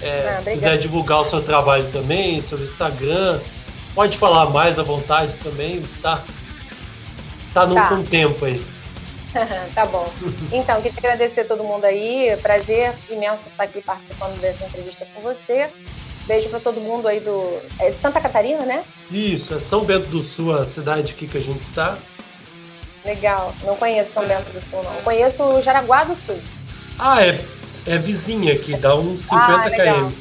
É, 0.00 0.36
ah, 0.36 0.40
se 0.40 0.52
quiser 0.52 0.78
divulgar 0.78 1.22
o 1.22 1.24
seu 1.24 1.42
trabalho 1.42 1.84
também, 1.90 2.40
seu 2.40 2.58
Instagram, 2.62 3.40
pode 3.96 4.16
falar 4.16 4.50
mais 4.50 4.78
à 4.78 4.84
vontade 4.84 5.32
também, 5.42 5.78
está 5.78 6.22
tá 7.52 7.66
no 7.66 7.74
tá. 7.74 7.88
com 7.88 8.04
tempo 8.04 8.44
aí. 8.44 8.62
tá 9.74 9.86
bom. 9.86 10.10
Então, 10.52 10.80
queria 10.80 10.98
agradecer 10.98 11.42
a 11.42 11.44
todo 11.44 11.64
mundo 11.64 11.84
aí. 11.84 12.36
Prazer 12.42 12.92
imenso 13.10 13.48
estar 13.48 13.64
aqui 13.64 13.80
participando 13.80 14.40
dessa 14.40 14.66
entrevista 14.66 15.06
com 15.14 15.20
você. 15.20 15.70
Beijo 16.26 16.48
para 16.50 16.60
todo 16.60 16.80
mundo 16.80 17.08
aí 17.08 17.20
do. 17.20 17.58
É 17.80 17.90
Santa 17.92 18.20
Catarina, 18.20 18.64
né? 18.64 18.84
Isso, 19.10 19.54
é 19.54 19.60
São 19.60 19.84
Bento 19.84 20.08
do 20.08 20.20
Sul, 20.20 20.54
a 20.54 20.66
cidade 20.66 21.12
aqui 21.12 21.26
que 21.26 21.38
a 21.38 21.40
gente 21.40 21.62
está. 21.62 21.96
Legal. 23.04 23.54
Não 23.64 23.76
conheço 23.76 24.12
São 24.12 24.26
Bento 24.26 24.50
do 24.52 24.60
Sul, 24.68 24.82
não. 24.82 25.02
Conheço 25.02 25.62
Jaraguá 25.62 26.04
do 26.04 26.14
Sul. 26.26 26.38
Ah, 26.98 27.24
é, 27.24 27.42
é 27.86 27.96
vizinha 27.96 28.52
aqui, 28.52 28.76
dá 28.76 28.94
uns 28.94 29.20
50 29.20 29.42
ah, 29.46 29.70
km. 29.70 30.12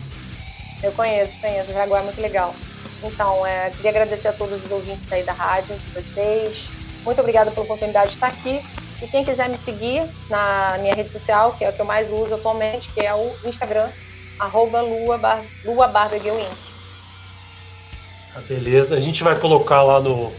Eu 0.81 0.91
conheço, 0.93 1.31
conheço. 1.41 1.71
Jaraguá 1.73 1.99
é 1.99 2.03
muito 2.03 2.21
legal. 2.21 2.55
Então, 3.03 3.45
é, 3.45 3.69
queria 3.71 3.91
agradecer 3.91 4.29
a 4.29 4.33
todos 4.33 4.63
os 4.63 4.71
ouvintes 4.71 5.11
aí 5.11 5.23
da 5.23 5.33
rádio, 5.33 5.75
vocês. 5.93 6.69
Muito 7.03 7.19
obrigada 7.19 7.51
pela 7.51 7.65
oportunidade 7.65 8.09
de 8.09 8.15
estar 8.15 8.27
aqui. 8.27 8.61
E 9.01 9.07
quem 9.07 9.23
quiser 9.23 9.47
me 9.49 9.57
seguir 9.57 10.03
na 10.29 10.77
minha 10.79 10.95
rede 10.95 11.11
social, 11.11 11.53
que 11.53 11.63
é 11.63 11.69
o 11.69 11.73
que 11.73 11.79
eu 11.81 11.85
mais 11.85 12.09
uso 12.09 12.33
atualmente, 12.33 12.91
que 12.91 13.05
é 13.05 13.13
o 13.13 13.31
Instagram, 13.45 13.89
arroba 14.39 14.81
Lua, 14.81 15.17
Bar, 15.17 15.43
Lua 15.63 15.91
Ah, 18.35 18.41
beleza, 18.47 18.95
a 18.95 18.99
gente 18.99 19.23
vai 19.23 19.37
colocar 19.39 19.83
lá 19.83 19.99
no, 19.99 20.33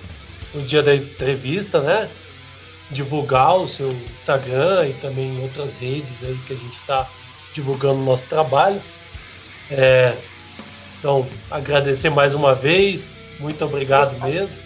no 0.53 0.63
dia 0.63 0.83
da 0.83 0.95
entrevista, 0.95 1.81
né? 1.81 2.09
Divulgar 2.91 3.57
o 3.57 3.69
seu 3.69 3.91
Instagram 3.91 4.89
e 4.89 4.93
também 4.95 5.41
outras 5.43 5.77
redes 5.77 6.25
aí 6.25 6.37
que 6.47 6.53
a 6.53 6.57
gente 6.57 6.79
está 6.81 7.09
divulgando 7.53 8.01
o 8.01 8.05
nosso 8.05 8.27
trabalho. 8.27 8.81
É, 9.71 10.17
então, 10.99 11.29
agradecer 11.51 12.11
mais 12.11 12.35
uma 12.35 12.55
vez, 12.55 13.17
muito 13.39 13.65
obrigado 13.65 14.19
mesmo. 14.21 14.59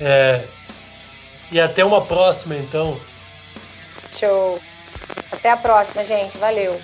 É, 0.00 0.44
e 1.50 1.60
até 1.60 1.84
uma 1.84 2.00
próxima, 2.00 2.56
então. 2.56 2.98
Show. 4.18 4.60
Até 5.30 5.50
a 5.50 5.56
próxima, 5.56 6.04
gente. 6.04 6.36
Valeu. 6.38 6.80